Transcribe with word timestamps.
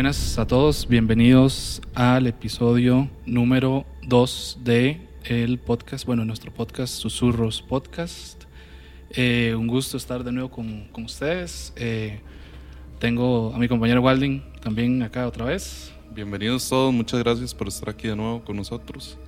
Buenas 0.00 0.38
a 0.38 0.46
todos, 0.46 0.88
bienvenidos 0.88 1.82
al 1.94 2.26
episodio 2.26 3.10
número 3.26 3.84
2 4.06 4.60
de 4.64 4.98
el 5.24 5.58
podcast, 5.58 6.06
bueno, 6.06 6.24
nuestro 6.24 6.50
podcast 6.50 6.94
Susurros 6.94 7.60
Podcast. 7.60 8.44
Eh, 9.10 9.54
un 9.54 9.66
gusto 9.66 9.98
estar 9.98 10.24
de 10.24 10.32
nuevo 10.32 10.50
con, 10.50 10.88
con 10.88 11.04
ustedes. 11.04 11.74
Eh, 11.76 12.18
tengo 12.98 13.52
a 13.54 13.58
mi 13.58 13.68
compañero 13.68 14.00
Walding 14.00 14.42
también 14.62 15.02
acá 15.02 15.26
otra 15.26 15.44
vez. 15.44 15.92
Bienvenidos 16.14 16.66
todos, 16.66 16.94
muchas 16.94 17.20
gracias 17.22 17.54
por 17.54 17.68
estar 17.68 17.90
aquí 17.90 18.08
de 18.08 18.16
nuevo 18.16 18.42
con 18.42 18.56
nosotros. 18.56 19.18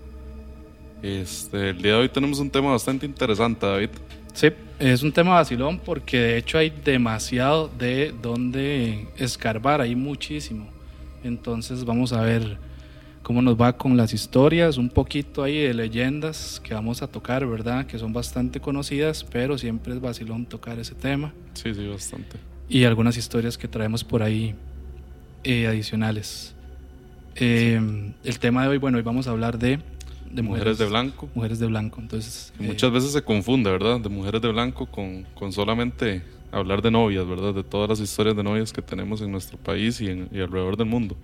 Este, 1.02 1.68
el 1.68 1.82
día 1.82 1.92
de 1.92 1.98
hoy 1.98 2.08
tenemos 2.08 2.38
un 2.38 2.48
tema 2.48 2.70
bastante 2.70 3.04
interesante, 3.04 3.66
David. 3.66 3.90
Sí, 4.32 4.48
es 4.78 5.02
un 5.02 5.12
tema 5.12 5.34
vacilón 5.34 5.78
porque 5.78 6.18
de 6.18 6.38
hecho 6.38 6.58
hay 6.58 6.70
demasiado 6.70 7.68
de 7.68 8.14
donde 8.22 9.06
escarbar, 9.16 9.80
hay 9.80 9.94
muchísimo. 9.94 10.71
Entonces 11.22 11.84
vamos 11.84 12.12
a 12.12 12.22
ver 12.22 12.58
cómo 13.22 13.40
nos 13.42 13.60
va 13.60 13.76
con 13.76 13.96
las 13.96 14.12
historias, 14.12 14.78
un 14.78 14.88
poquito 14.88 15.42
ahí 15.42 15.58
de 15.58 15.74
leyendas 15.74 16.60
que 16.62 16.74
vamos 16.74 17.02
a 17.02 17.06
tocar, 17.06 17.46
¿verdad? 17.46 17.86
Que 17.86 17.98
son 17.98 18.12
bastante 18.12 18.60
conocidas, 18.60 19.24
pero 19.24 19.58
siempre 19.58 19.94
es 19.94 20.00
vacilón 20.00 20.46
tocar 20.46 20.78
ese 20.78 20.94
tema. 20.94 21.32
Sí, 21.54 21.74
sí, 21.74 21.86
bastante. 21.86 22.36
Y 22.68 22.84
algunas 22.84 23.16
historias 23.16 23.56
que 23.56 23.68
traemos 23.68 24.02
por 24.04 24.22
ahí 24.22 24.54
eh, 25.44 25.66
adicionales. 25.66 26.54
Eh, 27.36 28.12
el 28.24 28.38
tema 28.38 28.62
de 28.62 28.68
hoy, 28.68 28.78
bueno, 28.78 28.98
hoy 28.98 29.02
vamos 29.02 29.26
a 29.26 29.30
hablar 29.30 29.58
de, 29.58 29.78
de 30.30 30.42
mujeres, 30.42 30.78
de 30.78 30.86
blanco. 30.86 31.28
Mujeres 31.34 31.58
de 31.58 31.66
blanco, 31.66 32.00
entonces... 32.00 32.52
Eh, 32.58 32.64
muchas 32.66 32.92
veces 32.92 33.12
se 33.12 33.22
confunde, 33.22 33.70
¿verdad? 33.70 34.00
De 34.00 34.08
mujeres 34.08 34.42
de 34.42 34.48
blanco 34.48 34.86
con, 34.86 35.24
con, 35.34 35.52
solamente 35.52 36.22
hablar 36.52 36.82
de 36.82 36.90
novias, 36.90 37.26
¿verdad? 37.26 37.54
De 37.54 37.64
todas 37.64 37.88
las 37.88 38.00
historias 38.00 38.36
de 38.36 38.42
novias 38.42 38.72
que 38.72 38.82
tenemos 38.82 39.20
en 39.22 39.32
nuestro 39.32 39.58
país 39.58 40.00
y, 40.00 40.08
en, 40.08 40.28
y 40.30 40.40
alrededor 40.40 40.76
del 40.76 40.86
mundo. 40.86 41.16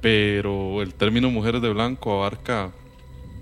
Pero 0.00 0.82
el 0.82 0.94
término 0.94 1.30
mujeres 1.30 1.60
de 1.62 1.70
blanco 1.70 2.12
abarca 2.12 2.70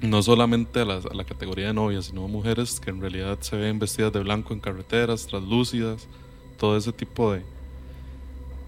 no 0.00 0.22
solamente 0.22 0.80
a 0.80 0.84
la, 0.84 0.94
a 0.94 1.14
la, 1.14 1.24
categoría 1.24 1.68
de 1.68 1.74
novias, 1.74 2.06
sino 2.06 2.24
a 2.24 2.28
mujeres 2.28 2.78
que 2.78 2.90
en 2.90 3.00
realidad 3.00 3.38
se 3.40 3.56
ven 3.56 3.78
vestidas 3.80 4.12
de 4.12 4.20
blanco 4.20 4.54
en 4.54 4.60
carreteras, 4.60 5.26
translúcidas, 5.26 6.06
todo 6.56 6.76
ese 6.76 6.92
tipo 6.92 7.32
de, 7.32 7.42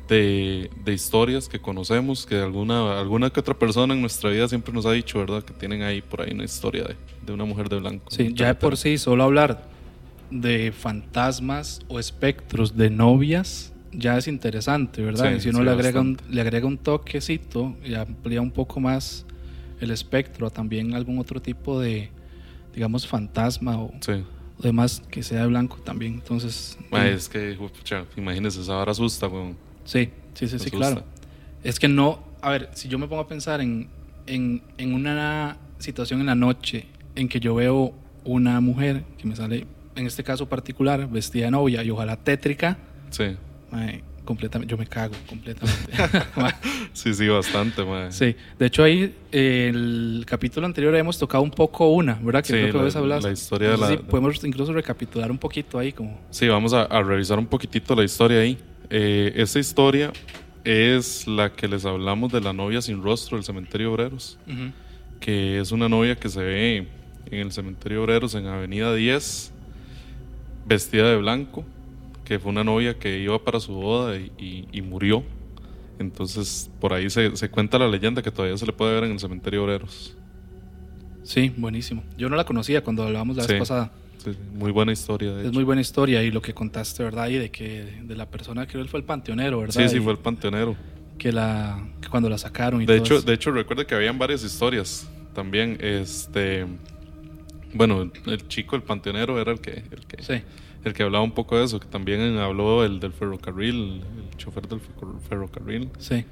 de, 0.08 0.70
de, 0.84 0.92
historias 0.92 1.48
que 1.48 1.61
conocemos, 1.61 2.27
que 2.27 2.36
alguna, 2.36 2.98
alguna 2.98 3.31
que 3.31 3.38
otra 3.38 3.55
persona 3.55 3.94
en 3.94 4.00
nuestra 4.00 4.31
vida 4.31 4.48
siempre 4.48 4.72
nos 4.72 4.86
ha 4.86 4.92
dicho, 4.92 5.20
¿verdad? 5.20 5.44
Que 5.44 5.53
tienen 5.53 5.83
ahí 5.83 6.03
por 6.03 6.22
ahí 6.22 6.33
una 6.33 6.44
historia 6.44 6.83
de, 6.83 6.97
de 7.25 7.33
una 7.33 7.44
mujer 7.44 7.69
de 7.69 7.78
blanco. 7.78 8.11
Sí, 8.11 8.33
ya 8.34 8.48
de 8.48 8.55
por 8.56 8.77
sí, 8.77 8.98
solo 8.98 9.22
hablar 9.22 9.70
de 10.31 10.73
fantasmas 10.73 11.81
o 11.89 11.98
espectros 11.98 12.77
de 12.77 12.91
novias 12.91 13.73
ya 13.92 14.17
es 14.17 14.28
interesante, 14.28 15.03
¿verdad? 15.03 15.31
Sí, 15.31 15.37
y 15.37 15.41
si 15.41 15.48
uno 15.48 15.59
sí, 15.59 15.64
le, 15.64 15.70
agrega 15.70 16.00
un, 16.00 16.17
le 16.28 16.41
agrega 16.41 16.67
un 16.67 16.78
toquecito 16.78 17.77
y 17.84 17.95
amplía 17.95 18.41
un 18.41 18.50
poco 18.50 18.81
más 18.81 19.27
el 19.81 19.91
espectro 19.91 20.47
a 20.47 20.50
también 20.50 20.95
algún 20.95 21.19
otro 21.19 21.41
tipo 21.41 21.81
de, 21.81 22.11
digamos, 22.75 23.06
fantasma 23.06 23.81
o, 23.81 23.92
sí. 24.00 24.25
o 24.59 24.62
demás 24.62 25.03
que 25.11 25.22
sea 25.22 25.42
de 25.42 25.47
blanco 25.48 25.78
también. 25.78 26.14
Entonces. 26.14 26.78
Ma, 26.91 27.06
es 27.09 27.28
que, 27.28 27.55
pucha, 27.55 28.05
imagínese, 28.17 28.61
esa 28.61 28.75
vara 28.75 28.92
asusta, 28.92 29.27
weón. 29.27 29.56
Sí, 29.84 30.11
sí, 30.34 30.47
sí, 30.47 30.59
sí, 30.59 30.70
claro. 30.70 31.05
Es 31.65 31.78
que 31.78 31.89
no. 31.89 32.22
A 32.42 32.50
ver, 32.50 32.70
si 32.75 32.89
yo 32.89 32.98
me 32.98 33.06
pongo 33.06 33.22
a 33.22 33.28
pensar 33.28 33.61
en, 33.61 33.89
en, 34.27 34.62
en 34.78 34.94
una 34.94 35.56
situación 35.78 36.20
en 36.20 36.27
la 36.27 36.34
noche 36.34 36.87
en 37.17 37.28
que 37.28 37.41
yo 37.41 37.55
veo 37.55 37.93
una 38.25 38.60
mujer 38.60 39.05
que 39.19 39.26
me 39.26 39.34
sale, 39.34 39.66
en 40.00 40.06
este 40.06 40.25
caso 40.25 40.49
particular, 40.49 41.09
vestida 41.09 41.44
de 41.47 41.50
novia 41.53 41.84
y 41.84 41.91
ojalá 41.91 42.16
tétrica. 42.16 42.78
Sí. 43.11 43.37
Mae, 43.71 44.03
completamente, 44.25 44.71
yo 44.71 44.78
me 44.78 44.87
cago 44.87 45.15
completamente. 45.28 45.93
sí, 46.93 47.15
sí, 47.15 47.28
bastante, 47.28 47.84
mae. 47.84 48.11
Sí, 48.11 48.34
de 48.59 48.66
hecho 48.66 48.83
ahí 48.83 49.15
eh, 49.31 49.71
el 49.72 50.25
capítulo 50.27 50.66
anterior 50.66 50.94
hemos 50.97 51.19
tocado 51.19 51.43
un 51.44 51.50
poco 51.50 51.88
una, 51.91 52.15
¿verdad? 52.15 52.41
Que 52.43 52.47
sí, 52.49 52.53
creo 52.55 52.72
que 52.72 52.78
la, 52.78 52.84
vos 52.84 52.97
hablas. 52.97 53.25
La 53.25 53.33
historia 53.33 53.71
Entonces, 53.71 53.88
de 53.91 53.97
la... 53.97 54.03
sí, 54.03 54.09
podemos 54.11 54.44
incluso 54.44 54.72
recapitular 54.72 55.31
un 55.31 55.38
poquito 55.38 55.78
ahí 55.78 55.93
como... 55.93 56.19
Sí, 56.31 56.49
vamos 56.49 56.72
a, 56.72 56.82
a 56.82 57.03
revisar 57.03 57.38
un 57.38 57.47
poquitito 57.47 57.94
la 57.94 58.05
historia 58.05 58.41
ahí. 58.41 58.59
Eh, 58.88 59.32
esta 59.37 59.59
historia 59.59 60.12
es 60.65 61.27
la 61.27 61.53
que 61.53 61.69
les 61.69 61.84
hablamos 61.84 62.32
de 62.32 62.41
la 62.41 62.53
novia 62.53 62.82
sin 62.82 63.03
rostro 63.03 63.37
del 63.37 63.44
cementerio 63.44 63.93
Obreros, 63.93 64.38
uh 64.47 64.50
-huh. 64.50 64.72
que 65.21 65.61
es 65.61 65.72
una 65.72 65.88
novia 65.88 66.17
que 66.17 66.28
se 66.28 66.43
ve 66.43 66.88
en 67.27 67.38
el 67.38 67.53
cementerio 67.53 68.03
Obreros 68.03 68.34
en 68.34 68.47
Avenida 68.47 68.94
10, 68.94 69.53
vestida 70.70 71.10
de 71.10 71.16
blanco, 71.16 71.64
que 72.25 72.38
fue 72.38 72.50
una 72.50 72.64
novia 72.64 72.98
que 72.98 73.19
iba 73.19 73.42
para 73.42 73.60
su 73.60 73.72
boda 73.75 74.16
y, 74.16 74.32
y, 74.38 74.69
y 74.72 74.82
murió. 74.82 75.22
Entonces, 75.98 76.70
por 76.81 76.94
ahí 76.94 77.10
se, 77.10 77.36
se, 77.36 77.50
cuenta 77.50 77.78
la 77.78 77.88
leyenda 77.88 78.22
que 78.22 78.31
todavía 78.31 78.56
se 78.56 78.64
le 78.64 78.72
puede 78.72 78.94
ver 78.94 79.04
en 79.04 79.12
el 79.12 79.19
cementerio 79.19 79.64
Obreros. 79.64 80.16
Sí, 81.25 81.53
buenísimo. 81.56 82.03
Yo 82.16 82.28
no 82.31 82.36
la 82.36 82.44
conocía 82.44 82.82
cuando 82.82 83.03
hablábamos 83.03 83.36
la 83.36 83.42
sí, 83.42 83.53
vez 83.53 83.58
pasada. 83.58 83.92
Sí, 84.16 84.31
muy 84.54 84.70
buena 84.70 84.92
historia. 84.92 85.32
es 85.38 85.47
hecho. 85.47 85.53
muy 85.53 85.64
buena 85.64 85.81
historia 85.81 86.22
y 86.22 86.31
lo 86.31 86.41
que 86.41 86.54
contaste, 86.54 87.02
¿verdad? 87.02 87.28
Y 87.28 87.37
de 87.37 87.50
que 87.50 88.00
de 88.02 88.16
la 88.16 88.31
persona 88.31 88.66
que 88.66 88.78
él 88.78 88.88
fue 88.88 89.00
el 89.00 89.04
panteonero, 89.04 89.60
¿verdad? 89.60 89.82
Sí, 89.82 89.88
sí, 89.88 90.00
fue 90.00 90.12
el 90.12 90.19
panteonero. 90.19 90.76
Que, 91.19 91.32
la, 91.32 91.87
que 92.00 92.08
cuando 92.08 92.31
la 92.31 92.38
sacaron 92.38 92.81
y 92.81 92.87
de 92.87 92.94
todo 92.94 93.04
hecho, 93.04 93.16
eso. 93.16 93.26
De 93.26 93.34
hecho, 93.34 93.50
recuerda 93.50 93.87
que 93.87 93.94
habían 93.94 94.19
varias 94.19 94.42
historias 94.42 95.06
también. 95.34 95.76
Este, 95.81 96.64
bueno, 97.75 98.10
el 98.26 98.48
chico, 98.48 98.76
el 98.76 98.82
panteonero, 98.82 99.41
era 99.41 99.53
el 99.53 99.60
que, 99.60 99.82
el 99.91 100.06
que, 100.06 100.22
sí. 100.22 100.42
el 100.84 100.92
que 100.92 101.03
hablaba 101.03 101.25
un 101.25 101.32
poco 101.32 101.56
de 101.58 101.64
eso. 101.64 101.81
Que 101.81 101.86
también 101.86 102.38
habló 102.38 102.84
el 102.84 103.00
del 103.00 103.12
ferrocarril, 103.12 104.03
el 104.03 104.36
chofer 104.36 104.69
del 104.69 104.81
ferrocarril. 105.28 105.91
Sí. 105.98 106.25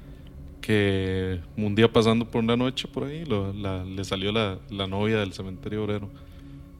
Que 0.61 1.39
un 1.57 1.73
día 1.75 1.91
pasando 1.91 2.25
por 2.25 2.43
una 2.43 2.57
noche 2.57 2.87
por 2.87 3.05
ahí, 3.05 3.25
lo, 3.25 3.53
la, 3.53 3.83
le 3.83 4.03
salió 4.03 4.31
la, 4.31 4.59
la 4.69 4.87
novia 4.87 5.19
del 5.19 5.33
cementerio 5.33 5.83
obrero. 5.83 6.09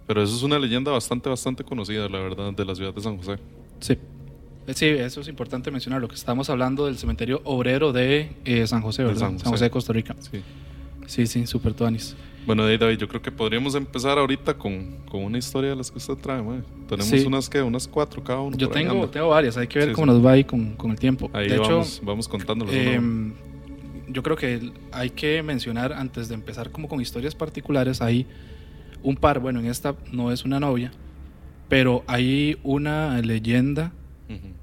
Pero 0.05 0.23
eso 0.23 0.35
es 0.35 0.43
una 0.43 0.57
leyenda 0.57 0.91
bastante, 0.91 1.29
bastante 1.29 1.63
conocida, 1.63 2.09
la 2.09 2.19
verdad, 2.19 2.51
de 2.53 2.65
la 2.65 2.75
ciudad 2.75 2.93
de 2.93 3.01
San 3.01 3.17
José. 3.17 3.37
Sí. 3.79 3.97
Sí, 4.73 4.85
eso 4.85 5.21
es 5.21 5.27
importante 5.27 5.71
mencionar. 5.71 5.99
Lo 5.99 6.07
que 6.07 6.15
estamos 6.15 6.49
hablando 6.49 6.85
del 6.85 6.97
cementerio 6.97 7.41
obrero 7.43 7.91
de 7.91 8.31
eh, 8.45 8.67
San 8.67 8.81
José, 8.81 9.03
¿verdad? 9.03 9.19
San 9.19 9.33
José. 9.33 9.43
San 9.43 9.51
José 9.53 9.63
de 9.63 9.69
Costa 9.71 9.93
Rica. 9.93 10.15
Sí, 10.19 10.41
sí, 11.07 11.25
sí 11.25 11.47
super 11.47 11.73
tuanis. 11.73 12.15
Bueno, 12.45 12.65
David, 12.65 12.97
yo 12.97 13.07
creo 13.07 13.21
que 13.21 13.31
podríamos 13.31 13.75
empezar 13.75 14.17
ahorita 14.17 14.55
con, 14.55 14.97
con 15.09 15.23
una 15.23 15.37
historia 15.37 15.71
de 15.71 15.75
las 15.75 15.91
que 15.91 15.97
usted 15.97 16.15
trae. 16.15 16.41
Man. 16.41 16.63
Tenemos 16.87 17.09
sí. 17.09 17.25
unas 17.25 17.49
que 17.49 17.61
unas 17.61 17.87
cuatro 17.87 18.23
cada 18.23 18.39
uno. 18.39 18.57
Yo 18.57 18.69
tengo, 18.69 19.07
tengo 19.09 19.29
varias, 19.29 19.57
hay 19.57 19.67
que 19.67 19.79
ver 19.79 19.89
sí, 19.89 19.93
cómo 19.93 20.07
sí. 20.07 20.13
nos 20.13 20.25
va 20.25 20.31
ahí 20.31 20.43
con, 20.43 20.75
con, 20.75 20.91
el 20.91 20.99
tiempo. 20.99 21.29
Ahí 21.33 21.47
de 21.47 21.59
vamos, 21.59 21.95
hecho, 21.97 22.05
vamos 22.05 22.27
contándolos. 22.27 22.73
Eh, 22.73 22.99
yo 24.11 24.23
creo 24.23 24.35
que 24.35 24.71
hay 24.91 25.11
que 25.11 25.43
mencionar 25.43 25.93
antes 25.93 26.29
de 26.29 26.35
empezar 26.35 26.71
como 26.71 26.87
con 26.87 26.99
historias 26.99 27.35
particulares, 27.35 28.01
hay 28.01 28.25
un 29.03 29.15
par, 29.15 29.39
bueno, 29.39 29.59
en 29.59 29.67
esta 29.67 29.95
no 30.11 30.31
es 30.31 30.43
una 30.45 30.59
novia, 30.59 30.91
pero 31.67 32.03
hay 32.07 32.57
una 32.63 33.21
leyenda, 33.21 33.91
uh 34.27 34.33
-huh. 34.33 34.53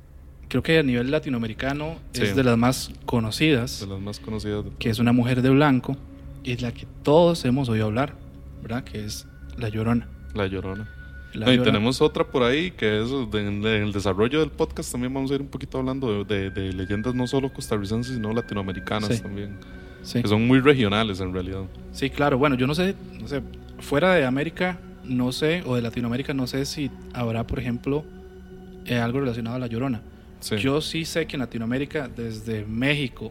creo 0.48 0.62
que 0.62 0.78
a 0.78 0.82
nivel 0.82 1.10
latinoamericano 1.10 1.96
es 2.12 2.34
de 2.34 2.44
las 2.44 2.58
más 2.58 2.90
conocidas, 3.06 3.80
de 3.80 3.86
las 3.86 4.00
más 4.00 4.20
conocidas, 4.20 4.64
que 4.78 4.90
es 4.90 4.98
una 4.98 5.12
mujer 5.12 5.42
de 5.42 5.50
blanco 5.50 5.96
y 6.46 6.56
la 6.58 6.72
que 6.72 6.86
todos 7.02 7.44
hemos 7.44 7.68
oído 7.68 7.86
hablar, 7.86 8.14
¿verdad? 8.62 8.84
Que 8.84 9.04
es 9.04 9.26
La 9.58 9.68
Llorona. 9.68 10.08
La 10.32 10.46
Llorona. 10.46 10.88
La 11.34 11.46
no, 11.46 11.52
y 11.52 11.58
tenemos 11.58 12.00
otra 12.00 12.24
por 12.24 12.44
ahí 12.44 12.70
que 12.70 13.02
es 13.02 13.10
en 13.10 13.64
el 13.64 13.92
desarrollo 13.92 14.40
del 14.40 14.50
podcast 14.50 14.90
también 14.90 15.12
vamos 15.12 15.30
a 15.30 15.34
ir 15.34 15.42
un 15.42 15.48
poquito 15.48 15.76
hablando 15.76 16.24
de, 16.24 16.50
de, 16.50 16.50
de 16.50 16.72
leyendas 16.72 17.14
no 17.14 17.26
solo 17.26 17.52
costarricenses 17.52 18.14
sino 18.14 18.32
latinoamericanas 18.32 19.16
sí. 19.16 19.22
también 19.22 19.58
sí. 20.02 20.22
que 20.22 20.28
son 20.28 20.46
muy 20.46 20.60
regionales 20.60 21.20
en 21.20 21.34
realidad 21.34 21.64
sí 21.92 22.08
claro 22.08 22.38
bueno 22.38 22.56
yo 22.56 22.66
no 22.66 22.74
sé 22.74 22.94
no 23.20 23.28
sé 23.28 23.42
fuera 23.80 24.14
de 24.14 24.24
América 24.24 24.78
no 25.04 25.30
sé 25.30 25.62
o 25.66 25.74
de 25.74 25.82
Latinoamérica 25.82 26.32
no 26.32 26.46
sé 26.46 26.64
si 26.64 26.90
habrá 27.12 27.46
por 27.46 27.58
ejemplo 27.58 28.02
eh, 28.86 28.96
algo 28.96 29.20
relacionado 29.20 29.56
a 29.56 29.58
la 29.58 29.66
Llorona 29.66 30.00
sí. 30.40 30.56
yo 30.56 30.80
sí 30.80 31.04
sé 31.04 31.26
que 31.26 31.36
en 31.36 31.40
Latinoamérica 31.40 32.08
desde 32.08 32.64
México 32.64 33.30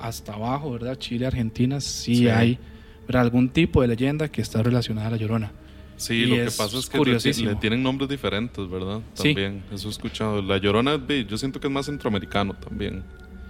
hasta 0.00 0.34
abajo 0.34 0.72
verdad 0.72 0.96
Chile 0.96 1.26
Argentina 1.26 1.80
sí, 1.80 2.16
sí. 2.16 2.28
hay 2.28 2.58
¿verdad? 3.06 3.22
algún 3.22 3.48
tipo 3.48 3.82
de 3.82 3.88
leyenda 3.88 4.28
que 4.28 4.42
está 4.42 4.62
relacionada 4.62 5.08
a 5.08 5.10
la 5.12 5.16
Llorona 5.16 5.52
Sí, 5.96 6.14
y 6.14 6.26
lo 6.26 6.36
que 6.36 6.50
pasa 6.56 6.78
es 6.78 6.88
que 6.88 6.98
le, 6.98 7.48
le, 7.50 7.54
tienen 7.56 7.82
nombres 7.82 8.08
diferentes, 8.08 8.68
¿verdad? 8.68 9.00
También, 9.14 9.62
sí. 9.70 9.74
eso 9.74 9.88
he 9.88 9.90
escuchado. 9.90 10.42
La 10.42 10.58
Llorona, 10.58 11.00
yo 11.26 11.38
siento 11.38 11.58
que 11.58 11.68
es 11.68 11.72
más 11.72 11.86
centroamericano 11.86 12.54
también. 12.54 13.02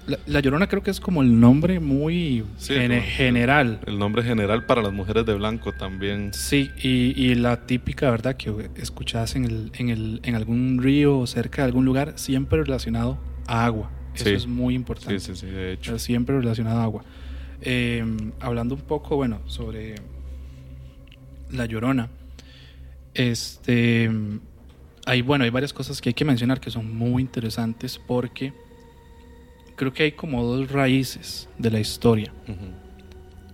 La, 0.06 0.18
la 0.26 0.38
Llorona 0.38 0.68
creo 0.68 0.84
que 0.84 0.92
es 0.92 1.00
como 1.00 1.22
el 1.22 1.40
nombre 1.40 1.80
muy 1.80 2.44
sí, 2.56 2.74
gen 2.74 3.02
general. 3.02 3.80
El, 3.86 3.94
el, 3.94 3.98
nombre 3.98 4.22
general 4.22 4.64
para 4.64 4.80
las 4.80 4.92
mujeres 4.92 5.26
de 5.26 5.34
blanco 5.34 5.72
también. 5.72 6.32
Sí, 6.32 6.70
y, 6.80 7.20
y 7.20 7.34
la 7.34 7.66
típica, 7.66 8.08
¿verdad? 8.10 8.36
Que 8.36 8.70
escuchas 8.76 9.34
en, 9.34 9.44
el, 9.44 9.72
en, 9.74 9.88
el, 9.88 10.20
en 10.22 10.36
algún 10.36 10.80
río 10.80 11.18
o 11.18 11.26
cerca 11.26 11.62
de 11.62 11.66
algún 11.66 11.84
lugar, 11.84 12.12
siempre 12.14 12.62
relacionado 12.62 13.18
a 13.48 13.66
agua. 13.66 13.90
Eso 14.16 14.24
sí. 14.24 14.32
es 14.32 14.46
muy 14.46 14.74
importante. 14.74 15.20
Sí, 15.20 15.34
sí, 15.34 15.40
sí, 15.40 15.46
de 15.46 15.72
hecho. 15.74 15.98
Siempre 15.98 16.36
relacionado 16.36 16.80
a 16.80 16.84
agua. 16.84 17.04
Eh, 17.60 18.04
hablando 18.40 18.74
un 18.74 18.80
poco, 18.82 19.16
bueno, 19.16 19.40
sobre 19.46 19.96
la 21.50 21.66
Llorona. 21.66 22.08
Este, 23.14 24.10
hay, 25.06 25.22
bueno, 25.22 25.44
hay 25.44 25.50
varias 25.50 25.72
cosas 25.72 26.00
que 26.00 26.10
hay 26.10 26.14
que 26.14 26.24
mencionar 26.24 26.60
que 26.60 26.70
son 26.70 26.94
muy 26.94 27.22
interesantes 27.22 27.98
porque 27.98 28.52
creo 29.76 29.92
que 29.92 30.02
hay 30.02 30.12
como 30.12 30.42
dos 30.44 30.70
raíces 30.70 31.48
de 31.58 31.70
la 31.70 31.80
historia. 31.80 32.32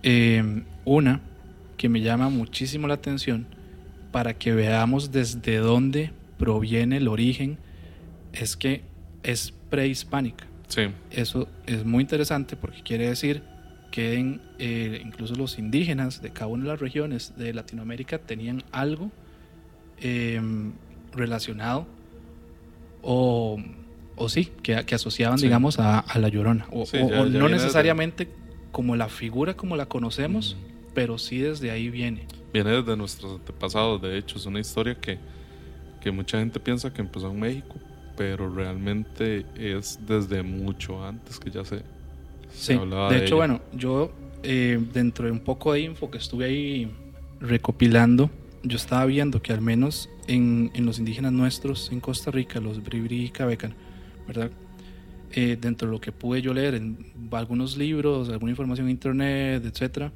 Eh, 0.01 0.63
una 0.85 1.21
que 1.77 1.89
me 1.89 2.01
llama 2.01 2.29
muchísimo 2.29 2.87
la 2.87 2.95
atención 2.95 3.47
para 4.11 4.37
que 4.37 4.53
veamos 4.53 5.11
desde 5.11 5.57
dónde 5.57 6.11
proviene 6.37 6.97
el 6.97 7.07
origen 7.07 7.57
es 8.33 8.57
que 8.57 8.83
es 9.23 9.53
prehispánica. 9.69 10.45
Sí, 10.73 10.81
Eso 11.11 11.47
es 11.67 11.85
muy 11.85 12.01
interesante 12.01 12.55
porque 12.55 12.81
quiere 12.81 13.07
decir 13.09 13.43
que 13.91 14.15
en, 14.15 14.41
eh, 14.57 15.01
incluso 15.05 15.35
los 15.35 15.59
indígenas 15.59 16.21
de 16.21 16.31
cada 16.31 16.47
una 16.47 16.63
de 16.63 16.69
las 16.71 16.79
regiones 16.79 17.33
de 17.37 17.53
Latinoamérica 17.53 18.17
tenían 18.17 18.63
algo 18.71 19.11
eh, 19.99 20.41
relacionado 21.13 21.85
o, 23.01 23.59
o 24.15 24.29
sí, 24.29 24.45
que, 24.63 24.83
que 24.85 24.95
asociaban, 24.95 25.37
Sí. 25.37 25.45
digamos, 25.45 25.79
a, 25.79 25.99
a 25.99 26.19
la 26.19 26.29
llorona. 26.29 26.65
O, 26.71 26.85
Sí, 26.85 26.97
o- 26.97 27.09
ya- 27.09 27.21
o 27.21 27.27
ya 27.27 27.39
no 27.39 27.49
necesariamente 27.49 28.27
como 28.71 28.95
la 28.95 29.09
figura 29.09 29.53
como 29.55 29.75
la 29.75 29.85
conocemos, 29.85 30.57
pero 30.95 31.17
sí 31.17 31.39
desde 31.39 31.69
ahí 31.71 31.89
viene. 31.89 32.25
viene 32.51 32.71
desde 32.71 32.97
nuestros 32.97 33.33
antepasados, 33.39 34.01
de 34.01 34.17
hecho, 34.17 34.37
es 34.37 34.45
una 34.45 34.59
historia 34.59 34.95
que, 34.95 35.19
que 36.01 36.11
mucha 36.11 36.39
gente 36.39 36.59
piensa 36.59 36.91
que 36.91 37.01
empezó 37.01 37.29
en 37.29 37.39
México, 37.39 37.75
pero 38.15 38.53
realmente 38.53 39.45
es 39.55 39.99
desde 40.05 40.43
mucho 40.43 41.03
antes 41.03 41.39
que 41.39 41.51
ya 41.51 41.63
se, 41.65 41.77
se 42.51 42.73
Sí, 42.73 42.73
hablaba 42.73 43.09
de 43.09 43.17
de 43.19 43.25
hecho, 43.25 43.35
ella. 43.35 43.35
bueno, 43.35 43.61
yo 43.73 44.11
eh, 44.43 44.79
dentro 44.93 45.25
de 45.25 45.31
un 45.31 45.39
poco 45.39 45.73
de 45.73 45.81
info 45.81 46.09
que 46.11 46.17
estuve 46.17 46.45
ahí 46.45 46.91
recopilando, 47.39 48.29
yo 48.63 48.77
estaba 48.77 49.05
viendo 49.05 49.41
que 49.41 49.51
al 49.53 49.61
menos 49.61 50.09
en, 50.27 50.71
en 50.73 50.85
los 50.85 50.99
indígenas 50.99 51.31
nuestros 51.33 51.91
en 51.91 51.99
Costa 51.99 52.31
Rica, 52.31 52.59
los 52.59 52.81
Bribri 52.83 53.25
y 53.25 53.29
Cabecan, 53.29 53.73
¿verdad? 54.27 54.51
Eh, 55.35 55.57
dentro 55.59 55.87
de 55.87 55.93
lo 55.93 55.99
que 55.99 56.11
pude 56.11 56.41
yo 56.41 56.53
leer 56.53 56.75
en 56.75 57.11
algunos 57.31 57.75
libros, 57.75 58.29
alguna 58.29 58.51
información 58.51 58.87
en 58.87 58.91
internet, 58.91 59.65
etcétera, 59.65 60.11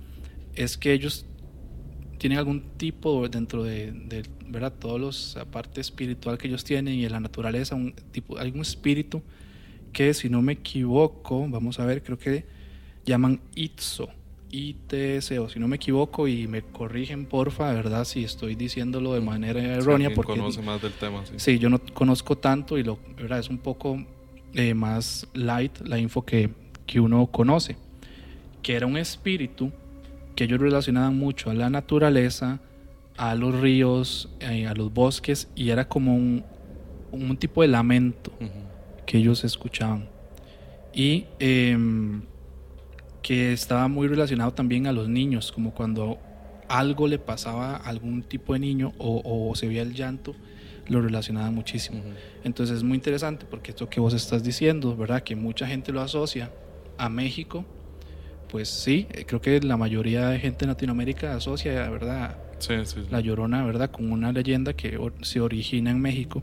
es 0.55 0.77
que 0.77 0.93
ellos 0.93 1.25
tienen 2.17 2.39
algún 2.39 2.61
tipo 2.77 3.27
dentro 3.29 3.63
de, 3.63 3.91
de, 3.91 4.23
¿verdad? 4.47 4.73
Todos 4.77 4.99
los 4.99 5.35
la 5.35 5.45
parte 5.45 5.81
espiritual 5.81 6.37
que 6.37 6.47
ellos 6.47 6.63
tienen 6.63 6.95
y 6.95 7.05
en 7.05 7.11
la 7.11 7.19
naturaleza, 7.19 7.75
un 7.75 7.93
tipo, 8.11 8.37
algún 8.37 8.61
espíritu 8.61 9.21
que 9.93 10.13
si 10.13 10.29
no 10.29 10.41
me 10.41 10.53
equivoco, 10.53 11.47
vamos 11.47 11.79
a 11.79 11.85
ver, 11.85 12.03
creo 12.03 12.19
que 12.19 12.45
llaman 13.05 13.39
ITSO, 13.55 14.09
ITSO, 14.51 15.49
si 15.49 15.59
no 15.59 15.67
me 15.67 15.77
equivoco 15.77 16.27
y 16.27 16.47
me 16.47 16.61
corrigen 16.61 17.25
porfa, 17.25 17.73
¿verdad? 17.73 18.05
Si 18.05 18.23
estoy 18.23 18.55
diciéndolo 18.55 19.13
de 19.13 19.21
manera 19.21 19.59
errónea 19.59 20.07
alguien 20.07 20.13
porque 20.13 20.33
conoce 20.33 20.61
más 20.61 20.81
del 20.81 20.93
tema, 20.93 21.25
sí. 21.25 21.33
Sí, 21.37 21.59
yo 21.59 21.69
no 21.69 21.79
conozco 21.79 22.37
tanto 22.37 22.77
y 22.77 22.83
lo, 22.83 22.99
¿verdad? 23.15 23.39
es 23.39 23.49
un 23.49 23.57
poco 23.57 24.03
eh, 24.53 24.73
más 24.73 25.27
light 25.33 25.79
la 25.81 25.97
info 25.97 26.23
que, 26.23 26.49
que 26.85 26.99
uno 26.99 27.27
conoce. 27.27 27.75
Que 28.61 28.75
era 28.75 28.85
un 28.85 28.97
espíritu 28.97 29.71
que 30.37 30.43
ellos 30.43 30.59
relacionaban 30.61 31.17
mucho 31.17 31.49
a 31.49 31.55
la 31.55 31.67
naturaleza, 31.71 32.59
a 33.17 33.33
los 33.33 33.59
ríos, 33.59 34.29
eh, 34.39 34.67
a 34.67 34.75
los 34.75 34.93
bosques 34.93 35.47
y 35.55 35.71
era 35.71 35.89
como 35.89 36.15
un, 36.15 36.43
un 37.11 37.35
tipo 37.37 37.63
de 37.63 37.69
lamento 37.69 38.31
Ujú. 38.39 38.49
que 39.07 39.17
ellos 39.17 39.43
escuchaban. 39.43 40.07
Y 40.93 41.25
em, 41.39 42.21
que 43.23 43.51
estaba 43.51 43.87
muy 43.87 44.07
relacionado 44.07 44.51
también 44.51 44.85
a 44.85 44.91
los 44.91 45.09
niños, 45.09 45.51
como 45.51 45.71
cuando 45.73 46.19
algo 46.67 47.07
le 47.07 47.17
pasaba 47.17 47.71
a 47.71 47.77
algún 47.77 48.21
tipo 48.21 48.53
de 48.53 48.59
niño 48.59 48.93
o, 48.99 49.23
o 49.25 49.55
se 49.55 49.67
veía 49.67 49.81
el 49.81 49.95
llanto, 49.95 50.35
lo 50.85 51.01
relacionaban 51.01 51.55
muchísimo. 51.55 51.99
Ujú. 51.99 52.09
Entonces 52.43 52.77
es 52.77 52.83
muy 52.83 52.95
interesante 52.95 53.47
porque 53.49 53.71
esto 53.71 53.89
que 53.89 53.99
vos 53.99 54.13
estás 54.13 54.43
diciendo, 54.43 54.95
¿verdad? 54.95 55.23
Que 55.23 55.35
mucha 55.35 55.65
gente 55.65 55.91
lo 55.91 55.99
asocia 56.01 56.51
a 56.99 57.09
México. 57.09 57.65
Pues 58.49 58.69
sí, 58.69 59.07
eh, 59.11 59.25
creo 59.25 59.41
que 59.41 59.59
la 59.61 59.75
mayoría 59.77 60.29
de 60.29 60.39
gente 60.39 60.65
en 60.65 60.69
Latinoamérica 60.69 61.35
asocia, 61.35 61.89
¿verdad? 61.89 62.37
Sí, 62.59 62.73
sí, 62.85 63.01
sí. 63.03 63.07
La 63.11 63.19
Llorona, 63.19 63.65
¿verdad? 63.65 63.91
Con 63.91 64.11
una 64.11 64.31
leyenda 64.31 64.73
que 64.73 64.97
or- 64.97 65.13
se 65.21 65.39
origina 65.41 65.91
en 65.91 65.99
México. 65.99 66.41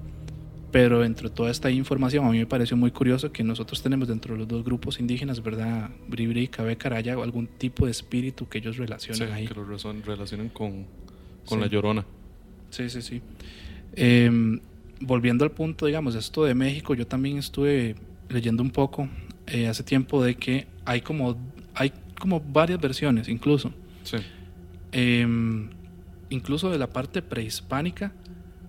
Pero 0.71 1.01
dentro 1.01 1.29
de 1.29 1.35
toda 1.35 1.51
esta 1.53 1.71
información, 1.71 2.27
a 2.27 2.31
mí 2.31 2.39
me 2.39 2.47
pareció 2.47 2.77
muy 2.77 2.91
curioso 2.91 3.31
que 3.31 3.45
nosotros 3.45 3.81
tenemos 3.81 4.09
dentro 4.09 4.35
de 4.35 4.41
los 4.41 4.49
dos 4.49 4.65
grupos 4.65 4.99
indígenas, 4.99 5.41
¿verdad? 5.43 5.89
Bribri 6.09 6.43
y 6.43 6.49
Cabecar, 6.49 6.95
haya 6.95 7.13
algún 7.15 7.47
tipo 7.47 7.85
de 7.87 7.93
espíritu 7.93 8.49
que 8.49 8.59
ellos 8.59 8.77
relacionan 8.77 9.33
ahí. 9.33 9.47
que 9.47 9.55
lo 9.55 9.65
con, 10.53 10.85
con 11.45 11.59
Sí. 11.59 11.61
la 11.61 11.67
llorona. 11.69 12.05
Sí, 12.71 12.91
sí, 12.91 13.03
sí. 13.03 13.23
Eh, 13.95 14.59
volviendo 15.01 15.45
al 15.45 15.53
punto, 15.53 15.87
digamos, 15.87 16.17
esto 16.17 16.45
de 16.45 16.55
México, 16.55 16.95
yo 16.95 17.07
también 17.07 17.39
estuve 17.39 17.95
leyendo 18.29 18.63
un 18.63 18.71
poco 18.71 19.09
eh, 19.47 19.69
hace 19.69 19.85
tiempo 19.85 20.25
de 20.25 20.35
que 20.35 20.67
hay 20.85 21.03
como, 21.03 21.37
como 22.19 22.41
varias 22.41 22.81
versiones, 22.81 23.29
incluso. 23.29 23.73
Sí, 24.03 24.19
Eh, 24.93 25.27
incluso 26.31 26.71
de 26.71 26.79
la 26.79 26.89
parte 26.89 27.21
prehispánica 27.23 28.13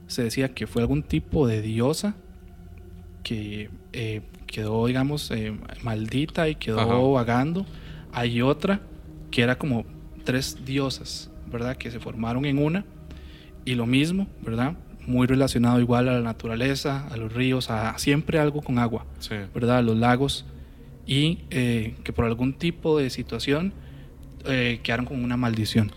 se 0.08 0.24
decía 0.24 0.54
que 0.54 0.66
fue 0.68 0.82
algún 0.82 1.04
tipo 1.04 1.48
de 1.48 1.62
diosa 1.62 2.16
que 3.24 3.70
eh, 3.94 4.22
quedó, 4.48 4.86
digamos, 4.88 5.32
eh, 5.32 5.54
maldita 5.84 6.48
y 6.48 6.56
quedó 6.56 6.80
Ajá. 6.80 6.94
vagando. 6.96 7.66
Hay 8.12 8.42
otra 8.42 8.82
que 9.32 9.42
era 9.42 9.58
como 9.58 9.86
tres 10.24 10.64
diosas, 10.66 11.30
¿verdad? 11.52 11.76
Que 11.76 11.92
se 11.92 12.00
formaron 12.00 12.46
en 12.46 12.58
una. 12.60 12.86
Y 13.66 13.76
lo 13.76 13.86
mismo, 13.88 14.28
¿verdad? 14.42 14.74
Muy 15.08 15.28
relacionado 15.28 15.80
igual 15.80 16.08
a 16.08 16.14
la 16.14 16.22
naturaleza, 16.22 17.08
a 17.08 17.18
los 17.18 17.34
ríos, 17.34 17.70
a 17.70 17.98
siempre 17.98 18.40
algo 18.40 18.62
con 18.62 18.78
agua. 18.80 19.06
sí. 19.20 19.36
¿verdad? 19.54 19.84
Los 19.84 19.98
lagos 19.98 20.46
y 21.06 21.40
eh, 21.52 21.96
que 22.04 22.14
por 22.14 22.26
algún 22.26 22.54
tipo 22.54 22.98
de 22.98 23.10
situación 23.10 23.74
eh, 24.46 24.80
quedaron 24.84 25.06
con 25.06 25.24
una 25.24 25.38
maldición. 25.38 25.92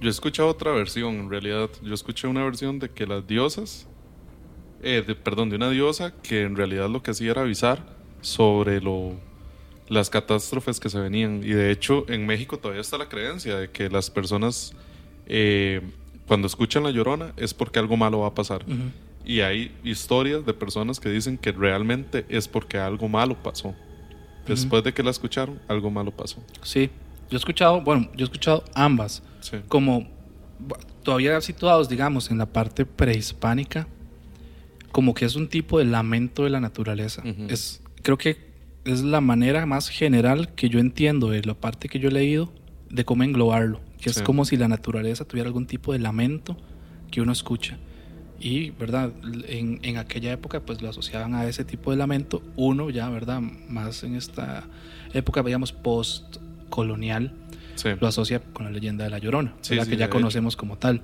Yo 0.00 0.08
he 0.08 0.10
escuchado 0.10 0.48
otra 0.48 0.72
versión, 0.72 1.14
en 1.16 1.30
realidad. 1.30 1.70
Yo 1.82 1.94
escuché 1.94 2.26
una 2.28 2.44
versión 2.44 2.78
de 2.78 2.90
que 2.90 3.06
las 3.06 3.26
diosas, 3.26 3.86
eh, 4.82 5.02
de- 5.06 5.14
perdón, 5.14 5.50
de 5.50 5.56
una 5.56 5.70
diosa 5.70 6.12
que 6.22 6.42
en 6.42 6.56
realidad 6.56 6.88
lo 6.90 7.02
que 7.02 7.12
hacía 7.12 7.30
era 7.30 7.42
avisar 7.42 7.84
sobre 8.20 8.80
lo, 8.80 9.14
las 9.88 10.10
catástrofes 10.10 10.80
que 10.80 10.90
se 10.90 10.98
venían. 10.98 11.42
Y 11.42 11.48
de 11.52 11.70
hecho, 11.70 12.04
en 12.08 12.26
México 12.26 12.58
todavía 12.58 12.80
está 12.82 12.98
la 12.98 13.08
creencia 13.08 13.56
de 13.56 13.70
que 13.70 13.88
las 13.88 14.10
personas, 14.10 14.74
eh, 15.26 15.80
cuando 16.26 16.46
escuchan 16.46 16.82
la 16.82 16.90
llorona, 16.90 17.32
es 17.36 17.54
porque 17.54 17.78
algo 17.78 17.96
malo 17.96 18.20
va 18.20 18.28
a 18.28 18.34
pasar. 18.34 18.64
Y 19.26 19.40
hay 19.40 19.74
historias 19.84 20.44
de 20.44 20.52
personas 20.52 21.00
que 21.00 21.08
dicen 21.08 21.38
que 21.38 21.52
realmente 21.52 22.26
es 22.28 22.46
porque 22.48 22.76
algo 22.78 23.08
malo 23.08 23.42
pasó. 23.42 23.74
Después 24.46 24.84
de 24.84 24.92
que 24.92 25.02
la 25.02 25.10
escucharon, 25.10 25.58
algo 25.68 25.90
malo 25.90 26.10
pasó. 26.10 26.42
Sí, 26.62 26.90
yo 27.30 27.36
he 27.36 27.38
escuchado, 27.38 27.80
bueno, 27.80 28.08
yo 28.16 28.24
he 28.24 28.24
escuchado 28.24 28.64
ambas, 28.74 29.22
Sí. 29.40 29.56
como 29.68 30.08
todavía 31.02 31.40
situados, 31.40 31.88
digamos, 31.88 32.30
en 32.30 32.38
la 32.38 32.46
parte 32.46 32.86
prehispánica, 32.86 33.86
como 34.92 35.12
que 35.14 35.24
es 35.24 35.34
un 35.36 35.48
tipo 35.48 35.78
de 35.78 35.84
lamento 35.84 36.44
de 36.44 36.50
la 36.50 36.60
naturaleza. 36.60 37.22
Es, 37.48 37.82
creo 38.02 38.16
que 38.16 38.38
es 38.84 39.02
la 39.02 39.20
manera 39.20 39.66
más 39.66 39.88
general 39.88 40.54
que 40.54 40.68
yo 40.68 40.78
entiendo 40.78 41.30
de 41.30 41.42
la 41.42 41.54
parte 41.54 41.88
que 41.88 41.98
yo 41.98 42.08
he 42.08 42.12
leído 42.12 42.52
de 42.90 43.04
cómo 43.04 43.22
englobarlo, 43.24 43.80
que 44.00 44.10
es 44.10 44.22
como 44.22 44.44
si 44.44 44.56
la 44.56 44.68
naturaleza 44.68 45.24
tuviera 45.24 45.48
algún 45.48 45.66
tipo 45.66 45.92
de 45.92 45.98
lamento 45.98 46.56
que 47.10 47.20
uno 47.20 47.32
escucha. 47.32 47.76
Y, 48.40 48.70
¿verdad? 48.70 49.12
En, 49.48 49.78
en 49.82 49.96
aquella 49.96 50.32
época, 50.32 50.60
pues 50.60 50.82
lo 50.82 50.88
asociaban 50.90 51.34
a 51.34 51.46
ese 51.46 51.64
tipo 51.64 51.90
de 51.92 51.96
lamento. 51.96 52.42
Uno 52.56 52.90
ya, 52.90 53.08
¿verdad? 53.08 53.40
Más 53.40 54.02
en 54.04 54.16
esta 54.16 54.64
época, 55.12 55.40
veíamos 55.42 55.72
post-colonial, 55.72 57.32
Sí. 57.76 57.88
lo 58.00 58.06
asocia 58.06 58.40
con 58.40 58.64
la 58.66 58.70
leyenda 58.70 59.04
de 59.04 59.10
la 59.10 59.18
Llorona, 59.18 59.54
Sí, 59.60 59.70
¿verdad? 59.70 59.84
sí, 59.84 59.90
que 59.90 59.96
ya 59.96 60.08
conocemos 60.10 60.56
como 60.56 60.76
tal. 60.78 61.00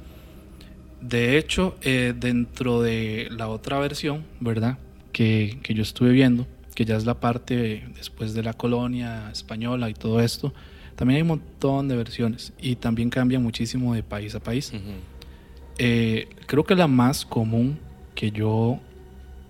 De 1.01 1.39
hecho, 1.39 1.77
eh, 1.83 2.15
dentro 2.19 2.81
de 2.83 3.29
la 3.31 3.49
otra 3.49 3.79
versión, 3.79 4.25
¿verdad? 4.39 4.79
Que, 5.13 5.59
que 5.63 5.75
yo 5.75 5.83
estuve 5.83 6.11
viendo, 6.11 6.47
que 6.75 6.85
ya 6.85 6.97
es 6.97 7.07
la 7.07 7.19
parte 7.19 7.85
después 7.97 8.35
de 8.35 8.43
la 8.43 8.53
colonia 8.53 9.31
española 9.33 9.89
y 9.91 9.95
todo 9.95 10.21
esto, 10.21 10.53
también 10.95 11.17
hay 11.17 11.23
un 11.23 11.29
montón 11.29 11.89
de 11.89 11.97
versiones 11.97 12.53
y 12.61 12.77
también 12.77 13.09
cambia 13.11 13.41
muchísimo 13.41 13.95
de 13.95 14.03
país 14.03 14.35
a 14.35 14.41
país. 14.41 14.71
Ujú. 14.75 14.81
Eh, 15.83 16.29
creo 16.47 16.65
que 16.65 16.75
la 16.75 16.87
más 16.87 17.25
común 17.25 17.79
que 18.15 18.31
yo 18.33 18.79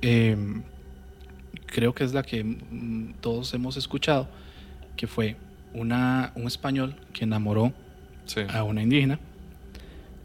eh, 0.00 0.36
creo 1.66 1.92
que 1.92 2.04
es 2.04 2.14
la 2.14 2.22
que 2.22 2.44
mm, 2.44 3.14
todos 3.20 3.52
hemos 3.52 3.76
escuchado, 3.76 4.28
que 4.96 5.08
fue 5.08 5.36
una, 5.74 6.30
un 6.36 6.46
español 6.46 6.94
que 7.12 7.24
enamoró 7.24 7.72
Sí. 8.26 8.42
a 8.48 8.62
una 8.62 8.80
indígena, 8.80 9.18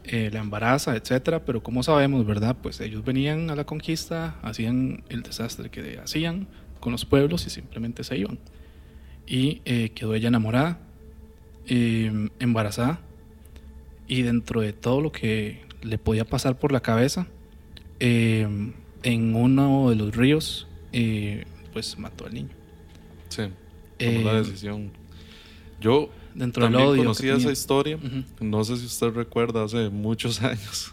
eh, 0.04 0.30
la 0.32 0.38
embaraza, 0.38 0.94
etcétera, 0.94 1.44
pero 1.44 1.60
como 1.60 1.82
sabemos, 1.82 2.24
¿verdad? 2.24 2.56
Pues 2.62 2.80
ellos 2.80 3.04
venían 3.04 3.50
a 3.50 3.56
la 3.56 3.64
conquista, 3.64 4.36
hacían 4.42 5.02
el 5.08 5.24
desastre 5.24 5.70
que 5.70 5.98
hacían 5.98 6.46
con 6.78 6.92
los 6.92 7.04
pueblos 7.04 7.44
y 7.48 7.50
simplemente 7.50 8.04
se 8.04 8.16
iban. 8.16 8.38
Y 9.26 9.60
eh, 9.64 9.90
quedó 9.90 10.14
ella 10.14 10.28
enamorada, 10.28 10.78
eh, 11.66 12.28
embarazada, 12.38 13.00
y 14.06 14.22
dentro 14.22 14.60
de 14.60 14.72
todo 14.72 15.00
lo 15.00 15.10
que 15.10 15.65
le 15.86 15.98
podía 15.98 16.24
pasar 16.24 16.58
por 16.58 16.72
la 16.72 16.80
cabeza, 16.80 17.26
eh, 18.00 18.46
en 19.02 19.34
uno 19.34 19.90
de 19.90 19.96
los 19.96 20.14
ríos, 20.14 20.66
eh, 20.92 21.44
pues 21.72 21.98
mató 21.98 22.26
al 22.26 22.34
niño. 22.34 22.50
Sí. 23.28 23.42
tomó 23.98 24.20
la 24.22 24.32
Eh, 24.32 24.36
decisión. 24.42 24.90
Yo 25.80 26.10
Dentro 26.34 26.64
del 26.64 26.72
también 26.72 26.88
odio. 26.90 27.00
que 27.02 27.06
conocía 27.06 27.34
esa 27.36 27.50
historia. 27.52 27.98
No 28.40 28.64
sé 28.64 28.76
si 28.76 28.86
usted 28.86 29.08
recuerda 29.10 29.64
hace 29.64 29.88
muchos 29.90 30.42
años 30.42 30.92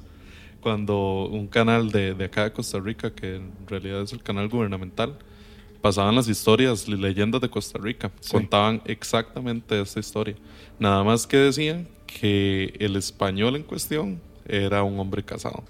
cuando 0.61 1.25
un 1.29 1.47
canal 1.47 1.91
de, 1.91 2.13
de 2.13 2.25
acá 2.25 2.45
de 2.45 2.53
Costa 2.53 2.79
Rica, 2.79 3.13
que 3.13 3.35
en 3.35 3.51
realidad 3.67 4.01
es 4.01 4.13
el 4.13 4.23
canal 4.23 4.47
gubernamental, 4.47 5.17
pasaban 5.81 6.15
las 6.15 6.29
historias, 6.29 6.87
y 6.87 6.95
leyendas 6.95 7.41
de 7.41 7.49
Costa 7.49 7.77
Rica. 7.79 8.11
Sí. 8.21 8.31
Contaban 8.31 8.81
exactamente 8.85 9.79
esta 9.81 9.99
historia. 9.99 10.35
Nada 10.79 11.03
más 11.03 11.27
que 11.27 11.35
decían 11.37 11.89
que 12.07 12.73
el 12.79 12.95
español 12.95 13.57
en 13.57 13.63
cuestión 13.63 14.21
era 14.47 14.83
un 14.83 14.99
hombre 14.99 15.23
casado. 15.23 15.63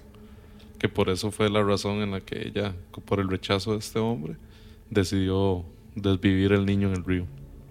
Que 0.78 0.88
por 0.88 1.08
eso 1.08 1.30
fue 1.30 1.48
la 1.48 1.62
razón 1.62 2.02
en 2.02 2.10
la 2.10 2.20
que 2.20 2.46
ella, 2.48 2.74
por 3.04 3.20
el 3.20 3.28
rechazo 3.28 3.72
de 3.72 3.78
este 3.78 3.98
hombre, 3.98 4.36
decidió 4.90 5.64
desvivir 5.94 6.52
el 6.52 6.66
niño 6.66 6.88
en 6.88 6.94
el 6.94 7.04
río. 7.04 7.26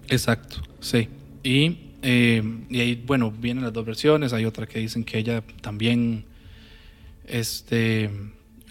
Exacto, 0.08 0.58
sí. 0.80 1.10
Y, 1.44 1.78
eh, 2.02 2.42
y 2.70 2.80
ahí, 2.80 3.04
bueno, 3.06 3.32
vienen 3.32 3.64
las 3.64 3.74
dos 3.74 3.86
versiones. 3.86 4.34
Hay 4.34 4.46
otra 4.46 4.66
que 4.66 4.80
dicen 4.80 5.04
que 5.04 5.18
ella 5.18 5.44
también 5.62 6.26
este, 7.26 8.10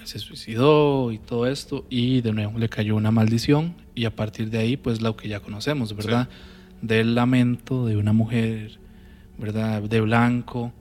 se 0.04 0.18
suicidó 0.18 1.12
y 1.12 1.18
todo 1.18 1.46
esto. 1.46 1.86
Y 1.90 2.20
de 2.20 2.32
nuevo 2.32 2.58
le 2.58 2.68
cayó 2.68 2.96
una 2.96 3.10
maldición. 3.10 3.74
Y 3.94 4.06
a 4.06 4.14
partir 4.14 4.50
de 4.50 4.58
ahí, 4.58 4.76
pues 4.76 5.02
lo 5.02 5.16
que 5.16 5.28
ya 5.28 5.40
conocemos, 5.40 5.94
¿verdad? 5.94 6.28
Del 6.80 7.14
lamento 7.14 7.86
de 7.86 7.96
una 7.96 8.12
mujer, 8.12 8.78
¿verdad? 9.38 9.82
De 9.82 10.00
blanco, 10.00 10.72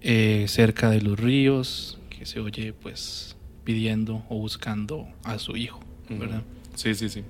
eh, 0.00 0.46
cerca 0.48 0.90
de 0.90 1.00
los 1.02 1.18
ríos, 1.18 1.98
que 2.10 2.26
se 2.26 2.40
oye, 2.40 2.72
pues, 2.72 3.36
pidiendo 3.64 4.24
o 4.28 4.38
buscando 4.38 5.06
a 5.24 5.38
su 5.38 5.56
hijo, 5.56 5.80
¿verdad? 6.08 6.42
Sí, 6.74 6.94
sí, 6.94 7.08
sí. 7.08 7.22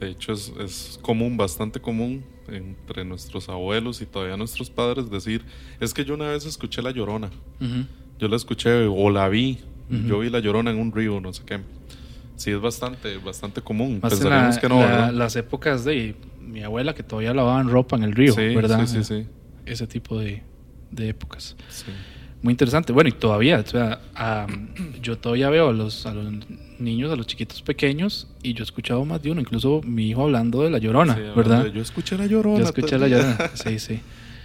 De 0.00 0.10
hecho, 0.10 0.32
es, 0.32 0.52
es 0.60 0.98
común, 1.02 1.36
bastante 1.36 1.80
común 1.80 2.24
entre 2.48 3.04
nuestros 3.04 3.48
abuelos 3.48 4.00
y 4.02 4.06
todavía 4.06 4.36
nuestros 4.36 4.70
padres 4.70 5.10
decir, 5.10 5.44
es 5.80 5.94
que 5.94 6.04
yo 6.04 6.14
una 6.14 6.28
vez 6.30 6.44
escuché 6.46 6.82
la 6.82 6.90
llorona. 6.90 7.28
Ujú. 7.60 7.86
Yo 8.18 8.28
la 8.28 8.36
escuché 8.36 8.86
o 8.86 9.10
la 9.10 9.28
vi. 9.28 9.58
Ujú. 9.90 10.08
Yo 10.08 10.18
vi 10.20 10.30
la 10.30 10.40
llorona 10.40 10.70
en 10.70 10.78
un 10.78 10.92
río, 10.92 11.20
no 11.20 11.32
sé 11.32 11.42
qué. 11.44 11.60
Sí, 12.36 12.50
es 12.50 12.60
bastante, 12.60 13.16
bastante 13.18 13.60
común. 13.60 14.00
Más 14.02 14.12
Pensaríamos 14.14 14.56
la- 14.56 14.60
que 14.60 14.68
no, 14.68 14.80
la- 14.80 15.12
las 15.12 15.36
épocas 15.36 15.84
de 15.84 16.16
mi 16.40 16.62
abuela 16.62 16.94
que 16.94 17.02
todavía 17.02 17.32
lavaban 17.32 17.68
ropa 17.68 17.96
en 17.96 18.02
el 18.04 18.12
río, 18.12 18.34
sí, 18.34 18.54
¿verdad? 18.54 18.86
sí, 18.86 19.02
sí, 19.02 19.04
sí, 19.22 19.26
Ese 19.66 19.86
tipo 19.86 20.18
de, 20.18 20.42
de 20.94 21.08
épocas. 21.10 21.56
sí. 21.68 21.86
Muy 22.42 22.52
interesante. 22.52 22.92
Bueno, 22.92 23.08
y 23.08 23.12
todavía, 23.12 23.58
o 23.60 23.66
sea, 23.66 24.00
am, 24.14 24.68
yo 25.00 25.16
todavía 25.16 25.48
veo 25.48 25.70
a 25.70 25.72
los, 25.72 26.04
a 26.04 26.12
los 26.12 26.30
niños, 26.78 27.10
a 27.10 27.16
los 27.16 27.26
chiquitos 27.26 27.62
pequeños, 27.62 28.28
y 28.42 28.52
yo 28.52 28.62
he 28.62 28.66
escuchado 28.66 29.02
más 29.06 29.22
de 29.22 29.30
uno, 29.30 29.40
incluso 29.40 29.80
mi 29.82 30.10
hijo 30.10 30.24
hablando 30.24 30.62
de 30.62 30.68
la 30.68 30.76
llorona, 30.76 31.14
Sí, 31.14 31.22
¿verdad? 31.34 31.68
Yo 31.68 31.80
escuché 31.80 32.18
la 32.18 32.26
llorona. 32.26 32.58
Yo 32.58 32.64
escuché 32.66 32.98
la 32.98 33.08
llorona, 33.08 33.38
sí, 33.54 33.78
sí. 33.78 34.00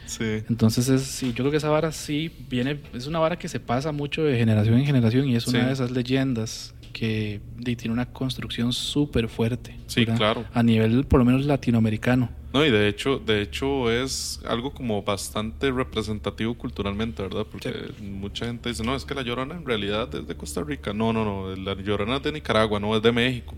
Sí. 0.06 0.24
Entonces, 0.50 0.88
es, 0.88 1.02
sí, 1.02 1.28
yo 1.34 1.44
creo 1.44 1.52
que 1.52 1.58
esa 1.58 1.68
vara 1.70 1.92
sí 1.92 2.32
viene, 2.50 2.80
es 2.94 3.06
una 3.06 3.20
vara 3.20 3.38
que 3.38 3.50
se 3.50 3.60
pasa 3.60 3.92
mucho 3.92 4.24
de 4.24 4.38
generación 4.38 4.78
en 4.78 4.86
generación 4.86 5.28
y 5.28 5.36
es 5.36 5.46
una 5.48 5.60
Sí. 5.60 5.66
de 5.66 5.74
esas 5.74 5.92
leyendas 5.92 6.74
que 6.94 7.42
tiene 7.64 7.92
una 7.92 8.06
construcción 8.06 8.72
súper 8.72 9.28
fuerte. 9.28 9.76
Sí, 9.88 10.06
¿verdad? 10.06 10.16
claro. 10.18 10.46
A 10.54 10.64
nivel, 10.64 11.04
por 11.04 11.20
lo 11.20 11.26
menos, 11.26 11.46
latinoamericano. 11.46 12.30
No, 12.52 12.66
y 12.66 12.72
de 12.72 12.88
hecho, 12.88 13.20
de 13.20 13.42
hecho 13.44 13.92
es 13.92 14.40
algo 14.48 14.74
como 14.74 15.04
bastante 15.04 15.72
representativo 15.72 16.56
culturalmente, 16.56 17.22
¿verdad? 17.22 17.46
Porque 17.52 17.72
mucha 18.02 18.48
gente 18.48 18.70
dice, 18.70 18.84
no, 18.84 18.96
es 18.96 19.06
que 19.06 19.14
la 19.14 19.22
Llorona 19.22 19.56
en 19.56 19.66
realidad 19.66 20.14
es 20.16 20.28
de 20.28 20.36
Costa 20.36 20.64
Rica. 20.64 20.92
No, 20.92 21.14
no, 21.14 21.24
no, 21.24 21.56
la 21.56 21.76
Llorona 21.76 22.18
es 22.18 22.24
de 22.24 22.32
Nicaragua, 22.32 22.80
no 22.80 22.96
es 22.96 23.04
de 23.04 23.12
México. 23.12 23.54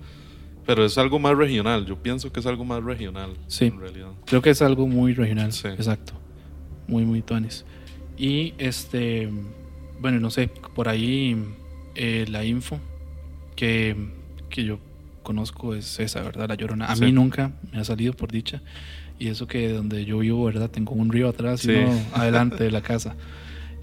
Pero 0.65 0.83
es 0.85 0.97
algo 0.97 1.19
más 1.19 1.35
regional, 1.37 1.85
yo 1.85 1.95
pienso 1.95 2.31
que 2.33 2.39
es 2.41 2.45
algo 2.45 2.65
más 2.65 2.83
regional, 2.83 3.31
Sí. 3.47 3.65
en 3.65 3.79
realidad. 3.79 4.09
Creo 4.25 4.41
que 4.41 4.49
es 4.51 4.61
algo 4.61 4.87
muy 4.87 5.13
regional. 5.13 5.53
Sí. 5.53 5.67
Exacto. 5.69 6.13
Muy, 6.87 7.05
muy 7.05 7.21
tuanis. 7.21 7.65
Y 8.17 8.53
este, 8.57 9.29
bueno, 10.01 10.19
no 10.19 10.29
sé, 10.29 10.49
por 10.75 10.89
ahí 10.89 11.35
eh, 11.95 12.25
la 12.29 12.43
info 12.45 12.77
que, 13.55 13.95
que 14.49 14.65
yo 14.65 14.79
conozco 15.23 15.75
es 15.75 15.99
esa, 15.99 16.21
¿verdad? 16.21 16.47
La 16.49 16.55
llorona. 16.55 16.85
A 16.87 16.95
Sí. 16.95 17.05
mí 17.05 17.11
nunca 17.11 17.51
me 17.71 17.79
ha 17.79 17.83
salido 17.83 18.13
por 18.13 18.31
dicha. 18.31 18.61
Y 19.19 19.27
eso 19.27 19.47
que 19.47 19.69
donde 19.69 20.03
yo 20.05 20.19
vivo, 20.19 20.43
¿verdad? 20.45 20.69
Tengo 20.69 20.93
un 20.93 21.11
río 21.11 21.29
atrás 21.29 21.61
Sí. 21.61 21.71
y 21.71 21.75
uno 21.75 21.93
adelante 22.13 22.63
de 22.63 22.71
la 22.71 22.81
casa. 22.81 23.15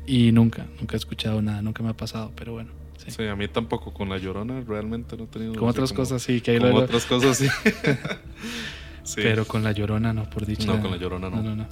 Y 0.06 0.32
nunca, 0.32 0.66
nunca 0.80 0.96
he 0.96 0.98
escuchado 0.98 1.40
nada, 1.42 1.62
nunca 1.62 1.82
me 1.82 1.90
ha 1.90 1.96
pasado, 1.96 2.32
pero 2.34 2.52
bueno. 2.54 2.70
Sí. 2.96 3.10
Sí, 3.12 3.26
a 3.26 3.36
mí 3.36 3.46
tampoco 3.48 3.92
con 3.94 4.08
la 4.08 4.18
Llorona 4.18 4.60
realmente 4.66 5.16
no 5.16 5.24
he 5.24 5.26
tenido... 5.28 5.54
Como 5.54 5.68
así 5.70 5.76
otras 5.78 5.92
cosas, 5.92 6.20
sí, 6.22 6.40
que 6.40 6.50
hay 6.52 6.58
Como 6.58 6.70
luego- 6.70 6.84
otras 6.84 7.04
cosas, 7.06 7.36
sí. 7.38 7.46
Sí. 9.04 9.20
Pero 9.22 9.46
con 9.46 9.62
la 9.64 9.72
llorona 9.72 10.12
no, 10.12 10.28
por 10.28 10.44
dicha. 10.44 10.66
No, 10.66 10.82
con 10.82 10.90
la 10.90 10.98
Llorona 10.98 11.30
no. 11.30 11.36
No, 11.36 11.42
no, 11.42 11.56
no. 11.56 11.66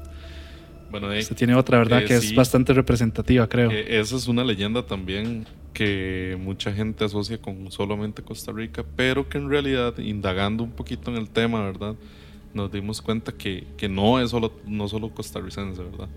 Bueno, 1.00 1.12
ahí- 1.14 1.20
Usted 1.20 1.36
tiene 1.36 1.54
otra, 1.54 1.78
¿verdad? 1.78 2.02
Eh, 2.02 2.04
que 2.06 2.20
sí. 2.20 2.28
es 2.28 2.34
bastante 2.34 2.72
representativa, 2.72 3.46
creo. 3.48 3.70
Eh, 3.70 3.98
esa 4.00 4.16
es 4.16 4.28
una 4.28 4.44
leyenda 4.44 4.84
también 4.86 5.46
que 5.72 6.38
mucha 6.40 6.72
gente 6.72 7.04
asocia 7.04 7.38
con 7.38 7.70
solamente 7.70 8.22
Costa 8.22 8.50
Rica, 8.52 8.84
pero 8.96 9.28
que 9.28 9.36
en 9.38 9.50
realidad, 9.50 9.98
indagando 9.98 10.64
un 10.64 10.70
poquito 10.72 11.10
en 11.10 11.18
el 11.18 11.28
tema, 11.28 11.62
¿verdad? 11.64 11.94
Nos 12.54 12.72
dimos 12.72 13.02
cuenta 13.02 13.32
que, 13.32 13.66
que 13.76 13.88
no 13.88 14.18
es 14.20 14.30
solo, 14.30 14.52
no 14.66 14.88
solo 14.88 15.10
costarricense, 15.10 15.82
¿verdad? 15.82 16.08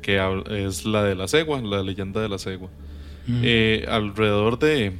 Que 0.00 0.18
es 0.66 0.86
la 0.86 1.04
de 1.04 1.14
la 1.14 1.28
cegua, 1.28 1.60
la 1.60 1.82
leyenda 1.82 2.22
de 2.22 2.28
la 2.30 2.38
cegua. 2.38 2.70
Mm. 3.26 3.40
Eh, 3.44 3.84
alrededor 3.88 4.58
de, 4.58 4.92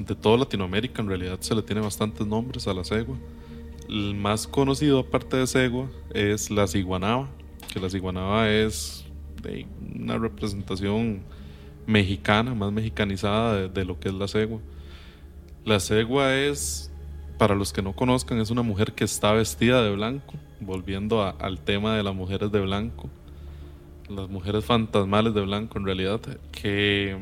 de 0.00 0.14
toda 0.16 0.36
Latinoamérica, 0.38 1.00
en 1.00 1.08
realidad, 1.08 1.38
se 1.40 1.54
le 1.54 1.62
tiene 1.62 1.80
bastantes 1.80 2.26
nombres 2.26 2.66
a 2.66 2.74
la 2.74 2.82
cegua. 2.82 3.16
El 3.88 4.16
más 4.16 4.48
conocido, 4.48 4.98
aparte 4.98 5.36
de 5.36 5.46
cegua, 5.46 5.88
es 6.12 6.50
la 6.50 6.66
ciguanaba, 6.66 7.28
que 7.72 7.80
la 7.80 7.90
ciguanaba 7.90 8.50
es 8.50 9.04
una 9.94 10.18
representación 10.18 11.22
mexicana, 11.86 12.54
más 12.54 12.72
mexicanizada 12.72 13.68
de, 13.68 13.84
lo 13.84 13.98
que 13.98 14.08
es 14.08 14.14
la 14.14 14.28
cegua. 14.28 14.60
La 15.64 15.80
cegua 15.80 16.34
es, 16.34 16.90
para 17.38 17.54
los 17.54 17.72
que 17.72 17.82
no 17.82 17.94
conozcan, 17.94 18.38
es 18.40 18.50
una 18.50 18.62
mujer 18.62 18.92
que 18.92 19.04
está 19.04 19.32
vestida 19.32 19.82
de 19.82 19.94
blanco, 19.94 20.34
volviendo 20.60 21.22
al 21.22 21.60
tema 21.60 21.96
de 21.96 22.02
las 22.02 22.14
mujeres 22.14 22.50
de 22.52 22.60
blanco, 22.60 23.10
las 24.08 24.28
mujeres 24.28 24.64
fantasmales 24.64 25.34
de 25.34 25.40
blanco 25.42 25.78
en 25.78 25.84
realidad, 25.84 26.20
que 26.52 27.16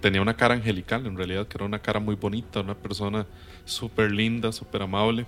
tenía 0.00 0.22
una 0.22 0.36
cara 0.36 0.54
angelical, 0.54 1.06
en 1.06 1.16
realidad, 1.16 1.48
que 1.48 1.56
era 1.56 1.64
una 1.64 1.80
cara 1.80 1.98
muy 1.98 2.14
bonita, 2.14 2.60
una 2.60 2.74
persona 2.74 3.26
súper 3.64 4.12
linda, 4.12 4.52
súper 4.52 4.82
amable, 4.82 5.26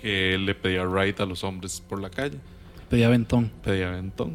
que 0.00 0.38
le 0.38 0.54
pedía 0.54 0.84
ride 0.84 1.22
a 1.22 1.26
los 1.26 1.44
hombres 1.44 1.80
por 1.80 2.00
la 2.00 2.10
calle 2.10 2.38
Pedía 2.90 3.08
ventón. 3.08 3.50
pedía 3.64 3.88
aventón. 3.88 4.32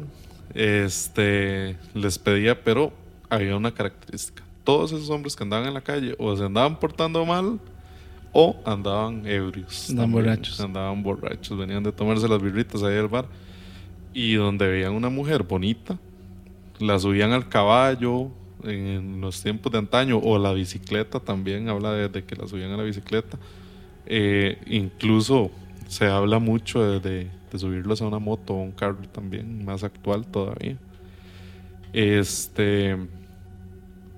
Este, 0.54 1.76
les 1.94 2.18
pedía, 2.18 2.62
pero 2.64 2.92
había 3.30 3.56
una 3.56 3.72
característica. 3.72 4.42
Todos 4.64 4.90
esos 4.92 5.10
hombres 5.10 5.36
que 5.36 5.44
andaban 5.44 5.68
en 5.68 5.74
la 5.74 5.80
calle 5.82 6.16
o 6.18 6.34
se 6.36 6.44
andaban 6.44 6.80
portando 6.80 7.24
mal 7.24 7.60
o 8.32 8.56
andaban 8.64 9.26
ebrios. 9.26 9.90
Andaban 9.90 10.12
borrachos. 10.12 10.60
Andaban 10.60 11.02
borrachos, 11.02 11.56
venían 11.56 11.82
de 11.82 11.92
tomarse 11.92 12.26
las 12.28 12.42
birritas 12.42 12.82
ahí 12.82 12.96
al 12.96 13.08
bar. 13.08 13.26
Y 14.12 14.34
donde 14.34 14.66
veían 14.66 14.92
una 14.94 15.10
mujer 15.10 15.42
bonita, 15.42 15.98
la 16.78 16.98
subían 16.98 17.32
al 17.32 17.48
caballo 17.48 18.30
en 18.64 19.20
los 19.20 19.42
tiempos 19.42 19.70
de 19.72 19.78
antaño 19.78 20.18
o 20.18 20.38
la 20.38 20.52
bicicleta 20.52 21.20
también, 21.20 21.68
habla 21.68 21.92
de, 21.92 22.08
de 22.08 22.24
que 22.24 22.34
la 22.34 22.48
subían 22.48 22.70
a 22.72 22.76
la 22.78 22.82
bicicleta. 22.82 23.38
Eh, 24.06 24.58
incluso 24.66 25.50
se 25.86 26.06
habla 26.06 26.38
mucho 26.38 26.82
de, 26.82 27.00
de- 27.00 27.30
de 27.56 27.60
subirlos 27.60 28.00
a 28.02 28.06
una 28.06 28.18
moto 28.18 28.54
o 28.54 28.62
un 28.62 28.72
carro 28.72 28.98
también, 29.12 29.64
más 29.64 29.82
actual 29.84 30.26
todavía. 30.26 30.76
Este, 31.92 32.96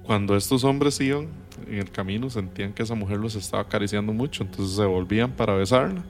cuando 0.04 0.36
estos 0.36 0.64
hombres 0.64 1.00
iban 1.00 1.28
en 1.66 1.78
el 1.78 1.90
camino, 1.90 2.30
sentían 2.30 2.72
que 2.72 2.82
esa 2.82 2.94
mujer 2.94 3.18
los 3.18 3.34
estaba 3.34 3.62
acariciando 3.62 4.12
mucho, 4.12 4.42
entonces 4.44 4.76
se 4.76 4.84
volvían 4.84 5.32
para 5.32 5.54
besarla. 5.54 6.02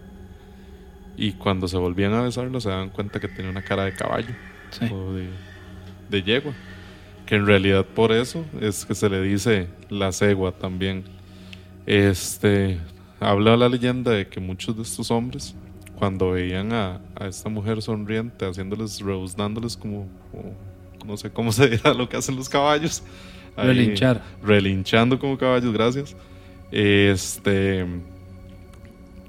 Y 1.16 1.32
cuando 1.32 1.66
se 1.66 1.76
volvían 1.76 2.12
a 2.14 2.22
besarla, 2.22 2.60
se 2.60 2.68
daban 2.68 2.90
cuenta 2.90 3.18
que 3.18 3.28
tenía 3.28 3.50
una 3.50 3.62
cara 3.62 3.84
de 3.84 3.92
caballo 3.92 4.34
Sí. 4.70 4.86
o 4.92 5.12
de, 5.14 5.28
de 6.10 6.22
yegua. 6.22 6.52
Que 7.26 7.34
en 7.36 7.46
realidad 7.46 7.84
por 7.84 8.12
eso 8.12 8.44
es 8.60 8.84
que 8.86 8.94
se 8.94 9.08
le 9.10 9.20
dice 9.22 9.68
la 9.90 10.12
cegua 10.12 10.52
también. 10.52 11.04
Este 11.86 12.78
habla 13.20 13.56
la 13.56 13.68
leyenda 13.68 14.12
de 14.12 14.28
que 14.28 14.40
muchos 14.40 14.76
de 14.76 14.82
estos 14.82 15.10
hombres, 15.10 15.54
cuando 15.98 16.30
veían 16.30 16.72
a, 16.72 17.00
a 17.16 17.26
esta 17.26 17.48
mujer 17.48 17.82
sonriente, 17.82 18.46
haciéndoles, 18.46 19.00
rebuznándoles 19.00 19.76
como, 19.76 20.06
como- 20.30 20.54
no 21.06 21.16
sé 21.16 21.30
cómo 21.30 21.52
se 21.52 21.68
dirá 21.68 21.94
lo 21.94 22.08
que 22.08 22.16
hacen 22.16 22.36
los 22.36 22.48
caballos. 22.48 23.02
ahí, 23.56 23.66
Relinchar. 23.68 24.22
relinchando 24.42 25.18
como 25.18 25.36
caballos, 25.38 25.72
gracias. 25.72 26.16
Este 26.70 27.84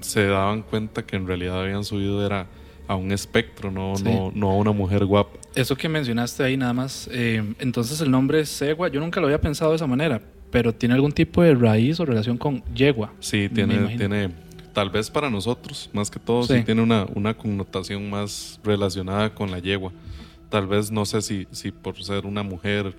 se 0.00 0.26
daban 0.26 0.62
cuenta 0.62 1.04
que 1.04 1.16
en 1.16 1.26
realidad 1.26 1.60
habían 1.62 1.84
subido 1.84 2.24
era 2.24 2.46
a 2.88 2.96
un 2.96 3.12
espectro, 3.12 3.70
no, 3.70 3.94
Sí. 3.96 4.04
no, 4.04 4.32
no 4.34 4.50
a 4.50 4.54
una 4.56 4.72
mujer 4.72 5.04
guapa. 5.04 5.38
Eso 5.54 5.76
que 5.76 5.88
mencionaste 5.88 6.42
ahí 6.42 6.56
nada 6.56 6.72
más, 6.72 7.08
eh, 7.12 7.42
entonces 7.58 8.00
el 8.00 8.10
nombre 8.10 8.44
Segua, 8.46 8.88
yo 8.88 9.00
nunca 9.00 9.20
lo 9.20 9.26
había 9.26 9.40
pensado 9.40 9.70
de 9.72 9.76
esa 9.76 9.86
manera, 9.86 10.20
pero 10.50 10.72
tiene 10.74 10.94
algún 10.94 11.12
tipo 11.12 11.42
de 11.42 11.54
raíz 11.54 12.00
o 12.00 12.04
relación 12.04 12.36
con 12.38 12.62
yegua. 12.74 13.12
Sí, 13.20 13.48
tiene, 13.48 13.96
tiene 13.96 14.30
tal 14.72 14.90
vez 14.90 15.10
para 15.10 15.30
nosotros, 15.30 15.90
más 15.92 16.10
que 16.10 16.18
todo, 16.18 16.44
sí, 16.44 16.62
tiene 16.64 16.82
una, 16.82 17.06
una, 17.14 17.34
connotación 17.34 18.08
más 18.08 18.60
relacionada 18.62 19.34
con 19.34 19.50
la 19.50 19.58
yegua. 19.58 19.92
Tal 20.48 20.66
vez, 20.66 20.90
no 20.90 21.04
sé 21.04 21.22
si, 21.22 21.46
si 21.50 21.70
por 21.70 22.02
ser 22.02 22.26
una 22.26 22.42
mujer, 22.42 22.94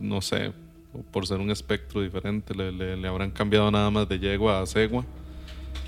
no 0.00 0.20
sé, 0.20 0.52
o 0.92 1.02
por 1.10 1.26
ser 1.26 1.38
un 1.38 1.50
espectro 1.50 2.02
diferente, 2.02 2.54
le, 2.54 2.72
le, 2.72 3.08
habrán 3.08 3.30
cambiado 3.30 3.70
nada 3.70 3.90
más 3.90 4.08
de 4.08 4.18
yegua 4.18 4.60
a 4.60 4.66
cegua. 4.66 5.04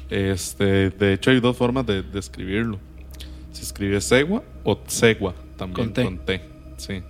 Este, 0.08 0.90
de 0.90 1.14
hecho, 1.14 1.30
hay 1.30 1.40
dos 1.40 1.56
formas 1.56 1.86
de, 1.86 2.02
de 2.02 2.18
escribirlo. 2.18 2.78
Se 3.52 3.62
escribe 3.62 4.00
cegua 4.00 4.42
o 4.64 4.76
tsegua, 4.76 5.34
también 5.56 5.92
con 5.92 6.18
T. 6.18 6.40
sí. 6.76 7.02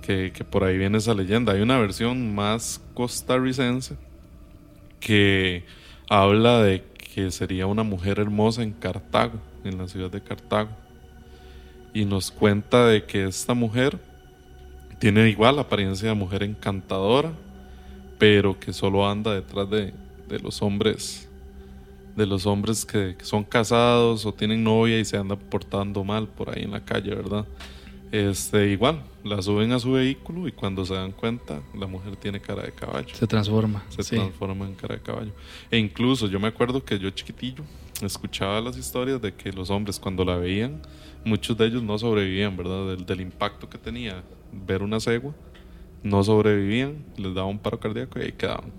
Que, 0.00 0.32
que, 0.32 0.42
por 0.42 0.64
ahí 0.64 0.76
viene 0.76 0.98
esa 0.98 1.14
leyenda. 1.14 1.52
Hay 1.52 1.60
una 1.60 1.78
versión 1.78 2.34
más 2.34 2.80
costarricense 2.92 3.94
que 4.98 5.64
habla 6.08 6.60
de 6.62 6.82
que 7.14 7.30
sería 7.30 7.66
una 7.66 7.82
mujer 7.82 8.18
hermosa 8.18 8.62
en 8.62 8.72
Cartago, 8.72 9.38
en 9.64 9.76
la 9.76 9.86
ciudad 9.86 10.10
de 10.10 10.22
Cartago. 10.22 10.70
Y 11.92 12.06
nos 12.06 12.30
cuenta 12.30 12.86
de 12.86 13.04
que 13.04 13.26
esta 13.26 13.52
mujer 13.52 13.98
tiene 14.98 15.28
igual 15.28 15.58
apariencia 15.58 16.08
de 16.08 16.14
mujer 16.14 16.42
encantadora, 16.42 17.32
pero 18.18 18.58
que 18.58 18.72
solo 18.72 19.06
anda 19.06 19.34
detrás 19.34 19.68
de, 19.68 19.92
los 20.42 20.62
hombres, 20.62 21.28
de 22.16 22.24
los 22.24 22.46
hombres 22.46 22.86
que, 22.86 23.14
son 23.22 23.44
casados 23.44 24.24
o 24.24 24.32
tienen 24.32 24.64
novia 24.64 24.98
y 24.98 25.04
se 25.04 25.18
andan 25.18 25.38
portando 25.38 26.02
mal 26.04 26.28
por 26.28 26.48
ahí 26.48 26.62
en 26.62 26.70
la 26.70 26.82
calle, 26.82 27.14
¿verdad? 27.14 27.44
Este, 28.10 28.68
igual, 28.68 29.02
la 29.24 29.40
suben 29.40 29.72
a 29.72 29.78
su 29.78 29.92
vehículo 29.92 30.48
y 30.48 30.52
cuando 30.52 30.84
se 30.84 30.94
dan 30.94 31.12
cuenta, 31.12 31.60
la 31.74 31.86
mujer 31.86 32.16
tiene 32.16 32.40
cara 32.40 32.62
de 32.62 32.72
caballo. 32.72 33.14
Se 33.14 33.26
transforma. 33.26 33.84
Se 33.88 34.02
transforma 34.02 34.66
en 34.66 34.74
cara 34.74 34.96
de 34.96 35.02
caballo. 35.02 35.32
E 35.70 35.78
incluso 35.78 36.26
yo 36.26 36.40
me 36.40 36.48
acuerdo 36.48 36.84
que 36.84 36.98
yo 36.98 37.10
chiquitillo 37.10 37.64
escuchaba 38.00 38.60
las 38.60 38.76
historias 38.76 39.22
de 39.22 39.32
que 39.32 39.52
los 39.52 39.70
hombres 39.70 40.00
cuando 40.00 40.24
la 40.24 40.36
veían, 40.36 40.82
muchos 41.24 41.56
de 41.56 41.66
ellos 41.66 41.82
no 41.82 41.96
sobrevivían, 41.98 42.56
¿verdad? 42.56 42.88
Del, 42.88 43.06
del 43.06 43.20
impacto 43.20 43.68
que 43.68 43.78
tenía 43.78 44.22
ver 44.52 44.82
una 44.82 44.98
cegua, 44.98 45.32
no 46.02 46.24
sobrevivían, 46.24 47.04
les 47.16 47.32
daba 47.34 47.46
un 47.46 47.58
paro 47.58 47.78
cardíaco 47.78 48.18
y 48.18 48.22
ahí 48.22 48.32
quedaban. 48.32 48.72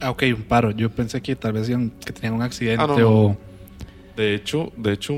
Ah, 0.00 0.10
ok, 0.10 0.22
un 0.34 0.42
paro. 0.42 0.70
Yo 0.70 0.90
pensé 0.90 1.20
que 1.20 1.36
tal 1.36 1.52
vez 1.52 1.68
que 1.68 2.12
tenían 2.12 2.34
un 2.34 2.42
accidente 2.42 2.82
ah, 2.82 3.06
o... 3.06 3.36
De 4.16 4.34
hecho, 4.34 4.72
de 4.76 4.92
hecho, 4.92 5.14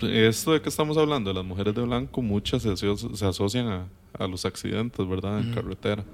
esto 0.00 0.52
de 0.52 0.62
que 0.62 0.68
estamos 0.68 0.96
hablando 0.96 1.30
de 1.30 1.34
las 1.34 1.44
mujeres 1.44 1.74
de 1.74 1.82
blanco, 1.82 2.22
muchas 2.22 2.62
se, 2.62 2.76
se 2.76 3.26
asocian 3.26 3.68
a, 3.68 3.86
a, 4.18 4.26
los 4.26 4.44
accidentes, 4.44 5.06
¿verdad? 5.08 5.40
En 5.40 5.52
carretera. 5.52 6.04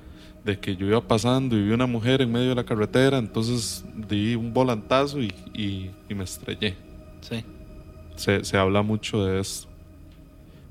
De 0.45 0.59
que 0.59 0.75
yo 0.75 0.87
iba 0.87 1.07
pasando 1.07 1.57
y 1.57 1.63
vi 1.63 1.73
una 1.73 1.87
mujer 1.87 2.23
en 2.23 2.33
medio 2.33 2.51
de 2.51 2.55
la 2.55 2.65
carretera, 2.65 3.19
entonces 3.19 3.85
di 4.09 4.35
un 4.35 4.55
volantazo 4.55 5.21
y, 5.21 5.35
y, 5.53 5.91
y 6.09 6.15
me 6.15 6.25
estrellé. 6.25 6.77
Sí. 7.21 7.45
Se, 8.17 8.45
se 8.45 8.57
habla 8.57 8.83
mucho 8.83 9.25
de 9.25 9.41
esto. 9.41 9.69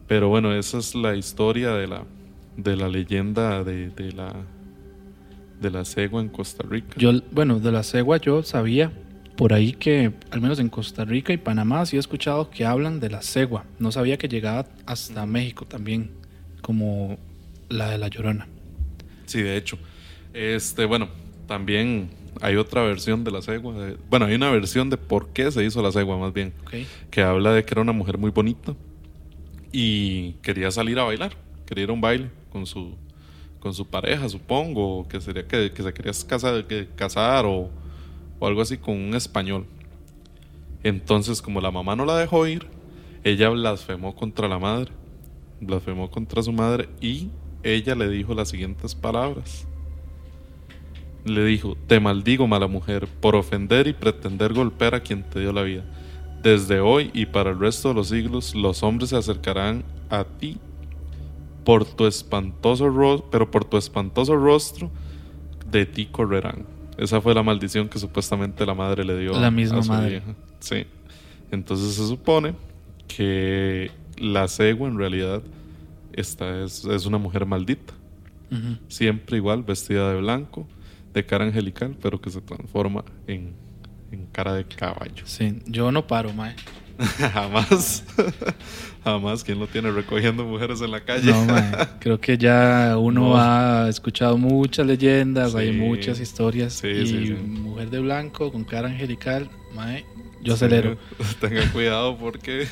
Pero 0.07 0.27
bueno, 0.29 0.53
esa 0.53 0.79
es 0.79 0.95
la 0.95 1.15
historia 1.15 1.71
de 1.74 1.88
la, 1.88 2.03
de 2.57 2.75
la 2.75 2.88
leyenda 2.88 3.63
de, 3.63 3.89
de, 3.89 4.12
la 4.12 4.33
de 5.62 5.69
la 5.69 5.86
cegua 5.86 6.21
en 6.21 6.29
Costa 6.29 6.63
Rica. 6.67 6.95
Yo, 6.98 7.12
bueno, 7.31 7.59
de 7.59 7.71
la 7.71 7.83
cegua 7.83 8.17
yo 8.17 8.41
sabía 8.43 8.91
por 9.36 9.53
ahí 9.53 9.74
que, 9.74 10.12
al 10.31 10.41
menos 10.41 10.59
en 10.59 10.67
Costa 10.67 11.05
Rica 11.05 11.31
y 11.31 11.38
Panamá, 11.38 11.86
sí 11.86 11.95
he 11.95 12.00
escuchado 12.00 12.50
que 12.50 12.65
hablan 12.65 13.00
de 13.00 13.09
la 13.09 13.21
cegua. 13.21 13.65
No 13.77 13.91
sabía 13.91 14.17
que 14.17 14.27
llegaba 14.27 14.65
hasta 14.86 15.25
México 15.25 15.65
también, 15.65 16.12
como 16.62 17.17
la 17.69 17.89
de 17.89 17.97
la 17.97 18.08
Llorona. 18.08 18.47
Sí, 19.25 19.41
de 19.41 19.58
hecho. 19.58 19.77
Este, 20.34 20.86
bueno, 20.86 21.10
también 21.47 22.10
hay 22.41 22.55
otra 22.55 22.84
versión 22.84 23.23
de 23.23 23.32
la 23.32 23.41
cegua. 23.41 23.73
bueno, 24.10 24.25
hay 24.25 24.36
una 24.36 24.49
versión 24.51 24.89
de 24.89 24.97
por 24.97 25.29
qué 25.29 25.51
se 25.51 25.63
hizo 25.63 25.82
la 25.82 25.91
cegua, 25.91 26.17
más 26.17 26.34
bien. 26.34 26.53
Que 27.10 27.21
habla 27.21 27.53
de 27.53 27.63
que 27.63 27.73
era 27.73 27.82
una 27.82 27.91
mujer 27.91 28.17
muy 28.17 28.32
bonita 28.32 28.75
y 29.71 30.34
quería 30.41 30.71
salir 30.71 30.99
a 30.99 31.03
bailar, 31.03 31.34
quería 31.65 31.86
ir 31.86 31.89
a 31.89 31.93
un 31.93 32.01
baile 32.01 32.29
con 32.51 32.65
su, 32.65 32.95
con 33.60 33.73
su 33.73 33.86
pareja, 33.86 34.27
supongo, 34.29 35.08
que 35.08 35.21
sería 35.21 35.47
que, 35.47 35.71
se 35.75 35.93
quería 35.93 36.12
casar, 36.27 36.65
que, 36.65 36.88
casar 36.95 37.45
o, 37.45 37.69
o 38.39 38.47
algo 38.47 38.62
así 38.62 38.77
con 38.77 38.95
un 38.95 39.13
español. 39.15 39.65
Entonces, 40.84 41.41
como 41.41 41.62
la 41.62 41.71
mamá 41.71 41.95
no 41.95 42.05
la 42.05 42.17
dejó 42.17 42.47
ir, 42.47 42.65
ella 43.23 43.49
blasfemó 43.49 44.15
contra 44.15 44.47
la 44.47 44.60
madre, 44.60 44.91
blasfemó 45.60 46.10
contra 46.10 46.41
su 46.41 46.53
madre 46.53 46.89
y 47.01 47.29
ella 47.63 47.95
le 47.95 48.10
dijo 48.10 48.34
las 48.34 48.50
siguientes 48.50 48.95
palabras. 48.95 49.67
Le 51.26 51.45
dijo, 51.45 51.76
te 51.88 52.00
maldigo 52.00 52.48
mala 52.48 52.67
mujer 52.67 53.08
por 53.19 53.36
ofender 53.36 53.88
y 53.88 53.93
pretender 53.93 54.54
golpear 54.54 54.95
a 54.95 55.02
quien 55.02 55.24
te 55.24 55.39
dio 55.39 55.52
la 55.52 55.63
vida. 55.63 55.84
Desde 56.41 56.80
hoy 56.80 57.12
y 57.13 57.26
para 57.26 57.52
el 57.52 57.60
resto 57.60 57.89
de 57.89 57.95
los 57.95 58.10
siglos 58.10 58.56
los 58.56 58.82
hombres 58.84 59.10
se 59.10 59.17
acercarán 59.17 59.84
a 60.10 60.24
ti 60.24 60.58
por 61.65 61.86
tu 61.86 62.08
espantoso 62.08 62.89
rostro, 62.89 63.30
pero 63.30 63.52
por 63.52 63.65
tu 63.65 63.78
espantoso 63.78 64.36
rostro 64.36 64.89
de 65.69 65.86
ti 65.86 66.06
correrán. 66.06 66.65
Esa 66.98 67.22
fue 67.22 67.34
la 67.34 67.43
maldición 67.43 67.89
que 67.89 68.00
supuestamente 68.00 68.65
la 68.65 68.74
madre 68.74 69.04
le 69.04 69.17
dio 69.17 69.34
la 69.39 69.52
misma 69.52 69.80
a 69.80 69.84
su 69.84 69.89
madre. 69.89 70.22
Sí. 70.60 70.86
Entonces 71.52 71.95
se 71.95 72.08
supone 72.08 72.56
que 73.08 73.91
la 74.17 74.48
cegua 74.48 74.88
en 74.88 74.98
realidad 74.98 75.41
esta 76.13 76.63
es, 76.63 76.86
es 76.86 77.06
una 77.06 77.17
mujer 77.17 77.45
maldita. 77.45 77.93
Siempre 78.88 79.38
igual, 79.38 79.62
vestida 79.62 80.12
de 80.12 80.19
blanco, 80.19 80.67
de 81.13 81.24
cara 81.24 81.45
angelical, 81.45 81.95
pero 82.02 82.19
que 82.19 82.32
se 82.32 82.41
transforma 82.41 83.04
en, 83.28 83.54
en 84.12 84.26
cara 84.32 84.56
de 84.56 84.65
caballo. 84.65 85.24
Sí, 85.26 85.60
yo 85.67 85.91
no 85.91 86.08
paro, 86.08 86.34
mae. 86.34 86.56
Jamás. 87.34 88.04
Jamás. 89.04 89.43
¿Quién 89.43 89.60
lo 89.60 89.67
tiene 89.67 89.91
recogiendo 89.91 90.43
mujeres 90.43 90.82
en 90.82 90.91
la 90.91 91.02
calle? 91.04 91.32
No, 91.32 91.45
Creo 92.00 92.19
que 92.19 92.38
ya 92.38 92.98
uno 92.98 93.38
ha 93.38 93.88
escuchado 93.88 94.38
muchas 94.38 94.86
leyendas, 94.86 95.56
hay 95.56 95.72
muchas 95.72 96.19
historias. 96.19 96.84
y 96.84 97.32
mujer 97.48 97.89
de 97.89 98.00
blanco 98.00 98.52
con 98.52 98.63
cara 98.63 98.89
angelical, 98.89 99.50
mae, 99.74 100.06
yo 100.41 100.56
acelero. 100.56 100.98
Tenga 101.39 101.72
cuidado 101.72 102.17
porque 102.17 102.67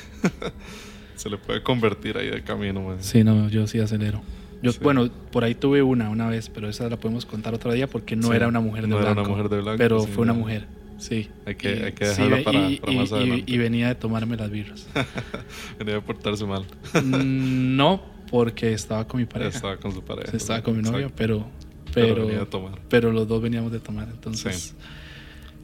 se 1.17 1.29
le 1.29 1.37
puede 1.37 1.61
convertir 1.61 2.17
ahí 2.17 2.29
de 2.29 2.43
camino, 2.43 2.81
mae. 2.81 2.97
Sí, 3.01 3.23
no, 3.23 3.49
yo 3.49 3.67
sí 3.67 3.79
acelero. 3.79 4.21
Yo, 4.61 4.71
Bueno, 4.81 5.09
por 5.31 5.43
ahí 5.43 5.53
tuve 5.53 5.83
una 5.83 6.09
una 6.09 6.29
vez, 6.29 6.49
pero 6.49 6.69
esa 6.69 6.89
la 6.89 6.97
podemos 6.97 7.25
contar 7.25 7.53
otro 7.53 7.73
día 7.73 7.87
porque 7.87 8.15
no 8.15 8.33
era 8.33 8.47
una 8.47 8.59
mujer 8.59 8.83
de 8.83 8.87
no 8.87 8.97
blanco. 8.97 9.11
Era 9.11 9.21
una 9.21 9.29
mujer 9.29 9.49
de 9.49 9.61
blanco 9.61 9.77
pero 9.77 10.03
fue 10.03 10.23
una 10.23 10.33
mujer. 10.33 10.67
Sí. 10.97 11.29
Hay 11.45 11.55
que, 11.55 11.67
hay 11.67 11.91
que 11.93 12.07
dejarlo 12.07 12.43
para, 12.43 12.69
y, 12.69 12.81
más 12.95 13.11
adelante. 13.11 13.43
Y, 13.45 13.57
venía 13.57 13.87
de 13.89 13.95
tomarme 13.95 14.35
las 14.35 14.49
birras. 14.49 14.87
venía 15.79 15.95
de 15.95 16.01
portarse 16.01 16.45
mal. 16.45 16.65
Mm, 16.93 17.75
no, 17.75 18.01
porque 18.31 18.73
estaba 18.73 19.07
con 19.07 19.19
mi 19.19 19.25
pareja. 19.27 19.49
Estaba 19.49 19.77
con 19.77 19.91
su 19.91 20.03
pareja. 20.03 20.35
Estaba 20.35 20.61
con 20.63 20.75
mi 20.75 20.81
novio, 20.81 21.11
pero, 21.15 21.45
pero, 21.93 22.47
pero, 22.89 23.11
los 23.11 23.27
dos 23.27 23.41
veníamos 23.41 23.71
de 23.71 23.79
tomar. 23.79 24.07
Entonces, 24.09 24.75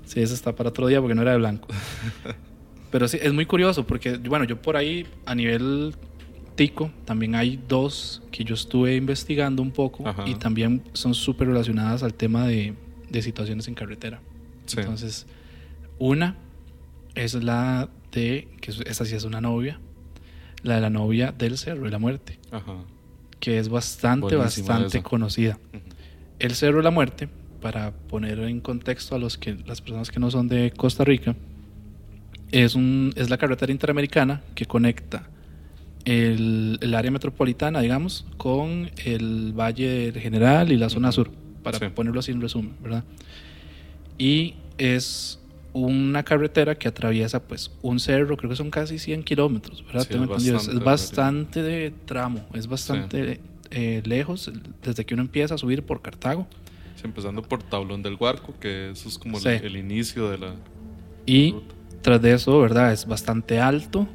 sí. 0.06 0.22
eso 0.22 0.34
está 0.36 0.56
para 0.56 0.70
otro 0.70 0.86
día 0.86 1.00
porque 1.00 1.16
no 1.16 1.24
era 1.24 1.32
de 1.32 1.38
blanco. 1.38 1.68
pero 2.93 3.08
sí, 3.08 3.17
es 3.19 3.34
muy 3.34 3.47
curioso 3.47 3.88
porque, 3.88 4.17
bueno, 4.17 4.45
yo 4.45 4.62
por 4.62 4.77
ahí 4.77 5.08
a 5.25 5.34
nivel 5.34 5.95
tico 6.53 6.91
también 7.06 7.34
hay 7.34 7.60
dos 7.67 8.21
que 8.32 8.43
yo 8.43 8.53
estuve 8.53 8.95
investigando 8.95 9.63
un 9.63 9.71
poco 9.71 10.03
y 10.27 10.36
también 10.36 10.84
son 10.93 11.15
súper 11.15 11.47
relacionadas 11.47 12.03
al 12.03 12.13
tema 12.13 12.45
de, 12.45 12.75
de 13.10 13.21
situaciones 13.23 13.67
en 13.67 13.73
carretera. 13.73 14.21
Entonces, 14.77 15.25
una 15.97 16.36
es 17.15 17.34
la 17.34 17.89
de, 18.12 18.47
que 18.62 18.69
esa 18.86 19.06
sí 19.06 19.15
es 19.15 19.23
una 19.23 19.41
novia, 19.41 19.79
la 20.62 20.75
de 20.75 20.82
la 20.82 20.91
novia 20.91 21.32
del 21.32 21.58
Cerro 21.58 21.86
de 21.86 21.89
la 21.89 21.97
Muerte, 21.97 22.38
que 23.39 23.58
es 23.58 23.69
bastante, 23.69 24.36
bastante 24.36 25.01
conocida. 25.01 25.58
El 26.38 26.53
Cerro 26.53 26.77
de 26.77 26.84
la 26.84 26.91
Muerte, 26.91 27.27
para 27.60 27.89
poner 27.89 28.38
en 28.41 28.62
contexto 28.62 29.15
a 29.15 29.17
los 29.17 29.39
que, 29.39 29.56
las 29.65 29.82
personas 29.82 30.12
que 30.12 30.19
no 30.19 30.29
son 30.29 30.47
de 30.47 30.69
Costa 30.77 31.03
Rica, 31.03 31.36
es, 32.54 32.76
un, 32.76 33.13
es 33.18 33.30
la 33.30 33.38
carretera 33.38 33.72
interamericana 33.72 34.42
que 34.56 34.66
conecta 34.66 35.28
el, 36.06 36.78
el, 36.82 36.96
área 36.96 37.12
metropolitana, 37.12 37.82
digamos, 37.82 38.26
con 38.38 38.89
el 39.04 39.54
Valle 39.54 40.13
General 40.16 40.72
y 40.72 40.78
la 40.78 40.89
zona 40.89 41.12
sur, 41.12 41.32
para 41.62 41.94
ponerlo 41.94 42.20
así 42.22 42.32
en 42.32 42.39
resumen, 42.39 42.76
¿verdad? 42.82 43.04
y 44.18 44.56
es 44.78 45.39
una 45.74 46.24
carretera 46.24 46.76
que 46.76 46.88
atraviesa 46.88 47.42
pues 47.42 47.72
un 47.82 48.00
cerro, 48.00 48.38
creo 48.38 48.50
que 48.50 48.56
son 48.56 48.70
casi 48.70 49.00
100 49.00 49.24
kilómetros, 49.24 49.84
¿verdad? 49.86 50.08
es 50.38 50.80
bastante, 50.80 51.63
de 51.63 51.92
tramo, 52.06 52.46
es 52.54 52.68
bastante 52.68 53.39
eh, 53.72 54.04
lejos 54.06 54.52
desde 54.84 55.06
que 55.06 55.16
uno 55.16 55.24
empieza 55.24 55.56
a 55.56 55.58
subir 55.58 55.84
por 55.84 56.02
Cartago. 56.02 56.48
empezando 57.04 57.42
por 57.42 57.63
Tablón 57.63 58.04
del 58.04 58.16
Huarco, 58.16 58.54
que 58.60 58.92
eso 58.92 59.10
es 59.10 59.18
como 59.18 59.39
el, 59.39 59.76
inicio 59.76 60.30
de 60.30 60.38
la... 60.38 60.56
Y 61.26 61.56
tras 62.04 62.22
de 62.22 62.34
eso, 62.34 62.60
¿verdad? 62.60 62.92
Es 62.92 63.08
bastante 63.08 63.60
alto, 63.60 64.08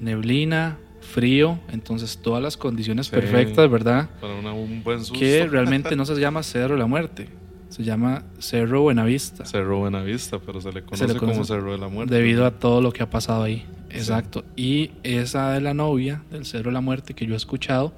neblina, 0.00 0.78
frío, 1.00 1.58
entonces 1.70 2.18
todas 2.18 2.42
las 2.42 2.56
condiciones 2.56 3.08
perfectas, 3.08 3.70
¿verdad? 3.70 4.08
Para 4.20 4.34
un 4.52 4.82
buen 4.82 5.00
susto. 5.00 5.18
Que 5.18 5.46
realmente 5.46 5.94
no 5.94 6.04
se 6.04 6.18
llama 6.18 6.42
Cerro 6.42 6.74
de 6.74 6.80
la 6.80 6.86
Muerte, 6.86 7.28
Se 7.68 7.84
llama 7.84 8.24
Cerro 8.38 8.82
Buenavista. 8.82 9.44
Cerro 9.44 9.78
Buenavista, 9.78 10.38
pero 10.38 10.60
se 10.60 10.72
le 10.72 10.82
conoce, 10.82 11.06
le 11.06 11.14
conoce 11.14 11.34
como 11.34 11.44
Cerro 11.44 11.72
de 11.72 11.78
la 11.78 11.88
Muerte. 11.88 12.14
Debido 12.14 12.46
a 12.46 12.50
todo 12.50 12.80
lo 12.80 12.92
que 12.92 13.02
ha 13.02 13.10
pasado 13.10 13.42
ahí. 13.42 13.66
Exacto. 13.90 14.44
Y 14.56 14.92
esa 15.02 15.52
de 15.52 15.60
la 15.60 15.74
novia 15.74 16.22
del 16.30 16.46
Cerro 16.46 16.70
de 16.70 16.74
la 16.74 16.80
Muerte 16.80 17.14
que 17.14 17.26
yo 17.26 17.34
he 17.34 17.36
escuchado, 17.36 17.92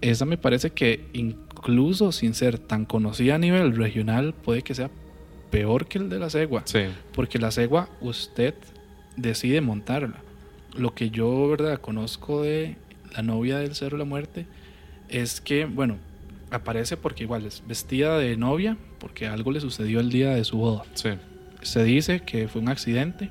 esa 0.00 0.24
me 0.24 0.38
parece 0.38 0.70
que 0.70 1.08
incluso 1.12 2.10
sin 2.10 2.32
ser 2.32 2.58
tan 2.58 2.86
conocida 2.86 3.34
a 3.34 3.38
nivel 3.38 3.76
regional, 3.76 4.32
puede 4.32 4.62
que 4.62 4.74
sea 4.74 4.90
peor 5.50 5.86
que 5.86 5.98
el 5.98 6.08
de 6.08 6.18
la 6.18 6.30
cegua. 6.30 6.62
Sí. 6.64 6.80
Porque 7.12 7.38
la 7.38 7.50
cegua 7.50 7.88
usted 8.00 8.54
decide 9.16 9.60
montarla. 9.60 10.22
Lo 10.76 10.94
que 10.94 11.10
yo, 11.10 11.48
¿verdad? 11.48 11.80
Conozco 11.80 12.42
de 12.42 12.76
la 13.14 13.22
novia 13.22 13.58
del 13.58 13.74
Cerro 13.74 13.96
de 13.96 14.04
la 14.04 14.08
Muerte 14.08 14.46
es 15.08 15.40
que, 15.40 15.64
bueno, 15.64 15.96
aparece 16.50 16.96
porque 16.96 17.24
igual 17.24 17.46
es 17.46 17.62
vestida 17.66 18.18
de 18.18 18.36
novia 18.36 18.76
porque 18.98 19.26
algo 19.26 19.50
le 19.50 19.60
sucedió 19.60 20.00
el 20.00 20.10
día 20.10 20.34
de 20.34 20.44
su 20.44 20.58
boda. 20.58 20.84
Sí. 20.94 21.10
Se 21.62 21.82
dice 21.82 22.20
que 22.20 22.48
fue 22.48 22.60
un 22.60 22.68
accidente 22.68 23.30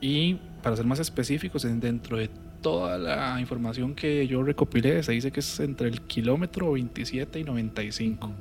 y 0.00 0.38
para 0.62 0.76
ser 0.76 0.86
más 0.86 0.98
específicos, 0.98 1.62
dentro 1.62 2.16
de 2.16 2.28
toda 2.60 2.98
la 2.98 3.40
información 3.40 3.94
que 3.94 4.26
yo 4.26 4.42
recopilé, 4.42 5.00
se 5.04 5.12
dice 5.12 5.30
que 5.30 5.40
es 5.40 5.60
entre 5.60 5.88
el 5.88 6.02
kilómetro 6.02 6.72
27 6.72 7.38
y 7.38 7.44
95, 7.44 8.32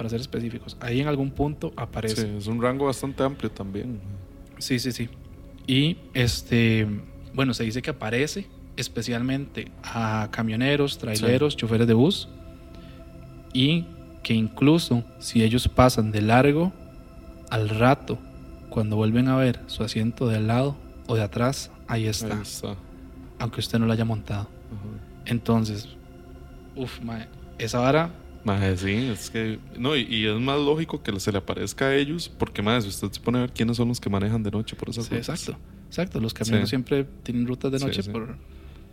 para 0.00 0.08
ser 0.08 0.22
específicos. 0.22 0.78
Ahí 0.80 1.02
en 1.02 1.08
algún 1.08 1.30
punto 1.30 1.74
aparece. 1.76 2.22
Sí, 2.22 2.34
es 2.38 2.46
un 2.46 2.62
rango 2.62 2.86
bastante 2.86 3.22
amplio 3.22 3.50
también. 3.50 4.00
Sí, 4.56 4.78
sí, 4.78 4.92
sí. 4.92 5.10
Y 5.66 5.98
este, 6.14 6.86
bueno, 7.34 7.52
se 7.52 7.64
dice 7.64 7.82
que 7.82 7.90
aparece 7.90 8.46
especialmente 8.78 9.70
a 9.82 10.28
camioneros, 10.30 10.96
traileros, 10.96 11.54
choferes 11.54 11.86
de 11.86 11.92
bus 11.92 12.30
y 13.52 13.84
que 14.22 14.32
incluso 14.32 15.04
si 15.18 15.42
ellos 15.42 15.68
pasan 15.68 16.12
de 16.12 16.22
largo 16.22 16.72
al 17.50 17.68
rato, 17.68 18.18
cuando 18.70 18.96
vuelven 18.96 19.28
a 19.28 19.36
ver 19.36 19.60
su 19.66 19.84
asiento 19.84 20.28
de 20.28 20.38
al 20.38 20.46
lado 20.46 20.78
o 21.08 21.14
de 21.14 21.22
atrás, 21.24 21.70
ahí 21.88 22.06
está. 22.06 22.36
Ahí 22.36 22.40
está. 22.40 22.74
Aunque 23.38 23.60
usted 23.60 23.78
no 23.78 23.84
lo 23.84 23.92
haya 23.92 24.06
montado. 24.06 24.44
Ajá. 24.44 25.26
Entonces, 25.26 25.90
uff, 26.74 27.00
esa 27.58 27.80
vara, 27.80 28.14
Maje, 28.44 28.76
sí, 28.76 29.10
es 29.12 29.28
que. 29.30 29.58
No, 29.78 29.94
y, 29.96 30.02
y 30.02 30.26
es 30.26 30.40
más 30.40 30.58
lógico 30.58 31.02
que 31.02 31.18
se 31.20 31.30
le 31.30 31.38
aparezca 31.38 31.86
a 31.86 31.94
ellos, 31.94 32.28
porque 32.28 32.62
más, 32.62 32.84
si 32.84 32.90
usted 32.90 33.10
se 33.12 33.20
pone 33.20 33.38
a 33.38 33.40
ver 33.42 33.52
quiénes 33.52 33.76
son 33.76 33.88
los 33.88 34.00
que 34.00 34.08
manejan 34.08 34.42
de 34.42 34.50
noche 34.50 34.74
por 34.76 34.88
esas 34.88 35.04
sí, 35.06 35.14
rutas. 35.14 35.28
exacto, 35.28 35.60
exacto. 35.88 36.20
Los 36.20 36.32
camioneros 36.32 36.68
Sí. 36.68 36.70
siempre 36.70 37.04
tienen 37.22 37.46
rutas 37.46 37.70
de 37.72 37.78
noche 37.80 38.02
sí. 38.02 38.10
Por, 38.10 38.36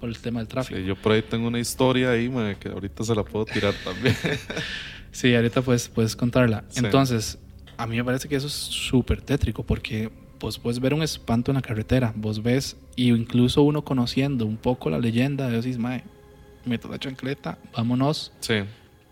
por 0.01 0.09
el 0.09 0.17
tema 0.19 0.39
del 0.39 0.47
tráfico. 0.47 0.77
Sí, 0.79 0.85
yo 0.85 0.95
por 0.95 1.13
ahí 1.13 1.21
tengo 1.21 1.47
una 1.47 1.59
historia 1.59 2.11
ahí, 2.11 2.27
maje, 2.29 2.57
que 2.59 2.69
ahorita 2.69 3.03
se 3.03 3.15
la 3.15 3.23
puedo 3.23 3.45
tirar 3.45 3.73
también. 3.83 4.15
Sí, 5.11 5.33
ahorita 5.33 5.63
puedes, 5.63 5.87
puedes 5.89 6.15
contarla. 6.15 6.63
Entonces, 6.75 7.39
a 7.77 7.87
mí 7.87 7.95
me 7.95 8.03
parece 8.03 8.27
que 8.27 8.35
eso 8.35 8.45
es 8.45 8.53
súper 8.53 9.19
tétrico 9.21 9.63
porque 9.63 10.11
vos 10.39 10.59
puedes 10.59 10.79
ver 10.79 10.93
un 10.93 11.01
espanto 11.01 11.49
en 11.49 11.55
la 11.55 11.61
carretera, 11.63 12.13
vos 12.15 12.43
ves, 12.43 12.77
y 12.95 13.09
incluso 13.09 13.63
uno 13.63 13.83
conociendo 13.83 14.45
un 14.45 14.57
poco 14.57 14.91
la 14.91 14.99
leyenda, 14.99 15.49
decís, 15.49 15.79
mae, 15.79 16.03
meto 16.65 16.87
la 16.87 16.99
chancleta, 16.99 17.57
vámonos, 17.75 18.31
sí, 18.41 18.55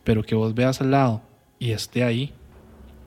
pero 0.06 0.24
que 0.24 0.34
vos 0.36 0.56
veas 0.56 0.80
al 0.80 0.92
lado 0.92 1.22
y 1.60 1.72
esté 1.72 2.04
ahí, 2.06 2.32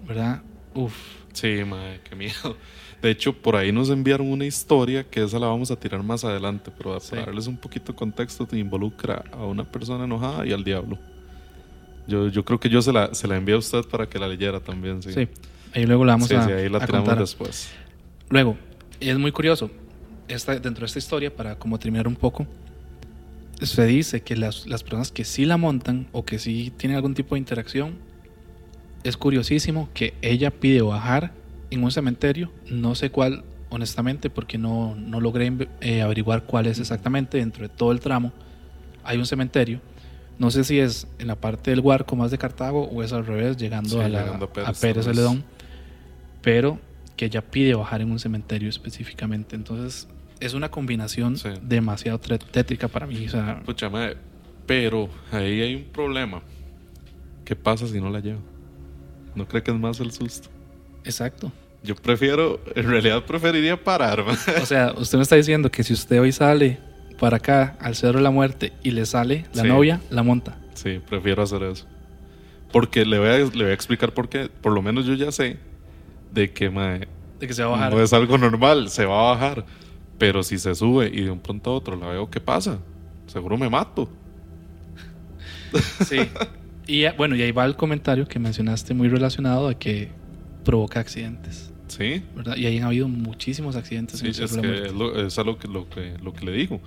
¿verdad? 0.06 0.42
Uf, 0.74 0.94
sí, 1.32 1.62
maje, 1.66 2.00
qué 2.08 2.14
miedo. 2.14 2.56
De 3.00 3.10
hecho, 3.10 3.32
por 3.32 3.54
ahí 3.56 3.70
nos 3.72 3.90
enviaron 3.90 4.30
una 4.30 4.44
historia 4.44 5.04
que 5.04 5.22
esa 5.22 5.38
la 5.38 5.46
vamos 5.46 5.70
a 5.70 5.76
tirar 5.76 6.02
más 6.02 6.24
adelante, 6.24 6.70
pero 6.76 6.98
Sí. 7.00 7.10
para 7.10 7.26
darles 7.26 7.46
un 7.46 7.56
poquito 7.56 7.92
de 7.92 7.96
contexto, 7.96 8.44
te 8.46 8.58
involucra 8.58 9.24
a 9.32 9.44
una 9.46 9.64
persona 9.64 10.04
enojada 10.04 10.44
y 10.46 10.52
al 10.52 10.64
diablo. 10.64 10.98
Yo, 12.08 12.28
yo 12.28 12.44
creo 12.44 12.58
que 12.58 12.68
yo 12.68 12.82
se 12.82 12.92
la, 12.92 13.14
se 13.14 13.28
la 13.28 13.36
envié 13.36 13.54
a 13.54 13.58
usted 13.58 13.82
para 13.90 14.08
que 14.08 14.18
la 14.18 14.26
leyera 14.28 14.60
también, 14.60 15.02
sí. 15.02 15.12
sí. 15.12 15.28
Ahí 15.74 15.84
luego 15.86 16.04
la 16.04 16.14
vamos 16.14 16.28
Sí, 16.28 16.34
a, 16.34 16.42
sí, 16.44 16.50
ahí 16.52 16.68
la 16.68 16.80
tiramos 16.80 17.06
contar. 17.08 17.18
después. 17.18 17.70
Luego, 18.30 18.56
es 18.98 19.16
muy 19.18 19.30
curioso, 19.30 19.70
esta, 20.26 20.58
dentro 20.58 20.80
de 20.80 20.86
esta 20.86 20.98
historia, 20.98 21.34
para 21.34 21.56
como 21.58 21.78
terminar 21.78 22.08
un 22.08 22.16
poco, 22.16 22.46
se 23.60 23.86
dice 23.86 24.22
que 24.22 24.36
las, 24.36 24.66
las 24.66 24.82
personas 24.82 25.10
que 25.10 25.24
sí 25.24 25.44
la 25.44 25.56
montan 25.56 26.06
o 26.12 26.24
que 26.24 26.38
sí 26.38 26.72
tienen 26.76 26.96
algún 26.96 27.14
tipo 27.14 27.34
de 27.34 27.40
interacción, 27.40 27.96
es 29.04 29.16
curiosísimo 29.16 29.88
que 29.94 30.14
ella 30.22 30.50
pide 30.50 30.82
bajar 30.82 31.32
en 31.70 31.84
un 31.84 31.90
cementerio, 31.90 32.50
no 32.70 32.94
sé 32.94 33.10
cuál, 33.10 33.44
honestamente, 33.70 34.30
porque 34.30 34.58
no, 34.58 34.94
no 34.94 35.20
logré 35.20 35.52
eh, 35.80 36.02
averiguar 36.02 36.44
cuál 36.44 36.66
es 36.66 36.78
exactamente 36.78 37.38
dentro 37.38 37.62
de 37.62 37.68
todo 37.68 37.92
el 37.92 38.00
tramo. 38.00 38.32
Hay 39.04 39.18
un 39.18 39.26
cementerio, 39.26 39.80
no 40.38 40.50
sé 40.50 40.64
si 40.64 40.78
es 40.78 41.06
en 41.18 41.26
la 41.26 41.36
parte 41.36 41.70
del 41.70 41.80
Huarco 41.80 42.16
más 42.16 42.30
de 42.30 42.38
Cartago 42.38 42.84
o 42.84 43.02
es 43.02 43.12
al 43.12 43.26
revés, 43.26 43.56
llegando, 43.56 43.90
Sí, 43.90 44.00
a, 44.00 44.08
la, 44.08 44.22
llegando 44.24 44.46
a 44.46 44.48
a 44.48 44.52
Pérez, 44.52 44.80
Pérez, 44.80 45.06
vez. 45.06 45.16
Celedón, 45.16 45.44
pero 46.42 46.78
que 47.16 47.26
ella 47.26 47.42
pide 47.42 47.74
bajar 47.74 48.00
en 48.00 48.10
un 48.10 48.18
cementerio 48.18 48.68
específicamente. 48.68 49.56
Entonces, 49.56 50.08
es 50.40 50.54
una 50.54 50.70
combinación 50.70 51.36
Sí. 51.36 51.48
demasiado 51.62 52.18
tétrica 52.18 52.88
para 52.88 53.06
mí. 53.06 53.26
O 53.26 53.30
sea, 53.30 53.60
Pucha, 53.64 53.88
madre, 53.90 54.16
pero 54.66 55.08
ahí 55.32 55.60
hay 55.60 55.74
un 55.76 55.84
problema. 55.84 56.42
¿Qué 57.44 57.56
pasa 57.56 57.86
si 57.86 58.00
no 58.00 58.10
la 58.10 58.20
llevo? 58.20 58.40
¿No 59.34 59.46
cree 59.46 59.62
que 59.62 59.70
es 59.70 59.76
más 59.78 60.00
el 60.00 60.12
susto? 60.12 60.48
exacto. 61.04 61.50
Yo 61.82 61.94
prefiero, 61.94 62.60
en 62.74 62.88
realidad 62.90 63.22
preferiría 63.24 63.82
parar, 63.82 64.24
ma. 64.24 64.36
O 64.60 64.66
sea, 64.66 64.92
usted 64.96 65.16
me 65.16 65.22
está 65.22 65.36
diciendo 65.36 65.70
que 65.70 65.84
si 65.84 65.92
usted 65.92 66.20
hoy 66.20 66.32
sale 66.32 66.78
para 67.20 67.36
acá 67.36 67.76
al 67.80 67.94
Cerro 67.94 68.18
de 68.18 68.24
la 68.24 68.30
Muerte 68.32 68.72
y 68.82 68.90
le 68.90 69.06
sale 69.06 69.46
la 69.54 69.62
Sí. 69.62 69.68
novia, 69.68 70.00
la 70.10 70.24
monta. 70.24 70.58
Sí, 70.74 71.00
prefiero 71.08 71.40
hacer 71.44 71.62
eso. 71.62 71.86
Porque 72.72 73.06
le 73.06 73.18
voy 73.20 73.28
a, 73.28 73.38
le 73.38 73.46
voy 73.46 73.70
a 73.70 73.72
explicar 73.72 74.12
por 74.12 74.28
qué. 74.28 74.50
Por 74.60 74.72
lo 74.72 74.82
menos 74.82 75.06
yo 75.06 75.14
ya 75.14 75.30
sé 75.30 75.56
de 76.32 76.50
que 76.52 76.68
mae, 76.68 77.06
De 77.38 77.46
que 77.46 77.54
se 77.54 77.62
va 77.62 77.68
a 77.68 77.72
bajar. 77.72 77.94
no 77.94 78.02
es 78.02 78.12
algo 78.12 78.36
normal, 78.38 78.90
se 78.90 79.04
va 79.06 79.20
a 79.30 79.34
bajar. 79.34 79.64
Pero 80.18 80.42
si 80.42 80.58
se 80.58 80.74
sube 80.74 81.10
y 81.12 81.22
de 81.22 81.30
un 81.30 81.38
pronto 81.38 81.70
a 81.70 81.74
otro 81.74 81.96
la 81.96 82.08
veo, 82.08 82.28
¿qué 82.28 82.40
pasa? 82.40 82.78
Seguro 83.26 83.56
me 83.56 83.70
mato. 83.70 84.08
Sí. 86.04 86.18
Y 86.86 87.04
eh, 87.04 87.14
bueno, 87.16 87.36
y 87.36 87.42
ahí 87.42 87.52
va 87.52 87.66
el 87.66 87.76
comentario 87.76 88.26
que 88.26 88.38
mencionaste 88.38 88.94
muy 88.94 89.08
relacionado 89.08 89.68
a 89.68 89.74
que 89.74 90.08
provoca 90.64 91.00
accidentes, 91.00 91.72
Sí, 91.86 92.22
¿verdad? 92.34 92.56
Y 92.56 92.66
ahí 92.66 92.78
han 92.78 92.84
habido 92.84 93.08
muchísimos 93.08 93.76
accidentes 93.76 94.20
sí 94.20 94.26
en 94.26 94.30
es 94.32 94.56
que 94.56 94.86
es, 94.86 94.92
lo, 94.92 95.26
es 95.26 95.38
algo 95.38 95.58
que, 95.58 95.68
lo, 95.68 95.88
que, 95.88 96.16
lo 96.22 96.32
que 96.32 96.44
le 96.44 96.52
digo. 96.52 96.80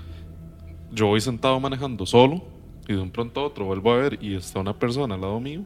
Yo 0.92 1.08
voy 1.08 1.22
sentado 1.22 1.60
manejando 1.60 2.06
solo 2.06 2.44
y 2.88 2.94
de 2.94 3.00
un 3.00 3.12
pronto 3.12 3.40
a 3.42 3.46
otro 3.46 3.66
vuelvo 3.66 3.94
a 3.94 3.98
ver 3.98 4.20
y 4.22 4.36
está 4.36 4.60
una 4.60 4.78
persona 4.78 5.16
al 5.16 5.22
lado 5.22 5.40
mío. 5.40 5.64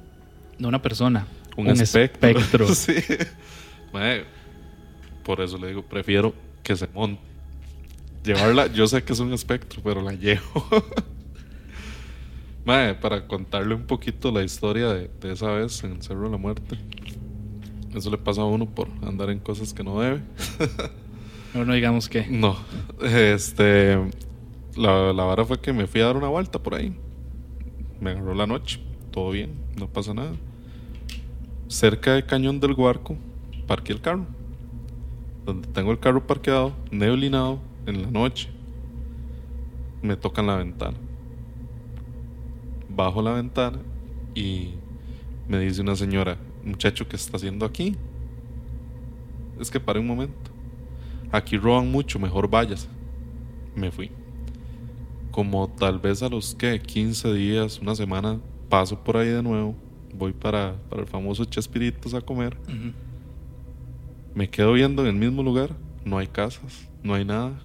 No 0.59 0.67
una 0.67 0.81
persona, 0.81 1.27
Un, 1.57 1.67
un, 1.67 1.81
espectro. 1.81 2.29
espectro. 2.29 2.67
sí. 2.75 2.93
Por 5.23 5.41
eso 5.41 5.57
le 5.57 5.69
digo, 5.69 5.81
prefiero 5.81 6.33
que 6.63 6.75
se 6.75 6.87
monte. 6.87 7.34
Llevarla, 8.25 8.67
yo 8.67 8.87
sé 8.87 9.03
que 9.03 9.13
es 9.13 9.19
un 9.19 9.33
espectro, 9.33 9.81
pero 9.83 10.01
la 10.01 10.13
llevo. 10.13 10.65
Mae, 12.65 12.95
para 12.95 13.27
contarle 13.27 13.75
un 13.75 13.83
poquito 13.83 14.31
la 14.31 14.41
historia 14.43 14.91
de, 14.91 15.11
de 15.21 15.31
esa 15.31 15.51
vez 15.51 15.83
en 15.83 15.91
el 15.91 16.01
Cerro 16.01 16.23
de 16.23 16.31
la 16.31 16.37
Muerte. 16.37 16.79
Eso 17.93 18.09
le 18.09 18.17
pasa 18.17 18.41
a 18.41 18.45
uno 18.45 18.65
por 18.65 18.89
andar 19.03 19.29
en 19.29 19.39
cosas 19.39 19.73
que 19.73 19.83
no 19.83 19.99
debe. 19.99 20.21
No, 21.53 21.63
no 21.63 21.71
digamos 21.71 22.09
que. 22.09 22.27
No, 22.27 22.57
este. 23.01 23.97
La, 24.75 25.13
la 25.13 25.23
vara 25.23 25.45
fue 25.45 25.57
que 25.61 25.71
me 25.71 25.87
fui 25.87 26.01
a 26.01 26.07
dar 26.07 26.17
una 26.17 26.27
vuelta 26.27 26.61
por 26.61 26.75
ahí. 26.75 26.93
Me 28.01 28.09
agarró 28.09 28.35
la 28.35 28.45
noche, 28.45 28.81
todo 29.11 29.31
bien, 29.31 29.53
no 29.77 29.87
pasa 29.87 30.13
nada. 30.13 30.33
Cerca 31.69 32.15
del 32.15 32.25
cañón 32.25 32.59
del 32.59 32.73
Guarco, 32.73 33.15
parqué 33.67 33.93
el 33.93 34.01
carro. 34.01 34.25
Donde 35.45 35.69
tengo 35.69 35.93
el 35.93 35.99
carro 35.99 36.27
parqueado, 36.27 36.73
neblinado, 36.91 37.61
en 37.85 38.01
la 38.01 38.11
noche. 38.11 38.49
Me 40.01 40.15
tocan 40.15 40.47
la 40.47 40.57
ventana. 40.57 40.97
Bajo 42.89 43.21
la 43.21 43.33
ventana 43.33 43.79
y 44.33 44.75
me 45.47 45.59
dice 45.59 45.81
una 45.81 45.95
señora, 45.95 46.37
muchacho, 46.63 47.07
¿qué 47.07 47.15
está 47.15 47.37
haciendo 47.37 47.65
aquí? 47.65 47.95
Es 49.59 49.71
que 49.71 49.79
pare 49.79 49.99
un 49.99 50.07
momento. 50.07 50.51
Aquí 51.31 51.57
roban 51.57 51.91
mucho, 51.91 52.19
mejor 52.19 52.49
vayas. 52.49 52.87
Me 53.75 53.91
fui. 53.91 54.11
Como 55.31 55.67
tal 55.69 55.99
vez 55.99 56.23
a 56.23 56.29
los 56.29 56.55
que 56.55 56.79
15 56.79 57.33
días, 57.33 57.79
una 57.79 57.95
semana, 57.95 58.39
paso 58.69 59.03
por 59.03 59.17
ahí 59.17 59.29
de 59.29 59.43
nuevo. 59.43 59.75
Voy 60.13 60.31
para, 60.31 60.75
para 60.89 61.01
el 61.01 61.07
famoso 61.07 61.43
Chespiritos 61.45 62.13
a 62.13 62.21
comer. 62.21 62.57
Me 64.33 64.49
quedo 64.49 64.73
viendo 64.73 65.01
en 65.01 65.09
el 65.09 65.15
mismo 65.15 65.43
lugar. 65.43 65.71
No 66.05 66.17
hay 66.17 66.27
casas, 66.27 66.87
no 67.03 67.13
hay 67.13 67.25
nada. 67.25 67.59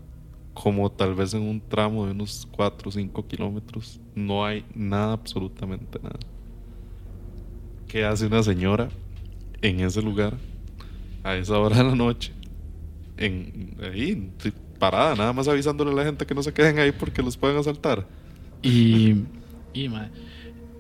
Como 0.55 0.91
tal 0.91 1.15
vez 1.15 1.33
en 1.35 1.43
un 1.43 1.61
tramo 1.61 2.07
de 2.07 2.13
unos 2.13 2.47
4 2.51 2.89
o 2.89 2.93
5 2.93 3.27
kilómetros. 3.27 4.01
No 4.15 4.45
hay 4.45 4.65
nada, 4.75 5.13
absolutamente 5.13 5.99
nada. 6.03 6.19
¿Qué 7.87 8.05
hace 8.05 8.27
una 8.27 8.43
señora 8.43 8.89
en 9.63 9.81
ese 9.81 10.03
lugar 10.03 10.37
a 11.23 11.37
esa 11.37 11.59
hora 11.59 11.77
de 11.77 11.85
la 11.85 11.95
noche? 11.95 12.33
En, 13.17 13.77
ahí, 13.83 14.31
parada, 14.79 15.15
nada 15.15 15.33
más 15.33 15.49
avisándole 15.49 15.91
a 15.91 15.95
la 15.95 16.05
gente 16.05 16.27
que 16.27 16.35
no 16.35 16.43
se 16.43 16.53
queden 16.53 16.79
ahí 16.79 16.93
porque 16.93 17.23
los 17.23 17.37
pueden 17.37 17.57
asaltar. 17.57 18.07
Y. 18.63 19.15
Y, 19.73 19.89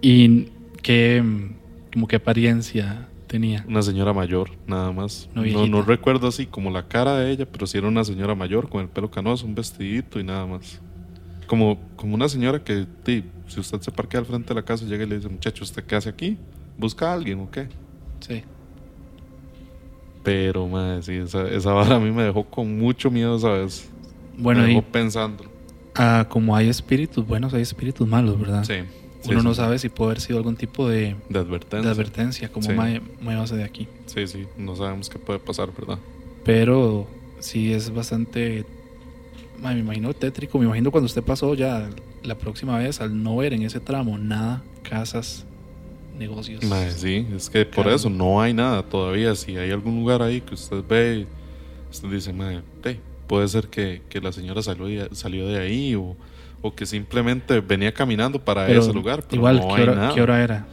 y 0.03 0.49
qué. 0.83 1.23
Como 1.93 2.09
qué 2.09 2.17
apariencia 2.17 3.10
tenía? 3.31 3.65
Una 3.69 3.81
señora 3.81 4.13
mayor, 4.13 4.51
nada 4.67 4.91
más. 4.91 5.31
No, 5.35 5.67
no 5.67 5.83
recuerdo 5.83 6.27
así 6.27 6.47
como 6.47 6.69
la 6.71 6.89
cara 6.89 7.17
de 7.17 7.31
ella, 7.31 7.47
pero 7.47 7.65
sí 7.67 7.79
era 7.79 7.87
una 7.87 8.03
señora 8.03 8.35
mayor 8.35 8.69
con 8.69 8.83
el 8.83 8.89
pelo 8.89 9.09
canoso, 9.09 9.47
un 9.47 9.55
vestidito 9.55 10.19
y 10.19 10.25
nada 10.25 10.47
más. 10.47 10.81
Como, 11.47 11.79
como 11.97 12.15
una 12.17 12.29
señora 12.29 12.63
que, 12.63 12.87
si 13.47 13.61
usted 13.61 13.81
se 13.81 13.93
parquea 13.93 14.21
al 14.21 14.27
frente 14.27 14.49
de 14.49 14.55
la 14.57 14.63
casa, 14.65 14.85
llega 14.85 15.05
y 15.05 15.07
le 15.07 15.17
dice, 15.17 15.29
muchacho, 15.29 15.63
¿usted 15.63 15.85
qué 15.85 15.95
hace 15.95 16.09
aquí? 16.09 16.37
¿Busca 16.77 17.11
a 17.11 17.15
alguien 17.15 17.39
o 17.41 17.51
qué? 17.51 17.69
Sí. 18.21 18.43
Pero, 20.25 20.67
madre, 20.67 21.03
sí, 21.03 21.15
esa, 21.15 21.49
esa 21.49 21.73
vara 21.73 21.97
a 21.97 22.01
mí 22.01 22.11
me 22.11 22.25
dejó 22.25 22.45
con 22.45 22.79
mucho 22.79 23.11
miedo, 23.11 23.39
¿sabes? 23.39 23.89
Bueno, 24.37 24.63
me 24.63 24.69
dejó 24.69 24.81
y 24.81 24.83
pensando. 24.83 25.45
ah, 25.95 26.27
como 26.29 26.55
hay 26.57 26.69
espíritus 26.69 27.27
buenos, 27.27 27.55
hay 27.55 27.63
espíritus 27.63 28.07
malos, 28.09 28.39
¿verdad? 28.39 28.65
Sí. 28.65 28.75
Sí, 29.23 29.31
Uno 29.33 29.43
no 29.43 29.51
sí. 29.55 29.57
sabe 29.57 29.79
si 29.79 29.89
puede 29.89 30.11
haber 30.13 30.21
sido 30.21 30.39
algún 30.39 30.57
tipo 30.57 30.89
de, 30.89 30.99
De 30.99 31.17
de 31.29 31.39
advertencia. 31.39 31.91
advertencia, 31.91 32.49
como 32.53 32.67
Sí. 32.69 32.73
mae- 32.75 33.01
muévase 33.21 33.57
de 33.57 33.65
aquí. 33.65 33.89
Sí, 34.07 34.27
sí, 34.27 34.47
no 34.57 34.75
sabemos 34.77 35.09
qué 35.09 35.19
puede 35.19 35.39
pasar, 35.39 35.73
¿verdad? 35.73 35.99
Pero 36.45 37.07
sí 37.39 37.73
es 37.73 37.91
bastante. 37.93 38.65
me 39.63 39.79
imagino 39.79 40.13
tétrico. 40.15 40.59
Me 40.59 40.65
imagino 40.65 40.91
cuando 40.91 41.07
usted 41.07 41.23
pasó 41.23 41.55
ya 41.55 41.91
la 42.23 42.35
próxima 42.39 42.79
vez 42.79 43.01
al 43.01 43.23
no 43.23 43.37
ver 43.37 43.53
en 43.53 43.63
ese 43.63 43.79
tramo 43.81 44.17
nada, 44.17 44.63
casas, 44.83 45.45
negocios. 46.19 46.65
Mae, 46.65 46.91
sí, 46.93 47.27
es 47.37 47.51
que 47.51 47.67
por 47.67 47.87
eso 47.89 48.09
no 48.09 48.41
hay 48.41 48.55
nada 48.55 48.83
todavía. 48.83 49.35
Si 49.35 49.57
hay 49.59 49.71
algún 49.71 49.97
lugar 50.01 50.23
ahí 50.23 50.41
que 50.41 50.55
usted 50.55 50.83
ve, 50.89 51.27
usted 51.91 52.09
dice, 52.09 52.33
mae, 52.33 52.63
hey, 52.85 53.01
puede 53.27 53.49
ser 53.49 53.69
que, 53.69 54.01
que 54.09 54.21
la 54.21 54.33
señora 54.33 54.63
salió 54.63 55.15
salió 55.15 55.47
de 55.47 55.59
ahí 55.61 55.95
o, 55.95 56.17
o 56.63 56.75
que 56.75 56.85
simplemente 56.85 57.61
venía 57.61 57.93
caminando 57.93 58.39
para 58.45 58.67
Pero 58.67 58.81
ese 58.83 58.93
lugar. 58.93 59.23
Pero 59.23 59.37
igual, 59.37 59.57
no 59.61 59.69
¿qué, 59.69 59.75
hay 59.75 59.83
hora, 59.83 59.95
nada. 59.95 60.15
qué 60.15 60.21
hora 60.23 60.43
era? 60.43 60.67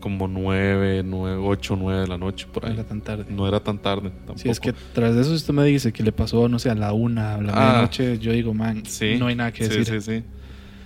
Como 0.00 0.28
nueve, 0.28 1.02
nueve, 1.04 1.36
ocho, 1.44 1.74
nueve 1.76 2.02
de 2.02 2.06
la 2.06 2.16
noche 2.18 2.46
por 2.52 2.62
no 2.62 2.68
ahí. 2.68 2.74
era 2.74 2.84
tan 2.84 3.00
tarde. 3.00 3.24
No 3.28 3.48
era 3.48 3.58
tan 3.60 3.78
tarde 3.78 4.10
tampoco. 4.10 4.38
Si 4.38 4.48
es 4.48 4.60
que 4.60 4.72
tras 4.94 5.14
de 5.14 5.20
eso, 5.22 5.30
si 5.30 5.36
usted 5.36 5.52
me 5.54 5.64
dice 5.64 5.92
que 5.92 6.02
le 6.04 6.12
pasó, 6.12 6.48
no 6.48 6.58
sé, 6.58 6.70
a 6.70 6.74
la 6.74 6.92
una, 6.92 7.34
a 7.34 7.42
la 7.42 7.52
Ah. 7.54 7.66
medianoche, 7.72 8.18
yo 8.18 8.32
digo, 8.32 8.54
man, 8.54 8.84
Sí, 8.86 9.16
no 9.18 9.26
hay 9.26 9.34
nada 9.34 9.50
que 9.52 9.64
sí, 9.64 9.78
decir. 9.78 10.00
Sí, 10.00 10.18
sí, 10.18 10.24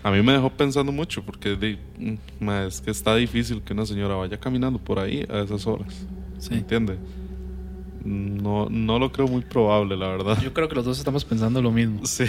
A 0.02 0.10
mí 0.10 0.22
me 0.22 0.32
dejó 0.32 0.48
pensando 0.50 0.90
mucho 0.92 1.22
porque 1.22 1.78
mm, 2.40 2.48
es 2.66 2.80
que 2.80 2.90
está 2.90 3.14
difícil 3.16 3.60
que 3.62 3.72
una 3.72 3.84
señora 3.84 4.14
vaya 4.14 4.38
caminando 4.38 4.78
por 4.78 4.98
ahí 4.98 5.26
a 5.28 5.40
esas 5.40 5.66
horas. 5.66 6.06
Sí. 6.38 6.54
¿Entiende? 6.54 6.96
No, 8.06 8.68
no 8.70 8.98
lo 8.98 9.10
creo 9.10 9.26
muy 9.26 9.42
probable, 9.42 9.96
la 9.96 10.08
verdad. 10.08 10.40
Yo 10.40 10.52
creo 10.54 10.68
que 10.68 10.76
los 10.76 10.84
dos 10.84 10.98
estamos 10.98 11.24
pensando 11.24 11.60
lo 11.60 11.70
mismo. 11.72 12.06
Sí, 12.06 12.24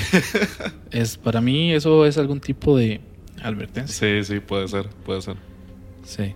Es, 0.92 1.18
para 1.18 1.40
mí, 1.40 1.72
eso 1.72 2.06
es 2.06 2.18
algún 2.18 2.40
tipo 2.40 2.76
de 2.76 3.00
advertencia. 3.44 4.24
sí, 4.24 4.34
sí, 4.34 4.40
puede 4.40 4.68
ser, 4.68 4.88
puede 5.06 5.22
ser. 5.22 5.36
Sí. 6.04 6.34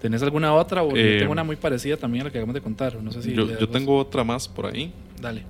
¿Tenés 0.00 0.22
alguna 0.22 0.54
otra? 0.54 0.82
O 0.84 0.90
yo 0.90 0.96
Eh, 0.96 1.18
tengo 1.18 1.32
una 1.32 1.42
muy 1.42 1.56
parecida 1.56 1.96
también 1.96 2.22
a 2.22 2.24
la 2.26 2.30
que 2.30 2.38
acabamos 2.38 2.54
de 2.54 2.60
contar. 2.60 3.02
No 3.02 3.10
sé 3.10 3.22
si. 3.22 3.32
yo 3.34 3.68
tengo 3.68 3.98
otra 3.98 4.22
más 4.22 4.46
por 4.46 4.66
ahí. 4.66 4.92
Dale. 5.20 5.42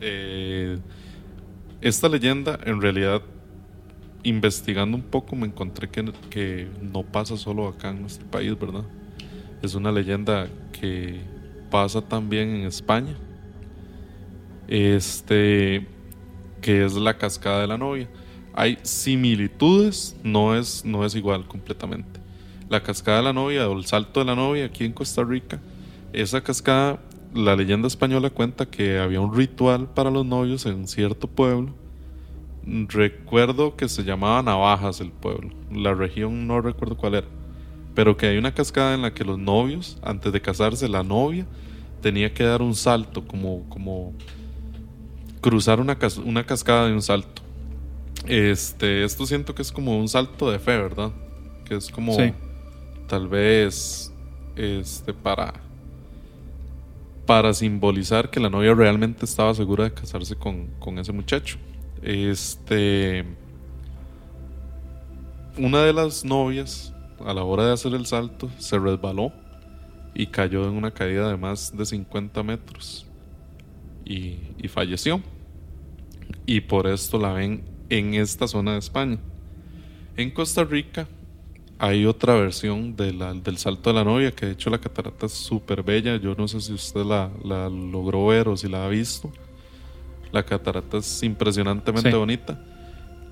Eh, 0.00 0.76
esta 1.80 2.08
leyenda, 2.08 2.58
en 2.64 2.80
realidad, 2.82 3.22
investigando 4.22 4.96
un 4.96 5.02
poco, 5.04 5.36
me 5.36 5.46
encontré 5.46 5.88
que, 5.88 6.04
que 6.28 6.68
no 6.82 7.02
pasa 7.04 7.36
solo 7.36 7.68
acá 7.68 7.90
en 7.90 8.00
nuestro 8.02 8.26
país, 8.26 8.58
¿verdad? 8.58 8.84
Es 9.62 9.74
una 9.74 9.92
leyenda 9.92 10.48
que 10.78 11.20
pasa 11.70 12.00
también 12.00 12.50
en 12.50 12.66
España. 12.66 13.16
Este, 14.68 15.86
que 16.60 16.84
es 16.84 16.94
la 16.94 17.16
cascada 17.16 17.60
de 17.60 17.66
la 17.66 17.78
novia. 17.78 18.08
Hay 18.54 18.78
similitudes, 18.82 20.16
no 20.24 20.56
es, 20.56 20.84
no 20.84 21.04
es 21.04 21.14
igual 21.14 21.46
completamente. 21.46 22.20
La 22.68 22.82
cascada 22.82 23.18
de 23.18 23.24
la 23.24 23.32
novia 23.32 23.68
o 23.68 23.78
el 23.78 23.84
salto 23.84 24.20
de 24.20 24.26
la 24.26 24.34
novia 24.34 24.64
aquí 24.64 24.84
en 24.84 24.92
Costa 24.92 25.22
Rica, 25.22 25.60
esa 26.12 26.42
cascada, 26.42 26.98
la 27.34 27.54
leyenda 27.54 27.86
española 27.86 28.30
cuenta 28.30 28.66
que 28.66 28.98
había 28.98 29.20
un 29.20 29.36
ritual 29.36 29.88
para 29.92 30.10
los 30.10 30.24
novios 30.26 30.66
en 30.66 30.88
cierto 30.88 31.28
pueblo. 31.28 31.74
Recuerdo 32.64 33.76
que 33.76 33.88
se 33.88 34.02
llamaba 34.02 34.42
Navajas 34.42 35.00
el 35.00 35.12
pueblo, 35.12 35.50
la 35.70 35.94
región 35.94 36.48
no 36.48 36.60
recuerdo 36.60 36.96
cuál 36.96 37.14
era, 37.14 37.28
pero 37.96 38.16
que 38.16 38.26
hay 38.26 38.36
una 38.38 38.54
cascada 38.54 38.94
en 38.94 39.02
la 39.02 39.12
que 39.12 39.24
los 39.24 39.38
novios, 39.38 39.98
antes 40.02 40.32
de 40.32 40.40
casarse, 40.40 40.88
la 40.88 41.02
novia 41.02 41.46
tenía 42.02 42.32
que 42.32 42.44
dar 42.44 42.62
un 42.62 42.74
salto, 42.76 43.26
como, 43.26 43.68
como 43.68 44.12
cruzar 45.40 45.80
una, 45.80 45.98
cas- 45.98 46.18
una 46.18 46.44
cascada 46.46 46.86
de 46.86 46.92
un 46.92 47.02
salto. 47.02 47.42
Este, 48.26 49.02
esto 49.02 49.26
siento 49.26 49.54
que 49.54 49.62
es 49.62 49.72
como 49.72 49.98
un 49.98 50.08
salto 50.08 50.50
de 50.50 50.58
fe, 50.58 50.76
¿verdad? 50.76 51.10
Que 51.64 51.74
es 51.76 51.90
como 51.90 52.12
Sí. 52.14 52.32
tal 53.08 53.26
vez 53.28 54.12
este 54.56 55.12
para 55.12 55.54
para 57.26 57.52
simbolizar 57.54 58.30
que 58.30 58.38
la 58.40 58.48
novia 58.48 58.72
realmente 58.74 59.24
estaba 59.24 59.52
segura 59.54 59.84
de 59.84 59.92
casarse 59.92 60.36
con, 60.36 60.68
con 60.78 60.98
ese 60.98 61.12
muchacho. 61.12 61.56
Este 62.02 63.24
una 65.58 65.82
de 65.82 65.92
las 65.92 66.24
novias 66.24 66.92
a 67.24 67.32
la 67.34 67.42
hora 67.44 67.66
de 67.66 67.72
hacer 67.72 67.94
el 67.94 68.06
salto 68.06 68.50
se 68.58 68.78
resbaló 68.78 69.32
y 70.14 70.26
cayó 70.28 70.64
en 70.68 70.74
una 70.74 70.90
caída 70.90 71.28
de 71.28 71.36
más 71.36 71.76
de 71.76 71.84
50 71.84 72.42
metros 72.42 73.06
y, 74.04 74.38
y 74.58 74.68
falleció. 74.68 75.20
Y 76.46 76.60
por 76.60 76.86
esto 76.86 77.18
la 77.18 77.32
ven 77.32 77.62
en 77.88 78.14
esta 78.14 78.46
zona 78.48 78.72
de 78.72 78.78
España. 78.78 79.18
En 80.16 80.30
Costa 80.30 80.64
Rica 80.64 81.06
hay 81.78 82.06
otra 82.06 82.34
versión 82.34 82.96
de 82.96 83.12
la- 83.12 83.34
del 83.34 83.58
salto 83.58 83.90
de 83.90 83.94
la 83.96 84.04
novia, 84.04 84.30
que 84.32 84.46
de 84.46 84.52
hecho 84.52 84.70
la 84.70 84.78
catarata 84.78 85.26
es 85.26 85.32
súper 85.32 85.82
bella. 85.82 86.16
Yo 86.16 86.34
no 86.34 86.48
sé 86.48 86.60
si 86.60 86.72
usted 86.72 87.04
la, 87.04 87.30
la 87.44 87.68
logró 87.68 88.26
ver 88.26 88.48
o 88.48 88.56
si 88.56 88.68
la 88.68 88.86
ha 88.86 88.88
visto. 88.88 89.30
La 90.32 90.44
catarata 90.44 90.98
es 90.98 91.22
impresionantemente 91.22 92.10
Sí. 92.10 92.16
bonita. 92.16 92.58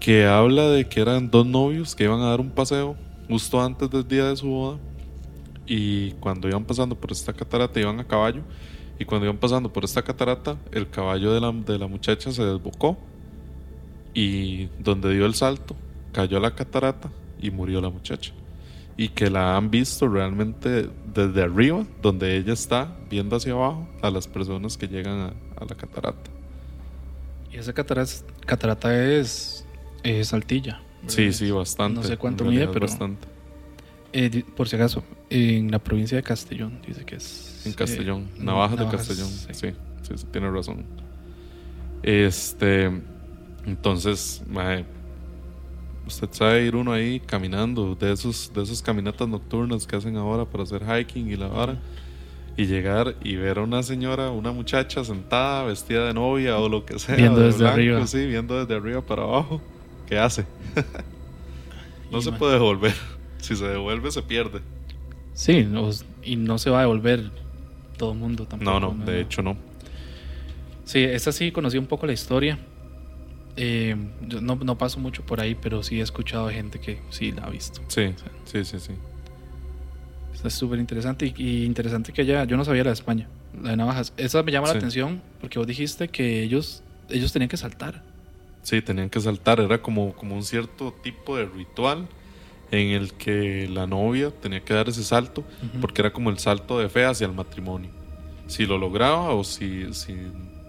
Que 0.00 0.26
habla 0.26 0.68
de 0.68 0.86
que 0.86 1.00
eran 1.00 1.30
dos 1.30 1.46
novios 1.46 1.94
que 1.94 2.04
iban 2.04 2.20
a 2.20 2.26
dar 2.30 2.40
un 2.40 2.50
paseo 2.50 2.96
justo 3.28 3.60
antes 3.60 3.90
del 3.90 4.06
día 4.06 4.26
de 4.26 4.36
su 4.36 4.48
boda. 4.48 4.78
Y 5.66 6.12
cuando 6.12 6.48
iban 6.48 6.64
pasando 6.64 6.94
por 6.94 7.12
esta 7.12 7.32
catarata 7.32 7.80
iban 7.80 8.00
a 8.00 8.04
caballo. 8.04 8.42
Y 8.98 9.04
cuando 9.04 9.26
iban 9.26 9.38
pasando 9.38 9.72
por 9.72 9.84
esta 9.84 10.02
catarata, 10.02 10.56
el 10.70 10.88
caballo 10.88 11.32
de 11.32 11.40
la, 11.40 11.52
de 11.52 11.78
la 11.78 11.86
muchacha 11.86 12.30
se 12.30 12.44
desbocó. 12.44 12.96
Y 14.12 14.66
donde 14.78 15.12
dio 15.12 15.26
el 15.26 15.34
salto, 15.34 15.74
cayó 16.12 16.36
a 16.36 16.40
la 16.40 16.54
catarata 16.54 17.10
y 17.40 17.50
murió 17.50 17.80
la 17.80 17.90
muchacha. 17.90 18.32
Y 18.96 19.08
que 19.08 19.28
la 19.28 19.56
han 19.56 19.70
visto 19.70 20.06
realmente 20.06 20.88
desde 21.12 21.42
arriba, 21.42 21.84
donde 22.00 22.36
ella 22.36 22.52
está, 22.52 22.96
viendo 23.10 23.34
hacia 23.34 23.52
abajo 23.52 23.88
a 24.02 24.10
las 24.10 24.28
personas 24.28 24.76
que 24.76 24.86
llegan 24.86 25.34
a, 25.56 25.64
la 25.64 25.74
catarata. 25.74 26.30
Y 27.50 27.56
esa 27.56 27.72
catarata, 27.72 28.12
catarata 28.46 29.04
es, 29.04 29.64
es 30.04 30.28
Saltilla. 30.28 30.80
Sí, 31.06 31.32
sí, 31.32 31.50
bastante. 31.50 32.00
No 32.00 32.02
sé 32.06 32.16
cuánto 32.16 32.44
mide, 32.44 32.66
pero- 32.68 32.86
Bastante. 32.86 33.28
Eh, 34.16 34.44
por 34.56 34.68
si 34.68 34.76
acaso, 34.76 35.02
en 35.28 35.72
la 35.72 35.80
provincia 35.80 36.16
de 36.16 36.22
Castellón, 36.22 36.80
dice 36.86 37.04
que 37.04 37.16
es. 37.16 37.62
En 37.66 37.72
eh, 37.72 37.74
Castellón, 37.74 38.28
no, 38.38 38.44
Navajas, 38.44 38.78
de 38.78 38.84
Navajas, 38.84 39.08
Castellón. 39.08 39.28
sí. 39.30 39.48
Sí, 39.52 39.68
sí, 40.02 40.12
sí, 40.18 40.26
tiene 40.30 40.50
razón. 40.50 40.84
Este, 42.02 42.90
entonces, 43.66 44.42
mae, 44.48 44.84
usted 46.06 46.28
sabe 46.32 46.64
ir 46.66 46.76
uno 46.76 46.92
ahí 46.92 47.18
caminando, 47.20 47.94
de 47.94 48.12
esos, 48.12 48.52
de 48.54 48.62
esas 48.62 48.82
caminatas 48.82 49.26
nocturnas 49.26 49.86
que 49.86 49.96
hacen 49.96 50.16
ahora 50.16 50.44
para 50.44 50.62
hacer 50.64 50.82
hiking 50.84 51.30
y 51.30 51.36
la 51.36 51.48
vara, 51.48 51.78
y 52.56 52.66
llegar 52.66 53.16
y 53.24 53.34
ver 53.36 53.58
a 53.58 53.62
una 53.62 53.82
señora, 53.82 54.30
una 54.30 54.52
muchacha 54.52 55.02
sentada, 55.04 55.64
vestida 55.64 56.06
de 56.06 56.14
novia 56.14 56.58
o 56.58 56.68
lo 56.68 56.84
que 56.84 56.98
sea, 56.98 57.16
Viendo 57.16 57.40
de 57.40 57.46
desde 57.46 57.66
arriba. 57.66 58.06
sí, 58.06 58.26
viendo 58.26 58.60
desde 58.60 58.76
arriba 58.76 59.00
para 59.00 59.22
abajo. 59.22 59.60
¿Qué 60.08 60.18
hace? 60.18 60.44
no 62.10 62.18
Y, 62.18 62.22
se 62.22 62.32
puede 62.32 62.54
devolver. 62.54 62.94
Si 63.38 63.56
se 63.56 63.66
devuelve, 63.66 64.10
se 64.10 64.22
pierde. 64.22 64.60
Sí, 65.34 65.64
no- 65.64 65.90
y 66.22 66.36
no 66.36 66.58
se 66.58 66.70
va 66.70 66.78
a 66.78 66.80
devolver 66.82 67.30
todo 67.96 68.12
el 68.12 68.18
mundo 68.18 68.46
tampoco. 68.46 68.70
No, 68.80 68.92
no, 68.94 69.04
de 69.04 69.20
hecho 69.20 69.42
no. 69.42 69.56
Sí, 70.84 71.02
esta 71.02 71.32
sí 71.32 71.50
conocí 71.52 71.78
un 71.78 71.86
poco 71.86 72.06
la 72.06 72.12
historia. 72.12 72.58
Eh, 73.56 73.94
yo 74.26 74.40
no, 74.40 74.56
no 74.56 74.76
paso 74.78 74.98
mucho 74.98 75.24
por 75.24 75.40
ahí, 75.40 75.54
pero 75.54 75.82
sí 75.82 76.00
he 76.00 76.02
escuchado 76.02 76.48
gente 76.50 76.80
que 76.80 77.00
sí 77.10 77.32
la 77.32 77.44
ha 77.44 77.50
visto. 77.50 77.80
Sí, 77.88 78.14
sí, 78.44 78.64
sí, 78.64 78.80
sí. 78.80 78.92
Está 80.34 80.50
súper 80.50 80.78
interesante 80.80 81.26
y, 81.26 81.42
y 81.42 81.64
interesante 81.64 82.12
que 82.12 82.22
ella, 82.22 82.44
yo 82.44 82.56
no 82.56 82.64
sabía 82.64 82.82
la 82.84 82.90
de 82.90 82.94
España, 82.94 83.28
la 83.62 83.70
de 83.70 83.76
Navajas. 83.76 84.12
Esa 84.16 84.42
me 84.42 84.50
llama 84.52 84.66
Sí. 84.68 84.74
la 84.74 84.78
atención 84.78 85.22
porque 85.40 85.58
vos 85.58 85.66
dijiste 85.68 86.08
que 86.08 86.42
ellos, 86.42 86.82
ellos 87.08 87.32
tenían 87.32 87.48
que 87.48 87.56
saltar. 87.56 88.02
Sí, 88.64 88.82
tenían 88.82 89.10
que 89.10 89.20
saltar, 89.20 89.60
era 89.60 89.80
como, 89.82 90.14
como 90.14 90.34
un 90.34 90.42
cierto 90.42 90.92
tipo 91.02 91.36
de 91.36 91.46
ritual 91.46 92.08
en 92.72 92.88
el 92.90 93.12
que 93.14 93.68
la 93.68 93.86
novia 93.86 94.30
tenía 94.32 94.60
que 94.64 94.74
dar 94.74 94.88
ese 94.88 95.04
salto, 95.04 95.44
porque 95.80 96.02
era 96.02 96.12
como 96.12 96.30
el 96.30 96.38
salto 96.38 96.78
de 96.80 96.88
fe 96.88 97.04
hacia 97.04 97.26
el 97.26 97.34
matrimonio. 97.34 97.90
Si 98.48 98.66
lo 98.66 98.78
lograba 98.78 99.34
o 99.34 99.44
si, 99.44 99.92
si 99.94 100.14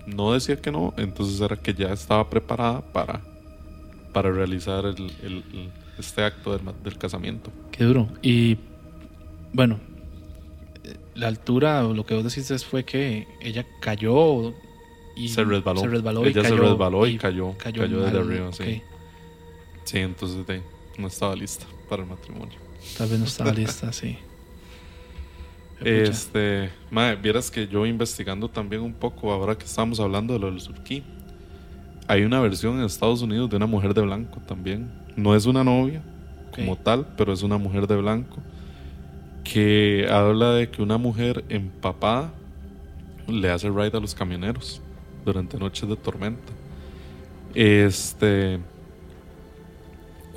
no 0.06 0.34
decía 0.34 0.58
que 0.58 0.72
no, 0.72 0.94
entonces 0.98 1.42
era 1.42 1.56
que 1.56 1.74
ya 1.74 1.94
estaba 1.94 2.30
preparada 2.30 2.82
para, 2.94 3.22
para 4.14 4.32
realizar 4.32 4.86
el, 4.86 4.96
el- 5.24 5.44
el- 5.54 5.72
este 5.98 6.24
acto 6.24 6.52
del, 6.58 6.62
del 6.84 6.98
casamiento. 6.98 7.52
Qué 7.72 7.86
duro. 7.86 8.10
Y 8.22 8.58
bueno, 9.54 9.80
la 11.16 11.30
altura, 11.30 11.88
o 11.88 11.94
lo 11.94 12.06
que 12.06 12.14
vos 12.16 12.24
decís 12.24 12.66
fue 12.66 12.84
que 12.84 13.26
ella 13.42 13.66
cayó 13.82 14.54
y 15.16 15.30
se 15.30 15.44
resbaló. 15.44 15.82
se 15.82 15.88
resbaló 15.88 16.22
Ella 16.22 16.30
y 16.30 16.34
cayó, 16.34 16.50
se 16.50 16.56
resbaló 16.62 17.08
y, 17.08 17.18
cayó. 17.18 17.58
Cayó, 17.58 17.82
desde 17.88 18.20
mal. 18.20 18.28
arriba, 18.30 18.54
sí. 18.54 18.82
Sí, 19.86 20.00
entonces 20.00 20.46
de- 20.46 20.62
no 20.98 21.08
estaba 21.08 21.36
lista 21.36 21.66
para 21.90 22.04
el 22.04 22.10
matrimonio. 22.10 22.58
Tal 22.98 23.10
vez 23.10 23.20
no 23.20 23.26
estaba 23.26 23.52
lista, 23.52 23.92
sí. 23.94 24.18
Este, 25.84 26.70
mae, 26.90 27.16
vieras 27.18 27.52
que 27.52 27.68
yo 27.68 27.86
investigando 27.86 28.48
también 28.48 28.82
un 28.82 28.94
poco, 28.94 29.34
ahora 29.34 29.58
que 29.58 29.66
estamos 29.66 30.00
hablando 30.00 30.34
de 30.34 30.40
lo 30.40 30.50
del 30.50 30.62
surquí, 30.62 31.04
hay 32.08 32.24
una 32.24 32.40
versión 32.40 32.80
en 32.80 32.86
Estados 32.86 33.22
Unidos 33.22 33.50
de 33.50 33.58
una 33.58 33.66
mujer 33.66 33.94
de 33.94 34.02
blanco 34.02 34.40
también. 34.48 34.90
No 35.18 35.36
es 35.36 35.46
una 35.46 35.64
novia 35.64 36.02
como 36.56 36.78
tal, 36.78 37.06
pero 37.18 37.34
es 37.34 37.44
una 37.44 37.58
mujer 37.58 37.88
de 37.88 37.98
blanco 37.98 38.38
que 39.44 40.08
habla 40.10 40.54
de 40.54 40.70
que 40.70 40.82
una 40.82 40.98
mujer 40.98 41.44
empapada 41.50 42.34
le 43.28 43.50
hace 43.52 43.70
ride 43.70 43.98
a 43.98 44.00
los 44.00 44.16
camioneros 44.16 44.82
durante 45.26 45.58
noches 45.58 45.88
de 45.90 45.96
tormenta. 45.96 46.54
Este, 47.54 48.60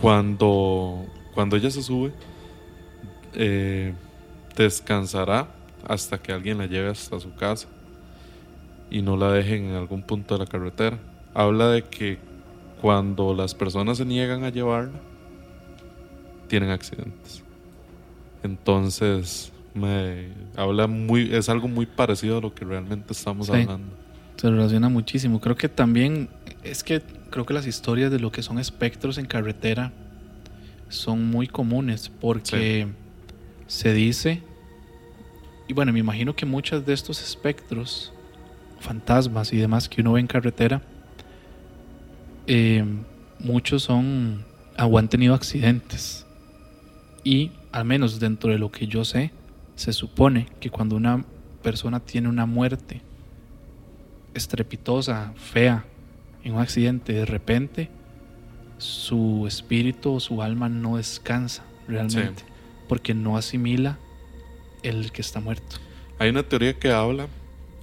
cuando, 0.01 1.05
cuando 1.35 1.57
ella 1.57 1.71
se 1.71 1.83
sube, 1.83 2.13
eh, 3.35 3.93
descansará 4.57 5.49
hasta 5.87 6.19
que 6.19 6.33
alguien 6.33 6.59
la 6.59 6.67
lleve 6.67 6.89
hasta 6.89 7.19
su 7.21 7.35
casa 7.35 7.69
y 8.91 9.03
no 9.03 9.17
la 9.17 9.31
dejen 9.33 9.67
en 9.67 9.75
algún 9.75 10.03
punto 10.03 10.35
de 10.37 10.45
la 10.45 10.51
carretera. 10.51 10.99
Habla 11.35 11.69
de 11.69 11.83
que 11.83 12.19
cuando 12.81 13.35
las 13.35 13.55
personas 13.55 13.99
se 13.99 14.05
niegan 14.05 14.45
a 14.45 14.51
llevarla, 14.51 14.99
tienen 16.49 16.71
accidentes. 16.71 17.43
Entonces, 18.43 19.53
me 19.75 20.29
habla 20.57 20.87
muy, 20.87 21.35
es 21.35 21.49
algo 21.49 21.69
muy 21.69 21.87
parecido 21.87 22.39
a 22.39 22.41
lo 22.41 22.55
que 22.55 22.65
realmente 22.65 23.13
estamos 23.13 23.47
Sí. 23.49 23.53
hablando. 23.53 23.93
Se 24.39 24.49
relaciona 24.49 24.89
muchísimo. 24.89 25.41
Creo 25.41 25.57
que 25.57 25.69
también 25.69 26.29
es 26.63 26.85
que 26.85 27.03
creo 27.31 27.45
que 27.45 27.55
las 27.55 27.67
historias 27.67 28.13
de 28.13 28.21
lo 28.21 28.31
que 28.31 28.43
son 28.43 28.61
espectros 28.61 29.19
en 29.19 29.27
carretera 29.27 29.93
son 30.89 31.27
muy 31.27 31.49
comunes 31.49 32.09
porque 32.09 32.87
se 33.67 33.93
dice 33.93 34.43
y 35.67 35.75
bueno, 35.75 35.93
me 35.93 35.99
imagino 35.99 36.35
que 36.37 36.47
muchos 36.47 36.87
de 36.87 36.95
estos 36.95 37.21
espectros, 37.21 38.13
fantasmas 38.81 39.53
y 39.53 39.57
demás 39.57 39.89
que 39.89 40.01
uno 40.01 40.13
ve 40.13 40.21
en 40.21 40.27
carretera, 40.29 40.83
eh, 42.47 42.85
muchos 43.41 43.83
son 43.83 44.47
o 44.79 44.99
han 44.99 45.09
tenido 45.09 45.35
accidentes 45.35 46.25
y 47.25 47.51
al 47.73 47.85
menos 47.85 48.21
dentro 48.21 48.53
de 48.53 48.59
lo 48.59 48.71
que 48.71 48.87
yo 48.87 49.05
sé, 49.05 49.33
se 49.75 49.93
supone 49.93 50.47
que 50.61 50.71
cuando 50.71 50.95
una 50.95 51.25
persona 51.63 51.99
tiene 51.99 52.29
una 52.29 52.47
muerte 52.47 53.03
estrepitosa, 54.39 55.33
fea, 55.37 55.85
en 56.45 56.55
un 56.55 56.61
accidente, 56.61 57.13
de 57.13 57.27
repente 57.27 57.91
su 58.79 59.45
espíritu 59.47 60.15
o 60.15 60.21
su 60.21 60.41
alma 60.41 60.69
no 60.69 60.97
descansa 60.97 61.65
realmente, 61.87 62.45
porque 62.89 63.13
no 63.13 63.37
asimila 63.37 63.99
el 64.83 65.13
que 65.13 65.21
está 65.21 65.41
muerto. 65.41 65.77
Hay 66.19 66.31
una 66.31 66.43
teoría 66.43 66.75
que 66.75 66.91
habla 66.91 67.29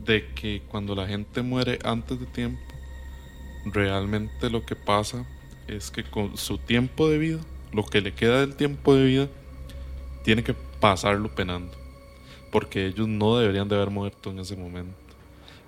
de 0.03 0.27
que 0.33 0.61
cuando 0.67 0.95
la 0.95 1.07
gente 1.07 1.41
muere 1.41 1.79
antes 1.83 2.19
de 2.19 2.25
tiempo, 2.25 2.61
realmente 3.65 4.49
lo 4.49 4.65
que 4.65 4.75
pasa 4.75 5.25
es 5.67 5.91
que 5.91 6.03
con 6.03 6.37
su 6.37 6.57
tiempo 6.57 7.09
de 7.09 7.17
vida, 7.17 7.39
lo 7.71 7.83
que 7.83 8.01
le 8.01 8.13
queda 8.13 8.39
del 8.39 8.55
tiempo 8.55 8.95
de 8.95 9.05
vida, 9.05 9.27
tiene 10.23 10.43
que 10.43 10.53
pasarlo 10.79 11.33
penando. 11.33 11.73
Porque 12.51 12.85
ellos 12.85 13.07
no 13.07 13.37
deberían 13.37 13.67
de 13.67 13.75
haber 13.75 13.89
muerto 13.89 14.29
en 14.31 14.39
ese 14.39 14.55
momento. 14.55 15.04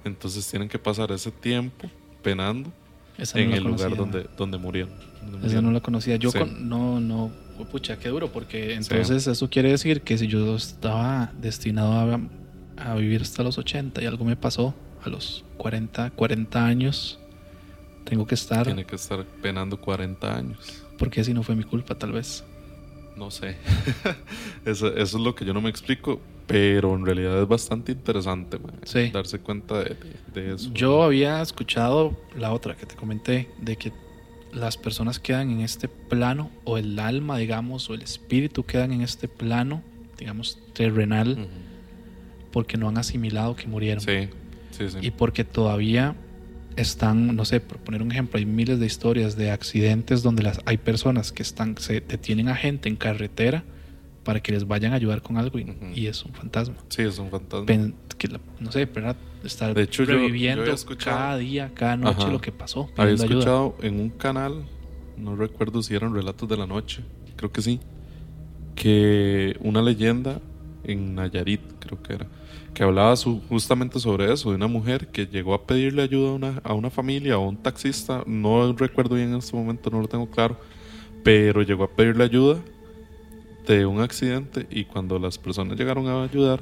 Entonces 0.04 0.50
tienen 0.50 0.70
que 0.70 0.80
pasar 0.80 1.12
ese 1.12 1.32
tiempo 1.32 1.90
penando 2.22 2.72
Esa 3.18 3.40
en 3.40 3.50
no 3.50 3.56
el 3.58 3.64
lugar 3.64 3.96
donde, 3.96 4.28
donde 4.38 4.58
murieron. 4.58 4.92
donde 5.22 5.38
Esa 5.38 5.38
murieron. 5.40 5.66
no 5.66 5.72
la 5.72 5.80
conocía. 5.82 6.16
Yo 6.18 6.32
Sí. 6.32 6.40
con- 6.40 6.70
no, 6.70 7.00
no, 7.00 7.32
oh, 7.60 7.66
pucha, 7.66 7.98
qué 8.00 8.10
duro, 8.10 8.32
porque 8.32 8.74
entonces 8.76 9.28
eso 9.28 9.50
quiere 9.50 9.72
decir 9.72 10.02
que 10.02 10.18
si 10.18 10.28
yo 10.28 10.56
estaba 10.56 11.32
destinado 11.42 11.94
a, 11.94 12.20
a 12.92 12.96
vivir 12.96 13.22
hasta 13.22 13.44
los 13.44 13.58
80 13.58 14.02
y 14.02 14.06
algo 14.06 14.24
me 14.26 14.36
pasó 14.36 14.74
a 15.04 15.10
los 15.10 15.44
40, 15.58 16.12
40 16.12 16.66
años, 16.66 17.20
tengo 18.06 18.26
que 18.26 18.36
estar, 18.36 18.66
Tiene 18.66 18.86
que 18.86 18.96
estar 18.96 19.26
penando 19.42 19.80
40 19.82 20.36
años. 20.36 20.84
porque 20.98 21.24
si 21.24 21.34
no 21.34 21.44
fue 21.44 21.56
mi 21.56 21.64
culpa 21.64 21.96
tal 21.96 22.12
vez. 22.14 22.44
No 23.18 23.32
sé. 23.32 23.58
eso, 24.66 24.88
eso 24.96 25.18
es 25.18 25.24
lo 25.24 25.34
que 25.36 25.44
yo 25.44 25.54
no 25.54 25.60
me 25.62 25.70
explico. 25.70 26.22
Pero 26.48 26.96
en 26.96 27.06
realidad 27.06 27.42
es 27.42 27.48
bastante 27.48 27.92
interesante 27.92 28.58
man, 28.58 28.80
Sí. 28.86 29.10
darse 29.12 29.40
cuenta 29.40 29.84
de, 29.84 30.54
eso. 30.54 30.72
Yo 30.74 31.04
había 31.04 31.42
escuchado 31.42 32.18
la 32.38 32.54
otra 32.54 32.76
que 32.76 32.86
te 32.86 32.96
comenté, 32.96 33.50
de 33.60 33.76
que 33.76 33.92
las 34.54 34.78
personas 34.78 35.20
quedan 35.20 35.52
en 35.52 35.62
este 35.62 35.90
plano, 35.90 36.50
o 36.64 36.78
el 36.78 36.98
alma, 37.00 37.38
digamos, 37.38 37.90
o 37.90 37.94
el 37.94 38.02
espíritu 38.02 38.64
quedan 38.64 38.94
en 38.94 39.02
este 39.02 39.28
plano, 39.28 39.84
digamos, 40.18 40.58
terrenal, 40.74 41.48
porque 42.52 42.78
no 42.78 42.88
han 42.88 42.98
asimilado 42.98 43.56
que 43.56 43.68
murieron. 43.68 44.02
Sí, 44.02 44.30
sí, 44.72 44.90
sí. 44.90 44.98
Y 45.02 45.12
porque 45.12 45.44
todavía 45.44 46.16
están, 46.78 47.36
no 47.36 47.44
sé, 47.44 47.60
por 47.60 47.78
poner 47.80 48.02
un 48.02 48.12
ejemplo, 48.12 48.38
hay 48.38 48.46
miles 48.46 48.80
de 48.80 48.86
historias 48.86 49.36
de 49.36 49.52
accidentes 49.52 50.24
donde 50.24 50.44
las, 50.44 50.62
hay 50.66 50.78
personas 50.78 51.34
que 51.34 51.44
están, 51.44 51.78
se 51.78 52.00
detienen 52.00 52.48
a 52.48 52.56
gente 52.56 52.88
en 52.88 52.96
carretera 52.96 53.64
para 54.28 54.42
que 54.42 54.52
les 54.52 54.68
vayan 54.68 54.92
a 54.92 54.98
ayudar 54.98 55.22
con 55.22 55.38
algo 55.38 55.58
y, 55.58 55.64
Ujú. 55.64 55.74
y 55.96 56.08
es 56.08 56.26
un 56.26 56.34
fantasma. 56.34 56.76
Sí, 56.90 57.02
es 57.04 57.18
un 57.18 57.30
fantasma. 57.32 57.66
Pen- 57.66 57.96
que 58.18 58.28
la- 58.28 58.42
no 58.60 58.72
sé, 58.74 58.84
¿verdad? 58.86 59.16
Estar 59.44 59.74
De 59.74 59.84
hecho, 59.84 60.04
yo- 60.04 60.12
yo 60.14 60.20
reviviendo 60.20 60.64
había 60.64 60.74
escuchado- 60.74 61.16
cada 61.18 61.38
día, 61.38 61.72
cada 61.74 61.96
noche 61.96 62.24
Ajá. 62.24 62.32
lo 62.32 62.42
que 62.42 62.52
pasó. 62.52 62.90
Había 62.98 63.16
pidiendo 63.16 63.24
ayuda. 63.24 63.38
escuchado 63.40 63.76
en 63.82 64.00
un 64.02 64.10
canal, 64.10 64.66
no 65.18 65.36
recuerdo 65.38 65.82
si 65.82 65.96
eran 65.96 66.14
relatos 66.14 66.50
de 66.50 66.58
la 66.58 66.68
noche, 66.68 67.04
creo 67.38 67.52
que 67.54 67.62
sí, 67.62 67.80
que 68.76 69.56
una 69.62 69.82
leyenda 69.82 70.42
en 70.84 71.16
Nayarit, 71.16 71.62
creo 71.80 72.02
que 72.04 72.14
era, 72.16 72.28
que 72.74 72.84
hablaba 72.84 73.16
su- 73.16 73.42
justamente 73.48 74.00
sobre 74.00 74.32
eso, 74.34 74.50
de 74.50 74.56
una 74.58 74.68
mujer 74.68 75.08
que 75.08 75.26
llegó 75.26 75.54
a 75.54 75.66
pedirle 75.66 76.02
ayuda 76.04 76.30
a 76.30 76.34
una, 76.34 76.62
a 76.64 76.74
una 76.74 76.90
familia 76.90 77.38
o 77.40 77.46
a 77.46 77.48
un 77.48 77.58
taxista, 77.58 78.24
no 78.28 78.74
recuerdo 78.74 79.16
bien 79.16 79.30
en 79.30 79.36
este 79.36 79.56
momento, 79.56 79.90
no 79.90 80.02
lo 80.02 80.08
tengo 80.08 80.30
claro, 80.30 80.60
pero 81.24 81.62
llegó 81.62 81.86
a 81.86 81.90
pedirle 81.96 82.24
ayuda 82.26 82.60
de 83.68 83.86
un 83.86 84.00
accidente 84.02 84.66
y 84.70 84.86
cuando 84.86 85.20
las 85.20 85.38
personas 85.38 85.78
llegaron 85.78 86.08
a 86.08 86.24
ayudar, 86.24 86.62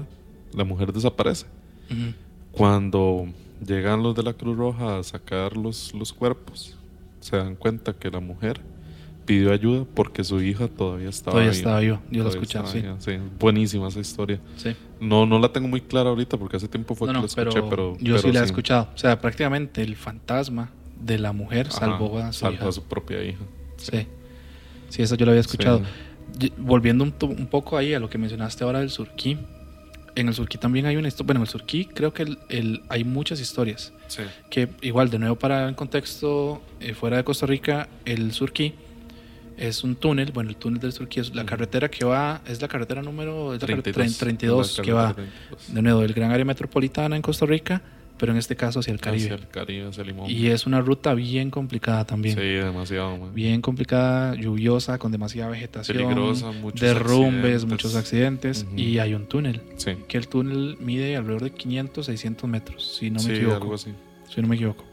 la 0.54 0.64
mujer 0.64 0.92
desaparece. 0.92 1.46
Ujú. 1.92 2.14
Cuando 2.52 3.28
llegan 3.66 4.02
los 4.04 4.16
de 4.16 4.24
la 4.24 4.34
Cruz 4.34 4.58
Roja 4.58 4.98
a 5.00 5.04
sacar 5.04 5.56
los, 5.58 5.94
los 5.94 6.14
cuerpos, 6.14 6.78
se 7.20 7.38
dan 7.38 7.56
cuenta 7.56 7.94
que 7.94 8.10
la 8.10 8.20
mujer 8.20 8.62
pidió 9.26 9.52
ayuda 9.52 9.86
porque 9.96 10.24
su 10.24 10.42
hija 10.42 10.68
todavía 10.68 11.10
estaba 11.10 11.32
Todavía 11.34 11.52
viva. 11.52 11.58
estaba 11.58 11.80
viva. 11.80 12.02
Yo 12.12 12.24
la 12.24 12.30
escuché, 12.30 12.60
sí. 12.68 12.84
sí. 13.00 13.12
Buenísima 13.40 13.88
esa 13.88 14.00
historia. 14.00 14.40
sí. 14.58 14.76
No, 15.02 15.26
no 15.26 15.40
la 15.40 15.50
tengo 15.52 15.68
muy 15.68 15.82
clara 15.82 16.10
ahorita 16.10 16.38
porque 16.38 16.56
hace 16.56 16.70
tiempo 16.70 16.96
fue 16.96 17.08
No, 17.08 17.12
que 17.12 17.16
no, 17.16 17.22
la 17.22 17.26
escuché, 17.28 17.50
pero, 17.52 17.70
pero, 17.70 17.98
yo 18.00 18.16
pero 18.16 18.20
sí 18.20 18.32
la 18.32 18.40
he 18.42 18.46
escuchado. 18.46 18.90
O 18.96 18.98
sea, 18.98 19.20
prácticamente 19.20 19.82
el 19.82 19.96
fantasma 19.98 20.70
de 21.02 21.18
la 21.20 21.34
mujer 21.34 21.68
Ajá, 21.68 21.80
salvó 21.80 22.18
a 22.20 22.32
su 22.32 22.40
salvó 22.40 22.56
hija. 22.56 22.68
a 22.70 22.72
su 22.72 22.84
propia 22.84 23.22
hija. 23.24 23.40
Sí. 23.78 24.08
Sí, 24.90 25.02
eso 25.02 25.16
yo 25.16 25.26
lo 25.26 25.32
había 25.32 25.42
escuchado. 25.42 25.82
Volviendo 26.58 27.04
un, 27.04 27.12
poco 27.12 27.78
ahí 27.78 27.94
a 27.94 28.00
lo 28.00 28.10
que 28.10 28.18
mencionaste 28.18 28.64
ahora 28.64 28.80
del 28.80 28.90
surquí. 28.90 29.38
En 30.16 30.28
el 30.30 30.34
surquí 30.34 30.58
también 30.58 30.86
hay 30.86 30.96
una 30.96 31.08
historia. 31.08 31.28
Bueno, 31.28 31.40
en 31.40 31.44
el 31.44 31.48
surquí 31.50 31.86
creo 31.86 32.14
que 32.14 32.24
el- 32.24 32.40
el- 32.50 32.84
hay 32.90 33.04
muchas 33.04 33.40
historias. 33.40 33.92
Sí. 34.08 34.22
Que 34.50 34.70
igual, 34.82 35.10
de 35.10 35.20
nuevo 35.20 35.36
para 35.36 35.68
el 35.68 35.76
contexto 35.76 36.62
eh, 36.80 36.94
fuera 36.94 37.18
de 37.18 37.24
Costa 37.24 37.46
Rica, 37.46 37.88
el 38.06 38.32
surquí 38.32 38.74
es 39.58 39.84
un 39.84 39.96
túnel. 39.96 40.32
Bueno, 40.32 40.50
el 40.50 40.56
túnel 40.58 40.80
del 40.80 40.94
surquí 40.94 41.20
es 41.20 41.34
la 41.36 41.46
carretera 41.46 41.90
que 41.90 42.06
va, 42.06 42.42
es 42.46 42.62
la 42.62 42.68
carretera 42.68 43.02
número 43.02 43.54
es 43.54 43.62
la 43.62 43.68
carretera 43.68 43.94
32, 43.96 44.18
32 44.18 44.78
la 44.78 44.84
que 44.84 44.92
va 44.94 45.02
carretera 45.16 45.32
32. 45.50 45.74
de 45.76 45.82
nuevo 45.82 46.02
del 46.02 46.14
gran 46.14 46.32
área 46.32 46.46
metropolitana 46.46 47.16
en 47.16 47.22
Costa 47.22 47.46
Rica, 47.46 47.82
pero 48.18 48.32
en 48.32 48.38
este 48.38 48.56
caso 48.56 48.80
hacia 48.80 48.94
el 48.94 49.00
Caribe. 49.00 49.24
Hacia 49.26 49.36
el 49.36 49.48
Caribe, 49.50 49.88
hacia 49.90 50.04
Limón. 50.04 50.30
Y 50.30 50.48
es 50.48 50.66
una 50.66 50.82
ruta 50.82 51.14
bien 51.14 51.50
complicada 51.52 52.06
también. 52.06 52.36
Sí, 52.36 52.42
demasiado, 52.44 53.18
man. 53.18 53.34
Bien 53.34 53.62
complicada, 53.62 54.36
lluviosa, 54.36 54.98
con 54.98 55.12
demasiada 55.12 55.50
vegetación, 55.52 55.98
Peligrosa, 55.98 56.52
muchos 56.52 56.80
derrumbes, 56.82 57.34
accidentes. 57.36 57.66
muchos 57.66 57.96
accidentes. 57.96 58.64
Ujú. 58.68 58.78
Y 58.80 59.00
hay 59.00 59.14
un 59.14 59.28
túnel, 59.28 59.62
Sí, 59.78 59.92
que 60.08 60.18
el 60.18 60.28
túnel 60.28 60.78
mide 60.80 61.16
alrededor 61.16 61.44
de 61.44 61.52
500, 61.52 62.06
600 62.06 62.50
metros, 62.50 62.96
si 62.98 63.10
no 63.12 63.20
sí 63.20 63.30
me 63.30 63.36
equivoco. 63.36 63.56
algo 63.58 63.74
así. 63.76 63.92
Si 64.34 64.42
no 64.42 64.48
me 64.48 64.56
equivoco. 64.56 64.84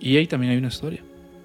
Y 0.00 0.16
ahí 0.16 0.26
también 0.26 0.52
hay 0.52 0.58
una 0.58 0.68
historia. 0.68 1.02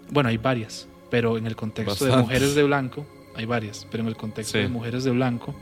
Bueno, 0.10 0.30
hay 0.30 0.38
varias, 0.38 0.88
pero 1.10 1.38
en 1.38 1.48
el 1.48 1.56
contexto 1.56 2.06
de 2.06 2.12
Bastantes. 2.12 2.28
mujeres 2.40 2.56
de 2.56 2.64
blanco, 2.64 3.06
hay 3.36 3.46
varias, 3.46 3.88
pero 3.90 4.04
en 4.04 4.08
el 4.10 4.16
contexto 4.18 4.58
Sí. 4.58 4.64
de 4.64 4.68
mujeres 4.70 5.04
de 5.04 5.12
blanco, 5.12 5.56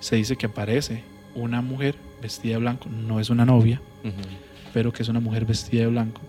se 0.00 0.16
dice 0.16 0.36
que 0.36 0.46
aparece 0.46 1.02
una 1.34 1.60
mujer 1.62 1.94
vestida 2.22 2.54
de 2.54 2.58
blanco, 2.60 2.88
no 2.88 3.20
es 3.20 3.30
una 3.30 3.44
novia, 3.44 3.80
Ujú. 4.04 4.12
Pero 4.72 4.92
que 4.92 5.02
es 5.02 5.08
una 5.08 5.20
mujer 5.20 5.44
vestida 5.44 5.82
de 5.82 5.88
blanco, 5.88 6.20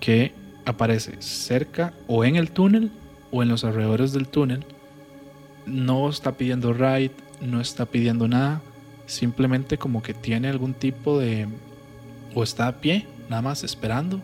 que 0.00 0.32
aparece 0.64 1.16
cerca 1.20 1.94
o 2.06 2.24
en 2.24 2.36
el 2.36 2.50
túnel 2.50 2.90
o 3.30 3.42
en 3.42 3.48
los 3.48 3.64
alrededores 3.64 4.12
del 4.12 4.28
túnel. 4.28 4.64
No 5.66 6.08
está 6.08 6.32
pidiendo 6.36 6.72
ride, 6.72 7.10
no 7.40 7.60
está 7.60 7.86
pidiendo 7.86 8.26
nada, 8.28 8.60
simplemente 9.06 9.78
como 9.78 10.02
que 10.02 10.14
tiene 10.14 10.48
algún 10.48 10.74
tipo 10.74 11.18
de... 11.18 11.46
o 12.34 12.42
está 12.42 12.68
a 12.68 12.80
pie, 12.80 13.06
nada 13.28 13.42
más 13.42 13.64
esperando 13.64 14.20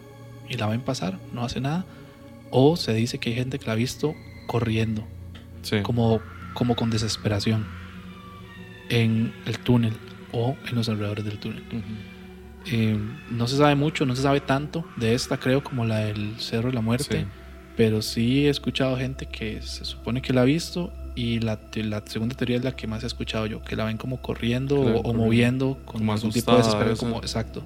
y 0.49 0.55
la 0.57 0.67
ven 0.67 0.81
pasar, 0.81 1.19
no 1.33 1.45
hace 1.45 1.61
nada. 1.61 1.85
O 2.51 2.77
se 2.77 2.93
dice 2.95 3.19
que 3.19 3.31
hay 3.31 3.37
gente 3.37 3.59
que 3.59 3.67
la 3.67 3.73
ha 3.73 3.77
visto 3.77 4.15
corriendo, 4.47 5.05
Sí. 5.63 5.81
como, 5.83 6.21
como 6.53 6.77
con 6.77 6.91
desesperación, 6.91 7.67
en 8.91 9.33
el 9.47 9.59
túnel 9.59 9.95
o 10.33 10.57
en 10.69 10.75
los 10.75 10.89
alrededores 10.89 11.25
del 11.25 11.39
túnel. 11.39 11.63
Ujú. 11.69 11.83
Eh, 12.67 12.99
no 13.31 13.47
se 13.47 13.57
sabe 13.57 13.75
mucho, 13.75 14.07
no 14.07 14.17
se 14.17 14.23
sabe 14.23 14.41
tanto 14.41 14.85
de 14.97 15.15
esta, 15.15 15.39
creo, 15.39 15.63
como 15.63 15.85
la 15.85 15.99
del 15.99 16.35
Cerro 16.39 16.69
de 16.69 16.75
la 16.75 16.81
Muerte. 16.81 17.21
Sí. 17.21 17.27
Pero 17.77 18.03
sí 18.03 18.47
he 18.47 18.51
escuchado 18.51 18.97
gente 18.97 19.27
que 19.27 19.61
se 19.63 19.85
supone 19.85 20.23
que 20.23 20.33
la 20.33 20.43
ha 20.43 20.45
visto 20.45 20.93
y 21.17 21.41
la, 21.41 21.59
la 21.75 22.03
segunda 22.07 22.37
teoría 22.37 22.57
es 22.57 22.65
la 22.65 22.73
que 22.77 22.87
más 22.87 23.03
he 23.03 23.07
escuchado 23.07 23.47
yo, 23.47 23.63
que 23.63 23.77
la 23.77 23.85
ven 23.85 23.97
como 23.99 24.21
corriendo 24.23 24.81
o, 24.81 25.13
moviendo 25.15 25.79
con 25.85 25.99
Como 25.99 26.13
algún 26.13 26.31
tipo 26.31 26.53
de 26.53 26.59
desespero, 26.59 26.97
como 26.97 27.19
exacto. 27.19 27.65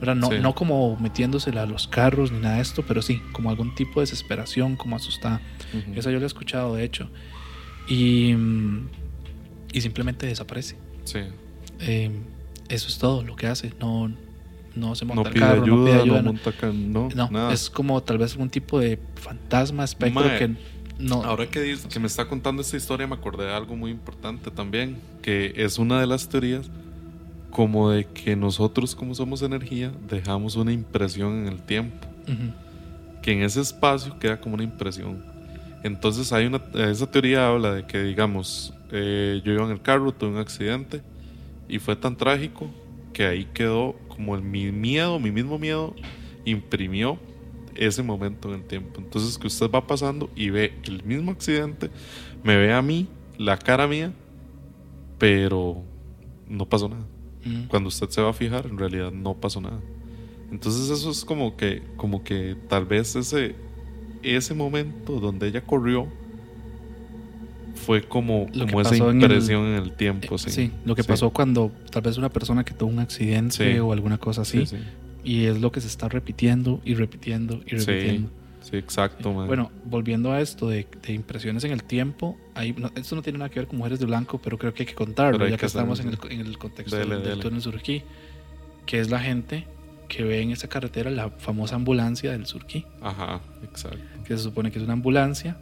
¿Verdad? 0.00 0.16
No, 0.16 0.28
Sí. 0.30 0.36
no 0.40 0.54
como 0.54 0.96
metiéndosela 0.98 1.62
a 1.62 1.66
los 1.66 1.86
carros 1.86 2.32
ni 2.32 2.38
nada 2.40 2.56
de 2.56 2.62
esto, 2.62 2.84
pero 2.86 3.00
sí, 3.02 3.20
como 3.32 3.50
algún 3.50 3.74
tipo 3.74 4.00
de 4.00 4.02
desesperación, 4.04 4.76
como 4.76 4.96
asustada. 4.96 5.40
Ujú. 5.72 5.98
Esa 5.98 6.10
yo 6.10 6.18
la 6.18 6.24
he 6.24 6.26
escuchado, 6.26 6.74
de 6.74 6.84
hecho. 6.84 7.08
Y, 7.88 8.34
mm, 8.34 8.88
y 9.72 9.80
simplemente 9.80 10.26
desaparece. 10.26 10.76
Sí. 11.04 11.20
Eh, 11.80 12.10
eso 12.68 12.88
es 12.88 12.98
todo 12.98 13.22
lo 13.22 13.36
que 13.36 13.46
hace. 13.46 13.72
No, 13.80 14.10
no 14.74 14.94
se 14.94 15.04
monta 15.04 15.22
No 15.22 15.28
al 15.28 15.32
pide 15.34 15.44
carro, 15.44 15.62
ayuda, 15.64 15.76
no 15.76 15.84
pide 15.84 15.94
ayuda. 16.02 16.16
no 16.22 16.22
no- 16.22 16.32
monta 16.32 16.50
no, 16.72 17.08
no, 17.14 17.30
nada. 17.30 17.52
es 17.52 17.70
como 17.70 18.02
tal 18.02 18.18
vez 18.18 18.32
algún 18.32 18.50
tipo 18.50 18.78
de 18.80 18.98
fantasma, 19.16 19.84
espectro 19.84 20.24
Mae, 20.24 20.38
que 20.38 20.50
no. 20.98 21.22
Ahora 21.24 21.46
que, 21.48 21.60
dice- 21.60 21.88
que 21.88 21.98
me 22.00 22.06
está 22.06 22.26
contando 22.26 22.62
esta 22.62 22.76
historia, 22.76 23.06
me 23.06 23.14
acordé 23.14 23.44
de 23.46 23.52
algo 23.52 23.76
muy 23.76 23.90
importante 23.90 24.50
también, 24.50 24.96
que 25.22 25.52
es 25.56 25.78
una 25.78 26.00
de 26.00 26.06
las 26.06 26.28
teorías 26.28 26.70
como 27.50 27.90
de 27.90 28.04
que 28.06 28.36
nosotros 28.36 28.94
como 28.94 29.14
somos 29.14 29.42
energía 29.42 29.92
dejamos 30.08 30.56
una 30.56 30.72
impresión 30.72 31.46
en 31.46 31.48
el 31.48 31.62
tiempo, 31.62 32.08
Ujú, 32.26 32.52
que 33.22 33.32
en 33.32 33.42
ese 33.42 33.60
espacio 33.60 34.18
queda 34.18 34.40
como 34.40 34.54
una 34.54 34.64
impresión. 34.64 35.22
Entonces 35.82 36.32
hay 36.32 36.46
una, 36.46 36.60
esa 36.90 37.06
teoría 37.10 37.48
habla 37.48 37.74
de 37.74 37.86
que 37.86 38.02
digamos, 38.02 38.72
eh, 38.90 39.40
yo 39.44 39.52
iba 39.52 39.64
en 39.64 39.70
el 39.70 39.82
carro, 39.82 40.12
tuve 40.12 40.30
un 40.30 40.38
accidente 40.38 41.02
y 41.68 41.78
fue 41.78 41.96
tan 41.96 42.16
trágico 42.16 42.68
que 43.12 43.26
ahí 43.26 43.46
quedó 43.54 43.94
como 44.08 44.34
el, 44.34 44.42
mi 44.42 44.72
miedo, 44.72 45.18
mi 45.18 45.30
mismo 45.30 45.58
miedo 45.58 45.94
imprimió 46.44 47.18
ese 47.74 48.02
momento 48.02 48.48
en 48.48 48.60
el 48.60 48.66
tiempo. 48.66 49.00
Entonces 49.00 49.38
que 49.38 49.46
usted 49.46 49.70
va 49.70 49.86
pasando 49.86 50.30
y 50.36 50.50
ve 50.50 50.74
el 50.84 51.02
mismo 51.04 51.32
accidente, 51.32 51.90
me 52.42 52.56
ve 52.56 52.72
a 52.72 52.82
mí, 52.82 53.08
la 53.38 53.56
cara 53.56 53.86
mía, 53.86 54.12
pero 55.18 55.82
no 56.48 56.68
pasó 56.68 56.88
nada. 56.88 57.06
ujú. 57.44 57.68
Cuando 57.68 57.88
usted 57.88 58.08
se 58.10 58.20
va 58.20 58.30
a 58.30 58.34
fijar, 58.34 58.66
en 58.66 58.78
realidad 58.78 59.12
no 59.12 59.34
pasó 59.34 59.60
nada. 59.60 59.80
Entonces 60.50 60.90
eso 60.90 61.10
es 61.10 61.24
como 61.24 61.56
que, 61.56 61.82
como 61.96 62.22
que 62.22 62.56
tal 62.68 62.84
vez 62.84 63.16
ese, 63.16 63.56
ese 64.22 64.54
momento 64.54 65.18
donde 65.20 65.48
ella 65.48 65.64
corrió 65.64 66.08
fue 67.74 68.02
como, 68.02 68.46
Lo 68.54 68.66
como 68.66 68.80
esa 68.80 68.90
pasó 68.90 69.10
en 69.10 69.16
el- 69.18 69.22
impresión 69.24 69.66
en 69.66 69.74
el, 69.82 69.92
tiempo. 69.92 70.38
Sí, 70.38 70.50
Sí, 70.50 70.70
lo 70.84 70.94
que 70.94 71.02
Sí. 71.02 71.08
pasó 71.08 71.30
cuando 71.30 71.70
tal 71.90 72.02
vez 72.02 72.16
una 72.18 72.30
persona 72.30 72.64
que 72.64 72.72
tuvo 72.74 72.90
un 72.90 72.98
accidente 73.00 73.72
Sí. 73.74 73.78
o 73.78 73.92
alguna 73.92 74.18
cosa 74.18 74.42
así, 74.42 74.66
Sí, 74.66 74.76
sí. 74.76 74.82
y 75.24 75.44
es 75.46 75.60
lo 75.60 75.70
que 75.72 75.80
se 75.80 75.88
está 75.88 76.08
repitiendo 76.08 76.80
y 76.84 76.94
repitiendo 76.94 77.60
y 77.66 77.70
repitiendo. 77.76 78.30
Sí, 78.62 78.76
exacto, 78.78 79.32
man. 79.34 79.46
Bueno, 79.46 79.70
volviendo 79.84 80.32
a 80.32 80.40
esto 80.40 80.68
de, 80.70 80.86
de 81.06 81.12
impresiones 81.12 81.64
en 81.64 81.72
el 81.72 81.82
tiempo, 81.84 82.38
hay, 82.54 82.72
no, 82.72 82.90
esto 82.94 83.14
no 83.14 83.20
tiene 83.20 83.38
nada 83.38 83.50
que 83.50 83.60
ver 83.60 83.66
con 83.68 83.76
mujeres 83.76 83.98
de 84.00 84.06
blanco, 84.06 84.40
pero 84.42 84.56
creo 84.56 84.72
que 84.72 84.84
hay 84.84 84.86
que 84.86 84.94
contarlo, 84.94 85.44
hay 85.44 85.50
ya 85.50 85.56
que 85.56 85.60
que 85.60 85.66
estamos 85.66 86.00
en 86.00 86.08
el, 86.08 86.18
en 86.30 86.40
el 86.40 86.56
contexto 86.56 86.96
Dele, 86.96 87.16
del, 87.16 87.22
del 87.24 87.30
dele. 87.32 87.42
túnel 87.42 87.60
Surquí, 87.60 88.02
que 88.86 89.00
es 89.00 89.10
la 89.10 89.18
gente 89.20 89.66
que 90.08 90.22
ve 90.24 90.40
en 90.40 90.50
esa 90.50 90.68
carretera 90.68 91.10
la 91.10 91.28
famosa 91.30 91.74
ambulancia 91.76 92.32
del 92.32 92.46
Surquí. 92.46 92.86
Ajá, 93.02 93.40
exacto. 93.64 93.98
que 94.26 94.34
se 94.36 94.42
supone 94.44 94.70
que 94.70 94.78
es 94.78 94.84
una 94.84 94.94
ambulancia 94.94 95.58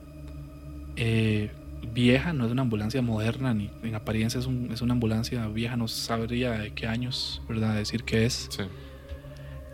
eh, 0.97 1.51
vieja, 1.83 2.33
no 2.33 2.47
es 2.47 2.53
una 2.53 2.63
ambulancia 2.63 3.03
moderna, 3.03 3.53
ni 3.55 3.71
en 3.83 3.95
apariencia 3.95 4.39
es, 4.41 4.47
un- 4.47 4.71
es 4.73 4.81
una 4.83 4.93
ambulancia 4.95 5.47
vieja, 5.49 5.77
no 5.77 5.89
sabría 5.89 6.53
de 6.53 6.73
qué 6.73 6.87
años, 6.87 7.43
¿verdad? 7.49 7.75
Decir 7.75 8.05
que 8.05 8.25
es, 8.25 8.49
Sí, 8.51 8.63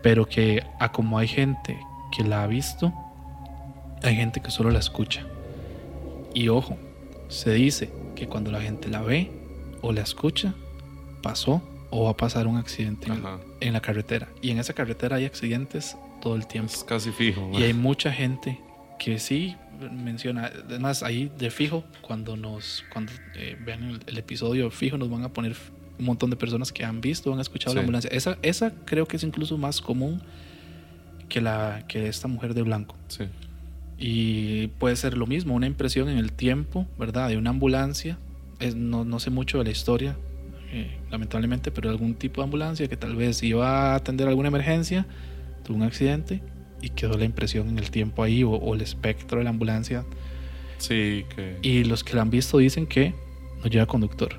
pero 0.01 0.25
que 0.27 0.63
a 0.79 0.91
como 0.91 1.17
hay 1.19 1.27
gente 1.27 1.77
que 2.15 2.23
la 2.23 2.43
ha 2.43 2.47
visto, 2.47 2.93
hay 4.03 4.15
gente 4.15 4.39
que 4.41 4.49
solo 4.51 4.71
la 4.71 4.79
escucha. 4.79 5.25
Y 6.33 6.47
ojo, 6.49 6.77
se 7.27 7.51
dice 7.53 7.91
que 8.15 8.27
cuando 8.27 8.51
la 8.51 8.61
gente 8.61 8.89
la 8.89 9.01
ve 9.01 9.31
o 9.81 9.91
la 9.91 10.01
escucha, 10.01 10.53
pasó 11.21 11.61
o 11.91 12.05
va 12.05 12.11
a 12.11 12.17
pasar 12.17 12.47
un 12.47 12.57
accidente 12.57 13.07
en, 13.11 13.21
en 13.59 13.73
la 13.73 13.81
carretera. 13.81 14.29
Y 14.41 14.51
en 14.51 14.59
esa 14.59 14.73
carretera 14.73 15.17
hay 15.17 15.25
accidentes 15.25 15.97
todo 16.21 16.35
el 16.35 16.45
tiempo. 16.47 16.71
Es 16.71 16.83
casi 16.83 17.11
fijo. 17.11 17.41
man. 17.47 17.59
Y 17.59 17.63
hay 17.63 17.73
mucha 17.73 18.11
gente 18.11 18.59
que 18.99 19.17
sí 19.17 19.55
menciona, 19.91 20.51
además 20.67 21.01
ahí 21.03 21.31
de 21.39 21.49
fijo, 21.49 21.83
cuando 22.01 22.35
nos 22.37 22.83
cuando 22.91 23.11
eh, 23.35 23.57
vean 23.65 23.83
el, 23.85 23.99
el 24.07 24.17
episodio 24.17 24.69
fijo, 24.71 24.97
nos 24.97 25.09
van 25.09 25.23
a 25.23 25.29
poner 25.29 25.55
un 25.97 26.05
montón 26.05 26.29
de 26.29 26.35
personas 26.35 26.71
que 26.71 26.83
han 26.85 27.01
visto, 27.01 27.33
han 27.33 27.39
escuchado 27.39 27.73
la 27.75 27.79
Sí. 27.79 27.83
ambulancia. 27.83 28.09
Esa, 28.13 28.37
esa 28.41 28.73
creo 28.85 29.05
que 29.07 29.15
es 29.17 29.23
incluso 29.23 29.57
más 29.57 29.81
común 29.81 30.21
que 31.29 31.41
la 31.41 31.85
que 31.87 32.07
esta 32.07 32.27
mujer 32.27 32.53
de 32.53 32.61
blanco. 32.63 32.95
Sí, 33.07 33.25
Y 33.97 34.67
puede 34.79 34.95
ser 34.95 35.17
lo 35.17 35.27
mismo, 35.27 35.53
una 35.55 35.67
impresión 35.67 36.07
en 36.09 36.17
el 36.17 36.31
tiempo, 36.31 36.87
¿verdad? 36.97 37.29
De 37.29 37.37
una 37.37 37.49
ambulancia. 37.49 38.17
Es- 38.59 38.75
no, 38.75 39.03
no 39.05 39.19
sé 39.19 39.29
mucho 39.29 39.57
de 39.59 39.65
la 39.65 39.71
historia, 39.71 40.15
eh, 40.71 40.97
lamentablemente, 41.11 41.71
pero 41.71 41.89
algún 41.89 42.15
tipo 42.15 42.41
de 42.41 42.45
ambulancia 42.45 42.87
que 42.87 42.95
tal 42.97 43.15
vez 43.15 43.41
iba 43.43 43.91
a 43.93 43.95
atender 43.95 44.27
alguna 44.27 44.47
emergencia, 44.49 45.05
tuvo 45.65 45.77
un 45.77 45.83
accidente 45.83 46.41
y 46.81 46.89
quedó 46.89 47.17
la 47.17 47.25
impresión 47.25 47.67
en 47.69 47.79
el 47.79 47.91
tiempo 47.91 48.23
ahí 48.23 48.43
o, 48.43 48.51
o 48.51 48.73
el 48.75 48.81
espectro 48.81 49.37
de 49.39 49.43
la 49.43 49.49
ambulancia. 49.51 50.05
sí, 50.77 51.25
que. 51.35 51.57
Y 51.61 51.83
los 51.83 52.03
que 52.03 52.15
la 52.15 52.21
han 52.21 52.29
visto 52.29 52.57
dicen 52.57 52.87
que 52.87 53.13
no 53.63 53.69
lleva 53.69 53.85
conductor. 53.85 54.35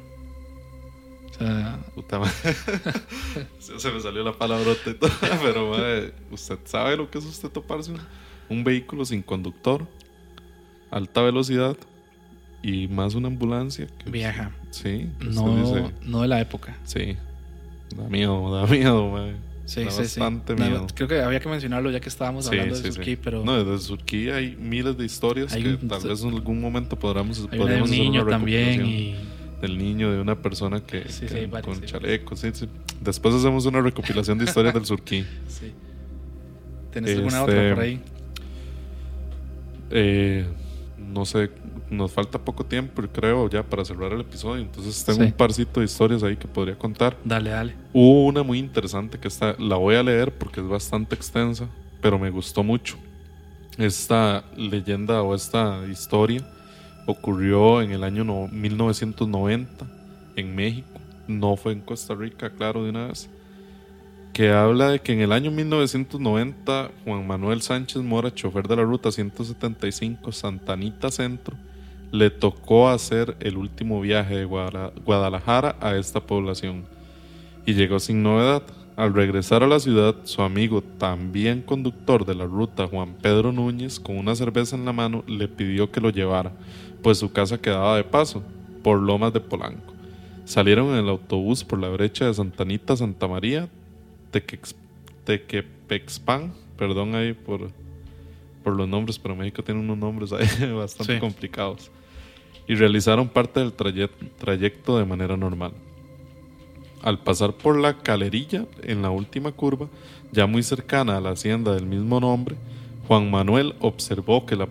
O 1.31 1.35
sea, 1.43 1.79
Puta 1.95 2.19
madre. 2.19 2.33
se 3.59 3.91
me 3.91 4.01
salió 4.01 4.23
la 4.23 4.33
palabrota 4.33 4.91
y 4.91 4.95
todo. 4.95 5.11
Pero, 5.43 5.71
madre, 5.71 6.13
¿usted 6.31 6.59
sabe 6.65 6.97
lo 6.97 7.11
que 7.11 7.19
es 7.19 7.25
usted 7.25 7.49
toparse 7.49 7.93
un, 7.93 8.01
un 8.49 8.65
vehículo 8.65 9.05
sin 9.05 9.23
conductor? 9.23 9.87
Alta 10.91 11.23
velocidad 11.23 11.77
y 12.63 12.89
más 12.89 13.15
una 13.15 13.29
ambulancia. 13.29 13.87
que- 13.87 14.11
vieja. 14.11 14.51
Sí, 14.71 15.09
No, 15.21 15.57
dice, 15.57 15.91
no 16.05 16.23
de 16.23 16.29
la 16.29 16.41
época. 16.41 16.77
sí. 16.85 17.17
Da 17.97 18.05
miedo, 18.09 18.55
da 18.55 18.67
miedo, 18.69 19.11
madre. 19.11 19.35
Sí, 19.71 19.85
Da 19.85 19.91
sí, 19.93 20.05
sí. 20.07 20.19
bastante 20.19 20.57
miedo. 20.57 20.85
creo 20.97 21.07
que 21.07 21.21
había 21.21 21.39
que 21.39 21.49
mencionarlo 21.49 21.93
ya 21.93 22.01
que 22.01 22.09
estábamos 22.09 22.47
Sí, 22.47 22.51
hablando 22.51 22.75
sí, 22.75 22.83
de 22.83 22.89
sí. 22.89 22.95
Surquí, 22.97 23.15
pero 23.15 23.45
No, 23.45 23.63
desde 23.63 23.87
Surquí 23.87 24.29
hay 24.29 24.57
miles 24.57 24.99
de 24.99 25.05
historias 25.05 25.53
Hay 25.53 25.63
que 25.63 25.69
un- 25.75 25.87
tal 25.89 26.03
vez 26.03 26.23
en 26.25 26.31
algún 26.35 26.61
momento 26.61 26.99
podamos, 26.99 27.47
hay 27.53 27.61
una 27.61 27.71
de 27.75 27.77
un 27.77 27.83
hacer 27.85 27.99
niño 28.01 28.23
una 28.23 28.31
también 28.33 28.85
y 28.85 29.15
Del 29.61 29.79
niño, 29.79 30.11
de 30.11 30.21
una 30.21 30.35
persona 30.43 30.81
que, 30.81 31.03
Sí, 31.09 31.27
que 31.27 31.29
sí, 31.43 31.47
varios, 31.47 31.79
con 31.79 31.87
chalecos. 31.87 32.41
Sí, 32.41 32.49
sí. 32.53 32.67
Después 33.01 33.33
hacemos 33.35 33.65
una 33.67 33.81
recopilación 33.81 34.39
de 34.39 34.45
historias 34.47 34.75
del 34.75 34.87
Surquí. 34.87 35.25
Sí. 35.49 35.71
¿Tenés 36.93 37.17
alguna 37.17 37.41
Este, 37.43 37.53
otra 37.59 37.75
por 37.77 37.85
ahí? 37.85 38.01
Eh, 39.91 40.47
no 41.13 41.25
sé, 41.25 41.51
nos 41.91 42.13
falta 42.13 42.39
poco 42.39 42.65
tiempo, 42.65 43.03
creo, 43.13 43.49
ya 43.51 43.63
para 43.63 43.85
cerrar 43.85 44.13
el 44.13 44.21
episodio. 44.21 44.63
Entonces 44.63 45.05
tengo 45.05 45.21
Sí. 45.21 45.27
un 45.27 45.33
parcito 45.33 45.81
de 45.81 45.87
historias 45.87 46.23
ahí 46.23 46.37
que 46.37 46.47
podría 46.49 46.79
contar. 46.79 47.17
Dale, 47.25 47.51
dale. 47.51 47.75
Hubo 47.93 48.27
una 48.27 48.43
muy 48.43 48.59
interesante 48.59 49.19
que 49.19 49.29
está, 49.29 49.55
la 49.59 49.77
voy 49.77 49.97
a 49.97 50.03
leer 50.03 50.33
porque 50.33 50.61
es 50.61 50.69
bastante 50.69 51.15
extensa, 51.15 51.69
pero 52.01 52.19
me 52.19 52.31
gustó 52.31 52.63
mucho. 52.63 52.97
Esta 53.79 54.45
leyenda 54.57 55.23
o 55.23 55.35
esta 55.35 55.85
historia 55.91 56.47
ocurrió 57.07 57.83
en 57.83 57.93
el 57.93 58.05
año 58.05 58.25
no- 58.25 58.49
1990 58.49 59.87
en 60.37 60.55
México, 60.55 61.01
no 61.27 61.57
fue 61.57 61.73
en 61.73 61.81
Costa 61.81 62.15
Rica, 62.15 62.51
claro, 62.51 62.85
de 62.85 62.91
una 62.91 63.07
vez. 63.09 63.29
Que 64.33 64.51
habla 64.53 64.91
de 64.91 65.01
que 65.01 65.13
en 65.13 65.21
el 65.21 65.33
año 65.33 65.51
1990 65.51 66.91
Juan 67.05 67.27
Manuel 67.27 67.63
Sánchez 67.63 68.03
Mora, 68.03 68.33
chofer 68.33 68.69
de 68.69 68.77
la 68.77 68.85
ruta 68.85 69.11
175 69.11 70.33
Santa 70.33 70.75
Anita 70.75 71.11
Centro, 71.11 71.57
le 72.13 72.31
tocó 72.31 72.89
hacer 72.89 73.37
el 73.41 73.57
último 73.57 74.01
viaje 74.01 74.37
de 74.37 74.45
Guadala- 74.45 74.93
Guadalajara 75.05 75.77
a 75.81 75.97
esta 75.97 76.21
población 76.21 76.85
y 77.67 77.75
llegó 77.75 77.99
sin 77.99 78.23
novedad. 78.23 78.63
Al 78.97 79.15
regresar 79.15 79.63
a 79.63 79.67
la 79.67 79.81
ciudad, 79.81 80.15
su 80.25 80.43
amigo, 80.43 80.83
también 80.83 81.63
conductor 81.63 82.27
de 82.27 82.35
la 82.35 82.45
ruta, 82.45 82.87
Juan 82.87 83.15
Pedro 83.15 83.51
Núñez, 83.51 83.99
con 83.99 84.19
una 84.19 84.35
cerveza 84.35 84.77
en 84.77 84.85
la 84.85 84.93
mano, 84.93 85.25
le 85.27 85.49
pidió 85.49 85.91
que 85.91 86.01
lo 86.03 86.11
llevara, 86.11 86.53
pues 87.03 87.19
su 87.19 87.33
casa 87.33 87.59
quedaba 87.59 87.97
de 87.97 88.05
paso, 88.05 88.43
por 88.83 89.01
Lomas 89.01 89.33
de 89.33 89.41
Polanco. 89.41 89.95
Salieron 90.45 90.89
en 90.91 90.97
el 90.97 91.09
autobús 91.09 91.65
por 91.65 91.79
la 91.79 91.89
brecha 91.89 92.27
de 92.27 92.35
Santa 92.35 92.65
Anita, 92.65 92.95
Santa 92.97 93.27
María, 93.27 93.69
Tequex- 94.33 94.75
Tequepexpan, 95.25 96.53
perdón 96.77 97.15
ahí 97.15 97.33
por, 97.33 97.71
por 98.65 98.75
los 98.75 98.89
nombres, 98.89 99.19
pero 99.19 99.35
México 99.37 99.63
tiene 99.63 99.81
unos 99.81 99.99
nombres 99.99 100.33
ahí 100.33 100.73
bastante 100.73 101.15
Sí. 101.15 101.21
complicados. 101.21 101.91
Y 102.69 102.75
realizaron 102.75 103.29
parte 103.29 103.61
del 103.61 103.73
trayet- 103.77 104.11
trayecto 104.39 104.99
de 104.99 105.05
manera 105.05 105.37
normal. 105.37 105.73
Al 107.03 107.19
pasar 107.19 107.55
por 107.55 107.79
la 107.79 107.97
calerilla 107.99 108.67
en 108.83 109.03
la 109.03 109.11
última 109.11 109.53
curva, 109.53 109.89
ya 110.33 110.47
muy 110.47 110.63
cercana 110.63 111.17
a 111.17 111.21
la 111.21 111.31
hacienda 111.31 111.75
del 111.75 111.87
mismo 111.87 112.21
nombre, 112.21 112.57
Juan 113.09 113.31
Manuel 113.31 113.75
observó 113.81 114.47
que, 114.47 114.55
la 114.55 114.69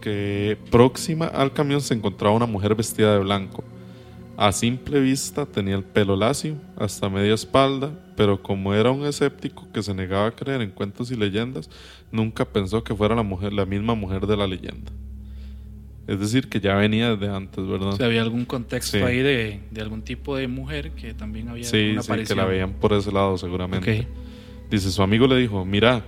que 0.00 0.56
próxima 0.70 1.26
al 1.26 1.52
camión 1.52 1.80
se 1.80 1.94
encontraba 1.94 2.34
una 2.34 2.46
mujer 2.46 2.74
vestida 2.74 3.12
de 3.12 3.18
blanco. 3.18 3.64
A 4.36 4.52
simple 4.52 5.00
vista 5.00 5.44
tenía 5.44 5.74
el 5.74 5.84
pelo 5.84 6.16
lacio 6.16 6.54
hasta 6.76 7.10
media 7.10 7.34
espalda, 7.34 7.90
pero 8.16 8.42
como 8.42 8.74
era 8.74 8.90
un 8.90 9.04
escéptico 9.06 9.70
que 9.72 9.82
se 9.82 9.94
negaba 9.94 10.26
a 10.26 10.30
creer 10.32 10.60
en 10.60 10.70
cuentos 10.70 11.10
y 11.10 11.16
leyendas, 11.16 11.70
nunca 12.10 12.44
pensó 12.44 12.84
que 12.84 12.94
fuera 12.94 13.14
la, 13.14 13.22
mujer, 13.22 13.52
la 13.52 13.66
misma 13.66 13.94
mujer 13.94 14.26
de 14.26 14.36
la 14.36 14.46
leyenda. 14.46 14.92
Es 16.06 16.18
decir, 16.18 16.48
que 16.48 16.60
ya 16.60 16.74
venía 16.74 17.14
desde 17.14 17.32
antes, 17.32 17.66
¿verdad? 17.66 17.90
O 17.90 17.96
sea, 17.96 18.06
había 18.06 18.22
algún 18.22 18.44
contexto 18.44 19.04
ahí 19.06 19.18
de, 19.18 19.60
algún 19.80 20.02
tipo 20.02 20.36
de 20.36 20.48
mujer 20.48 20.90
que 20.92 21.14
también 21.14 21.48
había 21.48 21.64
sí, 21.64 21.96
sí, 22.00 22.24
que 22.26 22.34
la 22.34 22.44
veían 22.44 22.72
por 22.72 22.92
ese 22.92 23.12
lado 23.12 23.38
seguramente. 23.38 24.06
Dice, 24.68 24.90
su 24.90 25.02
amigo 25.02 25.26
le 25.26 25.36
dijo, 25.36 25.64
mira, 25.64 26.02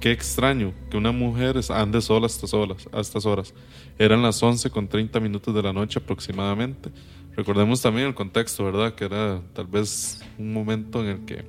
qué 0.00 0.12
extraño 0.12 0.72
que 0.90 0.96
una 0.96 1.12
mujer 1.12 1.60
ande 1.70 2.00
sola 2.00 2.26
a 2.26 2.28
estas 2.28 2.54
horas. 2.54 2.88
A 2.92 3.00
estas 3.00 3.26
horas. 3.26 3.54
Eran 3.98 4.22
las 4.22 4.42
11 4.42 4.70
con 4.70 4.88
30 4.88 5.18
minutos 5.20 5.54
de 5.54 5.62
la 5.62 5.72
noche 5.72 5.98
aproximadamente. 5.98 6.90
Recordemos 7.36 7.80
también 7.80 8.08
el 8.08 8.14
contexto, 8.14 8.64
¿verdad? 8.64 8.94
Que 8.94 9.04
era 9.04 9.40
tal 9.54 9.66
vez 9.66 10.20
un 10.38 10.52
momento 10.52 11.02
en 11.02 11.08
el 11.08 11.24
que, 11.24 11.44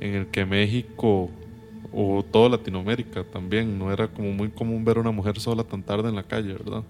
en 0.00 0.14
el 0.14 0.26
que 0.28 0.44
México 0.44 1.30
o 1.92 2.24
toda 2.24 2.50
Latinoamérica 2.50 3.24
también 3.24 3.78
no 3.78 3.92
era 3.92 4.08
como 4.08 4.32
muy 4.32 4.50
común 4.50 4.84
ver 4.84 4.98
a 4.98 5.00
una 5.00 5.10
mujer 5.10 5.38
sola 5.40 5.64
tan 5.64 5.82
tarde 5.82 6.08
en 6.08 6.16
la 6.16 6.22
calle, 6.22 6.52
¿verdad? 6.52 6.82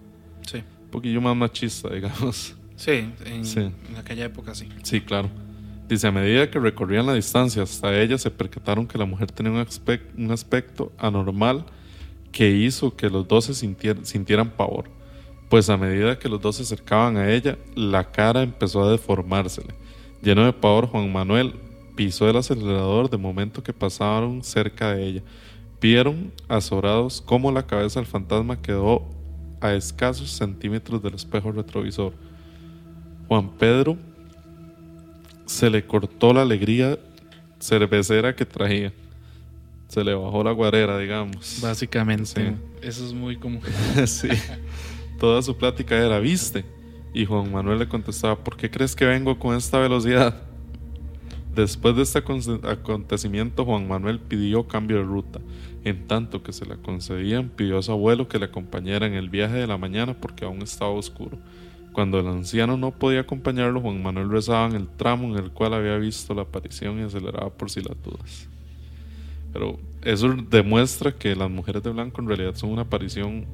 Sí. 0.43 0.59
Un 0.59 0.91
poquillo 0.91 1.21
más 1.21 1.37
machista, 1.37 1.89
digamos. 1.95 2.57
Sí, 2.77 3.13
en, 3.25 3.73
aquella 3.97 4.27
época 4.27 4.55
sí. 4.55 4.69
Sí, 4.83 5.01
claro. 5.01 5.29
Dice, 5.89 6.07
a 6.07 6.13
medida 6.13 6.51
que 6.51 6.61
recorrían 6.61 7.07
la 7.07 7.15
distancia 7.15 7.63
hasta 7.63 7.99
ella, 7.99 8.19
se 8.19 8.31
percataron 8.31 8.87
que 8.87 8.99
la 8.99 9.07
mujer 9.07 9.33
tenía 9.33 9.51
un, 9.51 9.67
un 10.19 10.31
aspecto 10.31 10.93
anormal 10.99 11.65
que 12.31 12.51
hizo 12.51 12.95
que 12.95 13.09
los 13.09 13.27
dos 13.27 13.47
se 13.47 13.55
sintieran 13.55 14.51
pavor. 14.51 14.98
Pues 15.49 15.71
a 15.71 15.77
medida 15.77 16.19
que 16.19 16.29
los 16.29 16.41
dos 16.41 16.57
se 16.57 16.63
acercaban 16.63 17.17
a 17.17 17.31
ella, 17.31 17.57
la 17.75 18.11
cara 18.11 18.43
empezó 18.43 18.83
a 18.83 18.91
deformársele. 18.91 19.75
Lleno 20.23 20.45
de 20.45 20.53
pavor, 20.53 20.87
Juan 20.87 21.11
Manuel 21.11 21.55
pisó 21.97 22.29
el 22.29 22.37
acelerador 22.37 23.09
de 23.09 23.17
momento 23.17 23.63
que 23.63 23.73
pasaron 23.73 24.43
cerca 24.45 24.95
de 24.95 25.07
ella. 25.07 25.23
Vieron 25.81 26.33
azorados 26.49 27.21
cómo 27.21 27.51
la 27.51 27.67
cabeza 27.67 28.01
del 28.01 28.07
fantasma 28.07 28.61
quedó 28.61 29.09
a 29.61 29.73
escasos 29.73 30.31
centímetros 30.31 31.03
del 31.03 31.15
espejo 31.15 31.51
retrovisor. 31.51 32.13
Juan 33.27 33.51
Pedro 33.59 33.97
se 35.47 35.71
le 35.71 35.85
cortó 35.85 36.33
la 36.33 36.43
alegría 36.43 36.99
cervecera 37.59 38.35
que 38.35 38.45
traía. 38.45 38.93
Se 39.89 40.05
le 40.05 40.15
bajó 40.15 40.45
la 40.45 40.53
guarera, 40.53 40.99
digamos. 40.99 41.61
Básicamente, 41.63 42.55
eso 42.83 43.07
es 43.07 43.13
muy 43.13 43.37
común. 43.37 43.63
sí. 44.07 44.29
Toda 45.19 45.43
su 45.43 45.57
plática 45.57 45.97
era, 45.97 46.21
¿viste? 46.21 46.65
Y 47.13 47.25
Juan 47.25 47.51
Manuel 47.51 47.81
le 47.81 47.89
contestaba, 47.89 48.37
¿por 48.37 48.57
qué 48.57 48.71
crees 48.71 48.95
que 48.95 49.05
vengo 49.05 49.39
con 49.39 49.57
esta 49.57 49.79
velocidad? 49.79 50.43
Después 51.55 51.97
de 51.97 52.03
este 52.03 52.19
acontecimiento, 52.19 53.65
Juan 53.65 53.89
Manuel 53.89 54.21
pidió 54.21 54.69
cambio 54.69 54.99
de 54.99 55.03
ruta. 55.03 55.41
En 55.83 56.07
tanto 56.07 56.43
que 56.43 56.53
se 56.53 56.67
la 56.67 56.77
concedían, 56.77 57.49
pidió 57.49 57.79
a 57.79 57.83
su 57.83 57.91
abuelo 57.91 58.29
que 58.29 58.39
le 58.39 58.45
acompañara 58.45 59.07
en 59.07 59.15
el 59.15 59.29
viaje 59.29 59.55
de 59.57 59.67
la 59.67 59.77
mañana 59.77 60.15
porque 60.15 60.45
aún 60.45 60.63
estaba 60.63 60.91
oscuro. 60.91 61.37
Cuando 61.93 62.21
el 62.21 62.29
anciano 62.29 62.77
no 62.77 62.93
podía 62.93 63.21
acompañarlo, 63.21 63.81
Juan 63.81 64.01
Manuel 64.01 64.31
rezaba 64.31 64.69
en 64.69 64.77
el 64.77 64.87
tramo 64.87 65.37
en 65.37 65.43
el 65.43 65.51
cual 65.51 65.75
había 65.75 65.97
visto 65.97 66.33
la 66.33 66.43
aparición 66.43 67.01
y 67.01 67.03
aceleraba 67.03 67.51
por 67.51 67.71
si 67.71 67.81
las 67.81 68.01
dudas. 68.05 68.49
Pero 69.53 69.81
eso 70.03 70.33
demuestra 70.49 71.11
que 71.11 71.35
las 71.35 71.51
mujeres 71.51 71.83
de 71.83 71.91
blanco 71.91 72.21
en 72.21 72.29
realidad 72.29 72.55
son 72.55 72.71
una 72.71 72.83
aparición 72.83 73.47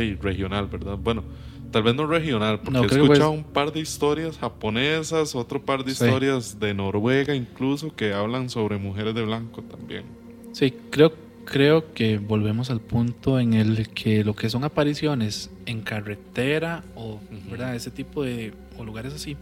de, 0.00 0.18
regional, 0.20 0.66
¿verdad? 0.66 0.96
Bueno, 0.96 1.24
tal 1.70 1.82
vez 1.82 1.94
no 1.94 2.06
regional, 2.06 2.60
porque 2.60 2.80
he 2.80 3.00
escuchado 3.00 3.30
un 3.30 3.44
par 3.44 3.72
de 3.72 3.80
historias 3.80 4.38
japonesas, 4.38 5.34
otro 5.34 5.64
par 5.64 5.84
de 5.84 5.92
historias 5.92 6.58
de 6.58 6.74
Noruega 6.74 7.34
incluso 7.34 7.94
que 7.94 8.12
hablan 8.12 8.50
sobre 8.50 8.78
mujeres 8.78 9.14
de 9.14 9.22
blanco 9.22 9.62
también. 9.62 10.04
Sí, 10.52 10.74
creo 10.90 11.26
creo 11.46 11.94
que 11.94 12.18
volvemos 12.18 12.70
al 12.70 12.80
punto 12.80 13.38
en 13.38 13.54
el 13.54 13.88
que 13.90 14.24
lo 14.24 14.34
que 14.34 14.50
son 14.50 14.64
apariciones 14.64 15.50
en 15.64 15.80
carretera 15.80 16.82
o 16.96 17.20
¿verdad? 17.48 17.74
ese 17.76 17.90
tipo 17.90 18.24
de 18.24 18.52
o 18.76 18.84
lugares 18.84 19.14
así 19.14 19.36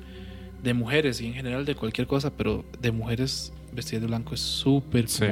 de 0.62 0.74
mujeres 0.74 1.20
y 1.20 1.26
en 1.26 1.34
general 1.34 1.64
de 1.64 1.74
cualquier 1.74 2.06
cosa, 2.06 2.30
pero 2.30 2.64
de 2.80 2.92
mujeres 2.92 3.52
vestidas 3.72 4.02
de 4.02 4.06
blanco 4.06 4.34
es 4.34 4.40
súper 4.40 5.08
sí, 5.08 5.26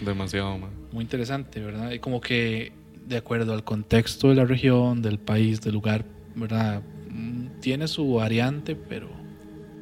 demasiado 0.00 0.58
Muy 0.92 1.02
interesante, 1.02 1.60
¿verdad? 1.60 1.92
Y 1.92 1.98
como 1.98 2.20
que 2.20 2.72
de 3.10 3.18
acuerdo 3.18 3.52
al 3.52 3.64
contexto 3.64 4.28
de 4.28 4.36
la 4.36 4.44
región, 4.46 5.02
del 5.02 5.18
país, 5.18 5.60
del 5.60 5.74
lugar, 5.74 6.06
¿verdad? 6.34 6.80
Mm, 7.10 7.60
tiene 7.60 7.88
su 7.88 8.14
variante, 8.14 8.74
pero 8.74 9.08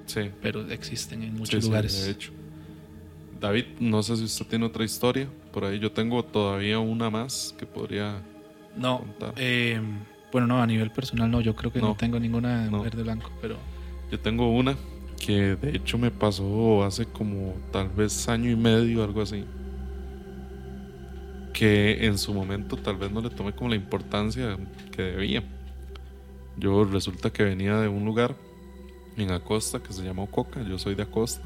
sí. 0.06 0.30
pero 0.42 0.68
existen 0.70 1.22
en 1.22 1.34
muchos 1.34 1.64
lugares. 1.64 2.04
de 2.04 2.10
hecho. 2.10 2.32
David, 3.40 3.66
no 3.78 4.02
sé 4.02 4.16
si 4.16 4.24
usted 4.24 4.46
tiene 4.46 4.64
otra 4.64 4.84
historia 4.84 5.28
por 5.52 5.64
ahí. 5.64 5.78
Yo 5.78 5.92
tengo 5.92 6.24
todavía 6.24 6.80
una 6.80 7.08
más 7.08 7.54
que 7.56 7.66
podría 7.66 8.20
no, 8.76 9.04
eh, 9.36 9.80
bueno, 10.30 10.46
no, 10.46 10.62
a 10.62 10.66
nivel 10.66 10.90
personal 10.90 11.30
no. 11.30 11.40
Yo 11.40 11.54
creo 11.56 11.72
que 11.72 11.80
no, 11.80 11.96
tengo 11.96 12.18
ninguna 12.20 12.68
mujer 12.70 12.96
de 12.96 13.02
blanco, 13.02 13.30
pero... 13.40 13.56
Yo 14.10 14.18
tengo 14.18 14.50
una 14.50 14.76
que 15.18 15.56
de 15.56 15.76
hecho 15.76 15.98
me 15.98 16.10
pasó 16.10 16.84
hace 16.84 17.04
como 17.04 17.54
tal 17.72 17.88
vez 17.88 18.28
año 18.28 18.50
y 18.50 18.56
medio, 18.56 19.02
algo 19.02 19.20
así. 19.20 19.44
Que 21.58 22.06
en 22.06 22.18
su 22.18 22.32
momento 22.32 22.76
tal 22.76 22.96
vez 22.96 23.10
no 23.10 23.20
le 23.20 23.30
tomé 23.30 23.52
como 23.52 23.70
la 23.70 23.76
importancia 23.76 24.56
que 24.92 25.02
debía. 25.02 25.42
Yo 26.56 26.84
resulta 26.84 27.30
que 27.30 27.42
venía 27.42 27.76
de 27.80 27.88
un 27.88 28.04
lugar 28.04 28.36
en 29.16 29.32
Acosta 29.32 29.80
que 29.82 29.92
se 29.92 30.04
llama 30.04 30.26
Coca, 30.26 30.62
yo 30.62 30.78
soy 30.78 30.94
de 30.94 31.02
Acosta 31.02 31.42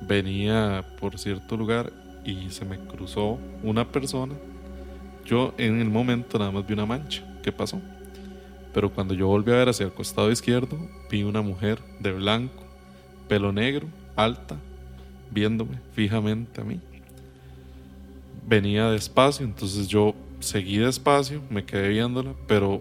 venía 0.00 0.84
por 1.00 1.18
cierto 1.18 1.56
lugar 1.56 1.92
y 2.24 2.50
se 2.50 2.64
me 2.64 2.78
cruzó 2.78 3.38
una 3.62 3.90
persona. 3.90 4.34
Yo 5.24 5.54
en 5.58 5.80
el 5.80 5.88
momento 5.88 6.38
nada 6.38 6.50
más 6.50 6.66
vi 6.66 6.74
una 6.74 6.86
mancha. 6.86 7.22
¿Qué 7.42 7.52
pasó? 7.52 7.80
Pero 8.72 8.92
cuando 8.92 9.14
yo 9.14 9.26
volví 9.28 9.52
a 9.52 9.56
ver 9.56 9.68
hacia 9.68 9.86
el 9.86 9.92
costado 9.92 10.30
izquierdo, 10.30 10.76
vi 11.10 11.22
una 11.22 11.42
mujer 11.42 11.80
de 12.00 12.12
blanco, 12.12 12.62
pelo 13.28 13.52
negro, 13.52 13.86
alta, 14.16 14.56
viéndome 15.30 15.78
fijamente 15.94 16.60
a 16.60 16.64
mí. 16.64 16.80
Venía 18.46 18.90
despacio, 18.90 19.44
entonces 19.44 19.88
yo 19.88 20.14
seguí 20.40 20.78
despacio, 20.78 21.42
me 21.50 21.64
quedé 21.64 21.88
viéndola, 21.88 22.34
pero 22.46 22.80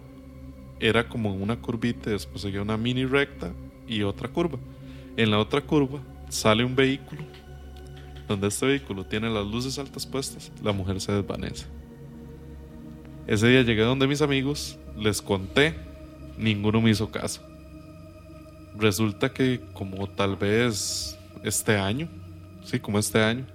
era 0.80 1.07
como 1.07 1.34
una 1.34 1.55
curvita, 1.59 2.11
después 2.11 2.41
seguía 2.41 2.61
una 2.61 2.78
mini 2.78 3.05
recta 3.05 3.51
y 3.88 4.03
otra 4.03 4.28
curva. 4.30 4.59
En 5.18 5.32
la 5.32 5.39
otra 5.39 5.61
curva 5.61 6.01
sale 6.30 6.63
un 6.63 6.76
vehículo 6.76 7.24
donde 8.28 8.47
este 8.47 8.66
vehículo 8.66 9.05
tiene 9.05 9.30
las 9.30 9.45
luces 9.45 9.78
altas 9.78 10.05
puestas, 10.05 10.51
la 10.63 10.72
mujer 10.72 10.99
se 10.99 11.11
desvanece. 11.11 11.66
Ese 13.28 13.47
día 13.47 13.61
llegué 13.61 13.82
donde 13.82 14.07
mis 14.07 14.22
amigos, 14.22 14.78
les 14.97 15.22
conté, 15.22 15.76
ninguno 16.38 16.82
me 16.82 16.91
hizo 16.91 17.11
caso. 17.11 17.41
Resulta 18.78 19.32
que 19.32 19.61
como 19.74 20.07
tal 20.07 20.36
vez 20.36 21.18
este 21.43 21.78
año, 21.78 22.07
sí, 22.63 22.80
como 22.80 22.99
este 22.99 23.22
año, 23.22 23.45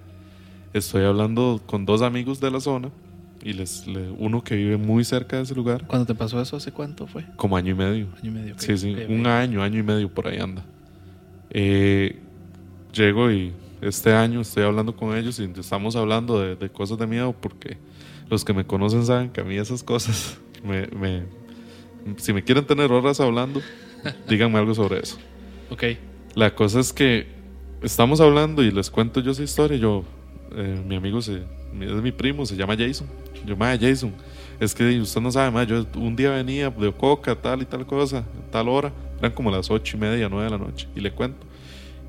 estoy 0.73 1.03
hablando 1.03 1.61
con 1.65 1.85
dos 1.85 2.01
amigos 2.01 2.39
de 2.39 2.51
la 2.51 2.59
zona 2.59 2.89
y 3.43 3.53
les, 3.53 3.85
uno 4.17 4.43
que 4.43 4.55
vive 4.55 4.77
muy 4.77 5.03
cerca 5.03 5.37
de 5.37 5.43
ese 5.43 5.55
lugar. 5.55 5.85
¿Cuándo 5.87 6.05
te 6.05 6.15
pasó 6.15 6.41
eso? 6.41 6.57
¿Hace 6.57 6.71
cuánto 6.71 7.07
fue? 7.07 7.25
Como 7.35 7.57
año 7.57 7.71
y 7.71 7.75
medio. 7.75 8.07
Año 8.21 8.31
y 8.31 8.33
medio. 8.33 8.55
Sí, 8.57 8.77
sí, 8.77 8.95
un 9.09 9.25
año, 9.27 9.63
año 9.63 9.79
y 9.79 9.83
medio 9.83 10.09
por 10.13 10.27
ahí 10.27 10.39
anda. 10.39 10.63
Eh, 11.49 12.19
llego 12.93 13.31
y 13.31 13.53
este 13.81 14.13
año 14.13 14.41
estoy 14.41 14.63
hablando 14.63 14.95
con 14.95 15.17
ellos 15.17 15.39
y 15.39 15.51
estamos 15.59 15.95
hablando 15.95 16.39
de, 16.39 16.69
cosas 16.69 16.97
de 16.97 17.07
miedo 17.07 17.33
porque 17.33 17.77
los 18.29 18.45
que 18.45 18.53
me 18.53 18.65
conocen 18.65 19.05
saben 19.05 19.29
que 19.31 19.41
a 19.41 19.43
mí 19.43 19.57
esas 19.57 19.83
cosas 19.83 20.39
me, 20.63 20.87
si 22.17 22.31
me 22.31 22.43
quieren 22.43 22.65
tener 22.65 22.91
horas 22.91 23.19
hablando, 23.19 23.61
díganme 24.29 24.59
algo 24.59 24.73
sobre 24.75 24.99
eso. 24.99 25.17
Ok. 25.69 25.83
La 26.35 26.55
cosa 26.55 26.79
es 26.79 26.93
que 26.93 27.27
estamos 27.81 28.21
hablando 28.21 28.63
y 28.63 28.71
les 28.71 28.89
cuento 28.89 29.19
yo 29.19 29.31
esa 29.31 29.43
historia. 29.43 29.77
Yo, 29.77 30.05
eh, 30.55 30.83
mi 30.85 30.95
amigo 30.95 31.21
se, 31.21 31.37
es 31.79 32.01
mi 32.01 32.11
primo, 32.11 32.45
se 32.45 32.55
llama 32.55 32.75
Jason. 32.77 33.07
Yo, 33.45 33.55
madre, 33.55 33.89
Jason, 33.89 34.13
es 34.59 34.73
que 34.75 34.99
usted 34.99 35.21
no 35.21 35.31
sabe, 35.31 35.51
más 35.51 35.67
yo 35.67 35.85
un 35.95 36.15
día 36.15 36.31
venía 36.31 36.69
de 36.69 36.91
Coca, 36.91 37.35
tal 37.35 37.61
y 37.61 37.65
tal 37.65 37.85
cosa, 37.85 38.23
tal 38.51 38.69
hora, 38.69 38.91
eran 39.19 39.31
como 39.31 39.49
las 39.49 39.69
ocho 39.69 39.97
y 39.97 39.99
media, 39.99 40.29
nueve 40.29 40.45
de 40.45 40.51
la 40.51 40.57
noche, 40.57 40.87
y 40.95 40.99
le 40.99 41.11
cuento 41.11 41.45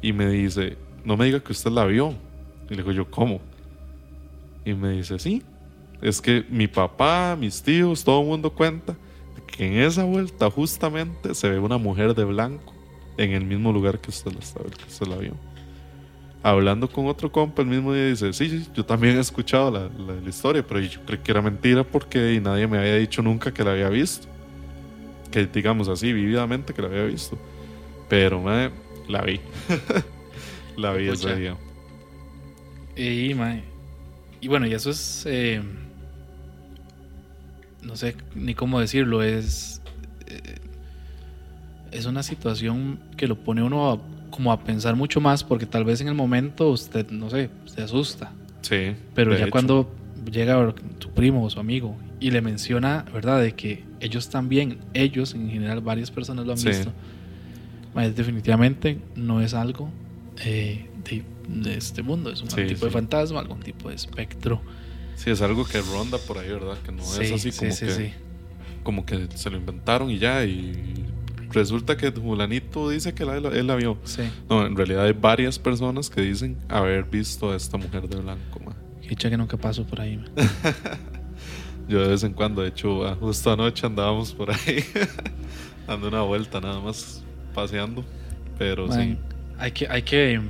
y 0.02 0.12
me 0.12 0.28
dice, 0.28 0.76
no 1.04 1.16
me 1.16 1.26
diga 1.26 1.40
que 1.40 1.52
usted 1.52 1.70
la 1.70 1.86
vio. 1.86 2.14
Y 2.68 2.74
le 2.74 2.76
digo 2.78 2.92
yo, 2.92 3.10
¿cómo? 3.10 3.40
Y 4.64 4.74
me 4.74 4.90
dice, 4.90 5.18
sí, 5.18 5.42
es 6.00 6.20
que 6.20 6.44
mi 6.50 6.66
papá, 6.66 7.36
mis 7.38 7.62
tíos, 7.62 8.04
todo 8.04 8.20
el 8.20 8.26
mundo 8.26 8.50
cuenta 8.50 8.96
que 9.46 9.66
en 9.66 9.74
esa 9.74 10.04
vuelta 10.04 10.50
justamente 10.50 11.34
se 11.34 11.48
ve 11.48 11.58
una 11.58 11.78
mujer 11.78 12.14
de 12.14 12.24
blanco 12.24 12.74
en 13.16 13.32
el 13.32 13.44
mismo 13.44 13.72
lugar 13.72 14.00
que 14.00 14.10
usted 14.10 14.32
la, 14.32 14.40
que 14.40 14.84
usted 14.88 15.06
la 15.06 15.16
vio. 15.16 15.34
Hablando 16.44 16.88
con 16.88 17.06
otro 17.06 17.30
compa 17.30 17.62
el 17.62 17.68
mismo 17.68 17.92
día 17.94 18.06
dice, 18.08 18.32
sí, 18.32 18.48
sí, 18.48 18.66
yo 18.74 18.84
también 18.84 19.16
he 19.16 19.20
escuchado 19.20 19.70
la, 19.70 19.80
la- 20.04 20.20
la 20.20 20.28
historia, 20.28 20.66
pero 20.66 20.80
yo 20.80 21.00
creí 21.06 21.18
que 21.20 21.30
era 21.30 21.40
mentira 21.40 21.84
porque 21.84 22.40
nadie 22.42 22.66
me 22.66 22.78
había 22.78 22.96
dicho 22.96 23.22
nunca 23.22 23.52
que 23.54 23.62
la 23.62 23.72
había 23.72 23.88
visto. 23.88 24.26
Que 25.30 25.46
digamos 25.46 25.88
así, 25.88 26.12
vividamente 26.12 26.74
que 26.74 26.82
la 26.82 26.88
había 26.88 27.04
visto. 27.04 27.38
Pero 28.08 28.40
mae, 28.42 28.70
la 29.08 29.22
vi. 29.22 29.40
la 30.76 30.92
vi 30.94 31.08
ese 31.08 31.36
día. 31.36 31.56
Y, 32.96 33.32
mae, 33.34 33.62
y 34.40 34.48
bueno, 34.48 34.66
y 34.66 34.74
eso 34.74 34.90
es. 34.90 35.22
eh, 35.26 35.62
no 37.82 37.96
sé 37.96 38.16
ni 38.34 38.54
cómo 38.54 38.80
decirlo. 38.80 39.22
Es. 39.22 39.80
eh, 40.26 40.56
es 41.92 42.06
una 42.06 42.22
situación 42.22 42.98
que 43.16 43.26
lo 43.26 43.36
pone 43.36 43.62
uno 43.62 43.92
a- 43.92 43.98
como 44.32 44.50
a 44.50 44.64
pensar 44.64 44.96
mucho 44.96 45.20
más, 45.20 45.44
porque 45.44 45.66
tal 45.66 45.84
vez 45.84 46.00
en 46.00 46.08
el 46.08 46.14
momento 46.14 46.68
usted, 46.70 47.08
no 47.10 47.30
sé, 47.30 47.50
se 47.66 47.82
asusta. 47.82 48.32
Sí. 48.62 48.94
Pero 49.14 49.30
de 49.32 49.38
ya 49.38 49.44
hecho. 49.44 49.52
cuando 49.52 49.94
llega 50.30 50.74
su 50.98 51.10
primo 51.10 51.44
o 51.44 51.50
su 51.50 51.60
amigo 51.60 51.96
y 52.18 52.30
le 52.32 52.40
menciona, 52.40 53.04
¿verdad?, 53.12 53.40
de 53.40 53.52
que 53.52 53.84
ellos 54.00 54.28
también, 54.30 54.78
ellos 54.94 55.34
en 55.34 55.48
general, 55.50 55.80
varias 55.82 56.10
personas 56.10 56.44
lo 56.46 56.52
han 56.52 56.58
Sí. 56.58 56.68
visto, 56.68 56.92
mae, 57.94 58.10
definitivamente 58.10 58.98
no 59.14 59.40
es 59.40 59.54
algo 59.54 59.90
eh, 60.44 60.88
de, 61.04 61.22
de 61.48 61.76
este 61.76 62.02
mundo, 62.02 62.30
es 62.32 62.40
un 62.42 62.50
Sí, 62.50 62.64
tipo 62.66 62.86
de 62.86 62.90
sí. 62.90 62.94
fantasma, 62.94 63.40
algún 63.40 63.60
tipo 63.60 63.90
de 63.90 63.94
espectro. 63.96 64.60
Sí, 65.14 65.30
es 65.30 65.42
algo 65.42 65.64
que 65.64 65.80
ronda 65.82 66.16
por 66.18 66.38
ahí, 66.38 66.48
¿verdad? 66.48 66.78
Que 66.84 66.90
no 66.90 67.02
es 67.02 67.18
así 67.32 67.52
sí, 67.52 67.58
como 67.58 67.70
sí, 67.72 67.86
que. 67.86 67.92
sí. 67.92 68.12
como 68.82 69.04
que 69.06 69.28
se 69.34 69.50
lo 69.50 69.58
inventaron 69.58 70.10
y 70.10 70.18
ya, 70.18 70.44
y 70.44 71.01
resulta 71.52 71.96
que 71.96 72.10
Julanito 72.10 72.88
dice 72.90 73.12
que 73.14 73.24
la- 73.24 73.36
él 73.36 73.66
la 73.66 73.76
vio. 73.76 73.98
Sí, 74.04 74.22
No, 74.48 74.66
en 74.66 74.76
realidad 74.76 75.04
hay 75.04 75.12
varias 75.12 75.58
personas 75.58 76.10
que 76.10 76.20
dicen 76.22 76.56
haber 76.68 77.04
visto 77.04 77.52
a 77.52 77.56
esta 77.56 77.76
mujer 77.76 78.08
de 78.08 78.16
blanco. 78.16 78.60
ma. 78.64 78.72
Hicha 79.08 79.28
que 79.30 79.36
nunca 79.36 79.56
paso 79.56 79.84
por 79.86 80.00
ahí. 80.00 80.22
Yo 81.88 82.00
de 82.00 82.08
vez 82.08 82.22
en 82.22 82.32
cuando, 82.32 82.62
de 82.62 82.68
hecho, 82.68 83.06
ah, 83.06 83.16
justo 83.18 83.52
anoche 83.52 83.86
andábamos 83.86 84.32
por 84.32 84.50
ahí, 84.50 84.84
dando 85.86 86.08
una 86.08 86.22
vuelta 86.22 86.60
nada 86.60 86.80
más, 86.80 87.22
paseando. 87.54 88.04
Pero 88.58 88.86
Mae, 88.86 89.12
sí, 89.12 89.18
Hay 89.58 89.72
que, 89.72 89.86
hay, 89.88 90.02
que, 90.02 90.40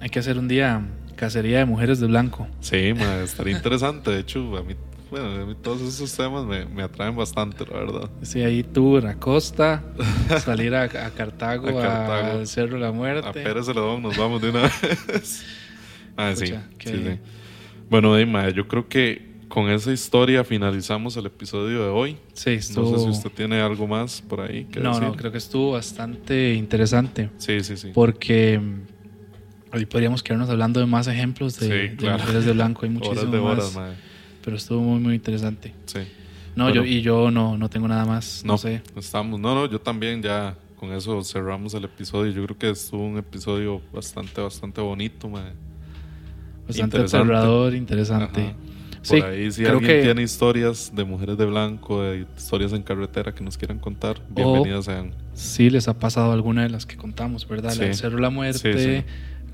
hay 0.00 0.08
que 0.10 0.18
hacer 0.18 0.36
un 0.38 0.48
día 0.48 0.82
cacería 1.16 1.58
de 1.58 1.64
mujeres 1.66 2.00
de 2.00 2.06
blanco. 2.08 2.48
sí, 2.60 2.92
ma, 2.94 3.20
estaría 3.22 3.56
interesante. 3.56 4.10
De 4.10 4.20
hecho, 4.20 4.56
a 4.56 4.62
mí, 4.62 4.74
bueno, 5.10 5.26
a 5.42 5.44
mí 5.46 5.54
todos 5.60 5.80
esos 5.82 6.14
temas 6.16 6.44
me, 6.46 6.64
me 6.66 6.82
atraen 6.82 7.14
bastante, 7.16 7.64
la 7.66 7.78
verdad. 7.78 8.10
Sí, 8.22 8.40
ahí 8.42 8.62
tour 8.62 9.06
a 9.06 9.16
Costa, 9.16 9.82
salir 10.44 10.74
a, 10.74 10.84
a 10.84 11.10
Cartago, 11.10 11.68
A 11.68 11.82
Cartago. 11.82 12.38
al 12.38 12.46
Cerro 12.46 12.74
de 12.74 12.80
la 12.80 12.92
Muerte. 12.92 13.28
A 13.28 13.32
Pérez 13.32 13.66
Celedón 13.66 14.02
nos 14.02 14.16
vamos 14.16 14.40
de 14.40 14.50
una 14.50 14.62
vez. 14.62 15.44
Ah, 16.16 16.34
sí, 16.36 16.46
sí. 16.84 16.92
Bueno, 17.88 18.14
Dima, 18.14 18.50
yo 18.50 18.68
creo 18.68 18.88
que 18.88 19.30
con 19.48 19.70
esa 19.70 19.90
historia 19.90 20.44
finalizamos 20.44 21.16
el 21.16 21.26
episodio 21.26 21.82
de 21.84 21.88
hoy. 21.88 22.16
Sí, 22.34 22.50
estuvo... 22.50 22.90
No 22.92 22.98
sé 22.98 23.04
si 23.04 23.10
usted 23.10 23.30
tiene 23.30 23.60
algo 23.60 23.86
más 23.86 24.20
por 24.20 24.42
ahí 24.42 24.64
que 24.66 24.80
No, 24.80 24.90
decir. 24.90 25.04
no, 25.08 25.14
creo 25.16 25.32
que 25.32 25.38
estuvo 25.38 25.72
bastante 25.72 26.52
interesante 26.54 27.30
Sí, 27.38 27.60
sí, 27.64 27.76
sí. 27.78 27.92
porque 27.94 28.58
mm, 28.58 29.76
hoy 29.76 29.86
podríamos 29.86 30.22
quedarnos 30.22 30.50
hablando 30.50 30.78
de 30.78 30.86
más 30.86 31.06
ejemplos 31.06 31.58
de, 31.58 31.66
Sí, 31.66 31.72
de 31.72 31.96
claro. 31.96 32.18
mujeres 32.18 32.44
de 32.44 32.52
blanco, 32.52 32.84
hay 32.84 32.96
horas 33.02 33.30
de 33.30 33.40
más, 33.40 33.52
horas, 33.52 33.74
madre. 33.74 33.96
Pero 34.44 34.56
estuvo 34.56 34.80
muy 34.80 35.00
muy 35.00 35.14
interesante. 35.14 35.72
Sí. 35.86 36.00
No, 36.56 36.64
Bueno. 36.64 36.82
yo 36.82 36.84
y 36.84 37.00
yo 37.02 37.30
no 37.30 37.56
no 37.56 37.68
tengo 37.70 37.86
nada 37.88 38.04
más, 38.04 38.42
no, 38.44 38.54
No, 38.54 38.58
sé. 38.58 38.82
estamos. 38.96 39.38
No, 39.40 39.54
no, 39.54 39.66
yo 39.70 39.80
también 39.80 40.22
ya 40.22 40.56
con 40.76 40.92
eso 40.92 41.22
cerramos 41.22 41.74
el 41.74 41.84
episodio. 41.84 42.32
Yo 42.32 42.44
creo 42.46 42.58
que 42.58 42.70
estuvo 42.70 43.04
un 43.06 43.18
episodio 43.18 43.80
bastante, 43.92 44.40
bastante 44.40 44.80
bonito, 44.80 45.28
madre. 45.28 45.52
Bastante 46.66 46.96
interesante. 46.96 47.32
aterrador, 47.32 47.74
interesante. 47.74 48.40
Ajá. 48.42 48.52
Por 48.52 49.06
Sí, 49.06 49.16
ahí, 49.22 49.50
si 49.50 49.64
alguien 49.64 49.86
que- 49.90 50.02
tiene 50.02 50.22
historias 50.22 50.92
de 50.94 51.04
mujeres 51.04 51.38
de 51.38 51.46
blanco, 51.46 52.02
de 52.02 52.26
historias 52.36 52.72
en 52.74 52.82
carretera 52.82 53.32
que 53.34 53.42
nos 53.42 53.56
quieran 53.56 53.78
contar, 53.78 54.20
bienvenidas 54.28 54.84
sean. 54.84 55.12
Sí 55.32 55.70
les 55.70 55.88
ha 55.88 55.98
pasado 55.98 56.32
alguna 56.32 56.64
de 56.64 56.68
las 56.68 56.84
que 56.84 56.96
contamos, 56.96 57.48
¿verdad? 57.48 57.70
Sí. 57.72 58.02
La 58.02 58.10
la 58.20 58.30
Muerte, 58.30 58.72
Sí, 58.74 58.78
sí. 58.78 59.04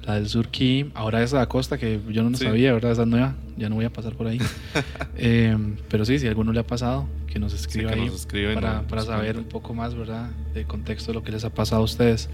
La 0.06 0.14
del 0.14 0.28
Surquí, 0.28 0.90
ahora 0.94 1.22
esa 1.22 1.38
de 1.38 1.42
Acosta 1.42 1.78
que 1.78 2.00
yo 2.10 2.22
no 2.22 2.36
Sí. 2.36 2.44
sabía, 2.44 2.72
¿verdad? 2.72 2.92
Esa 2.92 3.02
es 3.02 3.08
nueva, 3.08 3.34
ya 3.56 3.68
no 3.68 3.74
voy 3.74 3.84
a 3.84 3.90
pasar 3.92 4.14
por 4.14 4.26
ahí. 4.28 4.38
Eh, 5.18 5.56
pero 5.88 6.04
sí, 6.04 6.18
si 6.18 6.26
a 6.26 6.28
alguno 6.28 6.52
le 6.52 6.60
ha 6.60 6.66
pasado, 6.66 7.08
que 7.26 7.38
nos 7.38 7.52
escriba 7.54 7.90
que 7.92 8.00
ahí 8.00 8.06
nos 8.06 8.14
escriba 8.16 8.52
y 8.52 8.54
para, 8.54 8.74
nos- 8.76 8.84
para 8.84 9.00
nos 9.02 9.06
saber 9.10 9.36
un 9.38 9.44
poco 9.44 9.74
más, 9.74 9.94
¿verdad? 9.94 10.30
De 10.54 10.64
contexto 10.64 11.10
de 11.12 11.14
lo 11.14 11.22
que 11.22 11.32
les 11.32 11.44
ha 11.44 11.50
pasado 11.50 11.80
a 11.80 11.84
ustedes. 11.84 12.28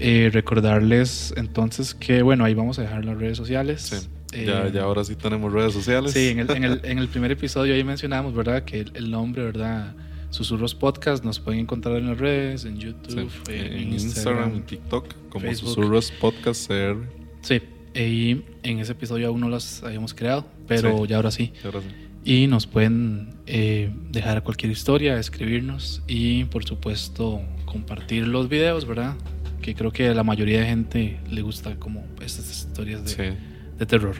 Eh, 0.00 0.30
recordarles 0.32 1.32
entonces 1.36 1.94
que, 1.94 2.22
bueno, 2.22 2.44
ahí 2.44 2.54
vamos 2.54 2.78
a 2.78 2.82
dejar 2.82 3.04
las 3.04 3.16
redes 3.18 3.36
sociales. 3.36 3.82
Sí. 3.82 4.08
Eh, 4.32 4.44
ya, 4.46 4.68
ya 4.68 4.82
ahora 4.82 5.04
sí 5.04 5.14
tenemos 5.14 5.52
redes 5.52 5.72
sociales. 5.72 6.12
Sí, 6.12 6.28
en 6.30 6.40
el, 6.40 6.50
en, 6.50 6.64
el, 6.64 6.80
en 6.84 6.98
el 6.98 7.08
primer 7.08 7.30
episodio 7.30 7.74
ahí 7.74 7.84
mencionamos, 7.84 8.34
¿verdad? 8.34 8.64
Que 8.64 8.80
el, 8.80 8.92
el 8.94 9.10
nombre, 9.10 9.44
¿verdad? 9.44 9.94
Susurros 10.36 10.74
Podcast 10.74 11.24
nos 11.24 11.40
pueden 11.40 11.60
encontrar 11.62 11.96
en 11.96 12.08
las 12.08 12.18
redes, 12.18 12.64
en 12.66 12.76
Sí. 12.76 12.82
YouTube, 12.88 13.30
en, 13.48 13.72
En 13.72 13.92
Instagram, 13.94 14.56
y 14.56 14.60
TikTok, 14.60 15.14
como 15.30 15.46
Facebook. 15.46 15.70
Susurros 15.70 16.10
Podcast 16.12 16.68
CR. 16.70 16.98
Sí, 17.40 17.62
y 17.94 18.42
en 18.62 18.78
ese 18.80 18.92
episodio 18.92 19.28
aún 19.28 19.40
no 19.40 19.48
las 19.48 19.82
habíamos 19.82 20.12
creado, 20.12 20.46
pero 20.68 20.98
Sí. 20.98 21.06
ya 21.08 21.16
ahora 21.16 21.30
sí. 21.30 21.52
Y 21.62 21.66
ahora 21.66 21.80
sí. 21.80 21.86
Y 22.24 22.46
nos 22.48 22.66
pueden 22.66 23.34
eh, 23.46 23.90
dejar 24.10 24.42
cualquier 24.42 24.72
historia, 24.72 25.18
escribirnos 25.18 26.02
y 26.06 26.44
por 26.44 26.64
supuesto 26.64 27.40
compartir 27.64 28.26
los 28.26 28.48
videos, 28.48 28.84
¿verdad? 28.84 29.14
Que 29.62 29.74
creo 29.74 29.90
que 29.92 30.08
a 30.08 30.14
la 30.14 30.22
mayoría 30.24 30.60
de 30.60 30.66
gente 30.66 31.20
le 31.30 31.40
gusta 31.42 31.76
como 31.76 32.04
estas 32.20 32.50
historias 32.50 33.04
de, 33.04 33.08
Sí. 33.32 33.38
de 33.78 33.86
terror. 33.86 34.16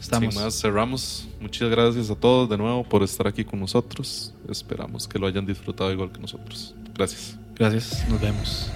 Estamos. 0.00 0.32
Sin 0.34 0.42
más, 0.42 0.58
cerramos. 0.60 1.28
Muchas 1.40 1.68
gracias 1.68 2.08
a 2.08 2.14
todos 2.14 2.48
de 2.48 2.56
nuevo 2.56 2.82
por 2.84 3.02
estar 3.02 3.26
aquí 3.26 3.44
con 3.44 3.60
nosotros. 3.60 4.32
Esperamos 4.50 5.08
que 5.08 5.18
lo 5.18 5.26
hayan 5.26 5.46
disfrutado 5.46 5.92
igual 5.92 6.10
que 6.10 6.20
nosotros. 6.20 6.74
Gracias. 6.94 7.36
Gracias, 7.54 8.08
nos 8.08 8.20
vemos. 8.20 8.70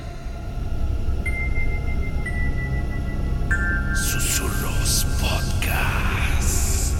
Susurros 3.94 5.06
Podcast. 5.20 6.96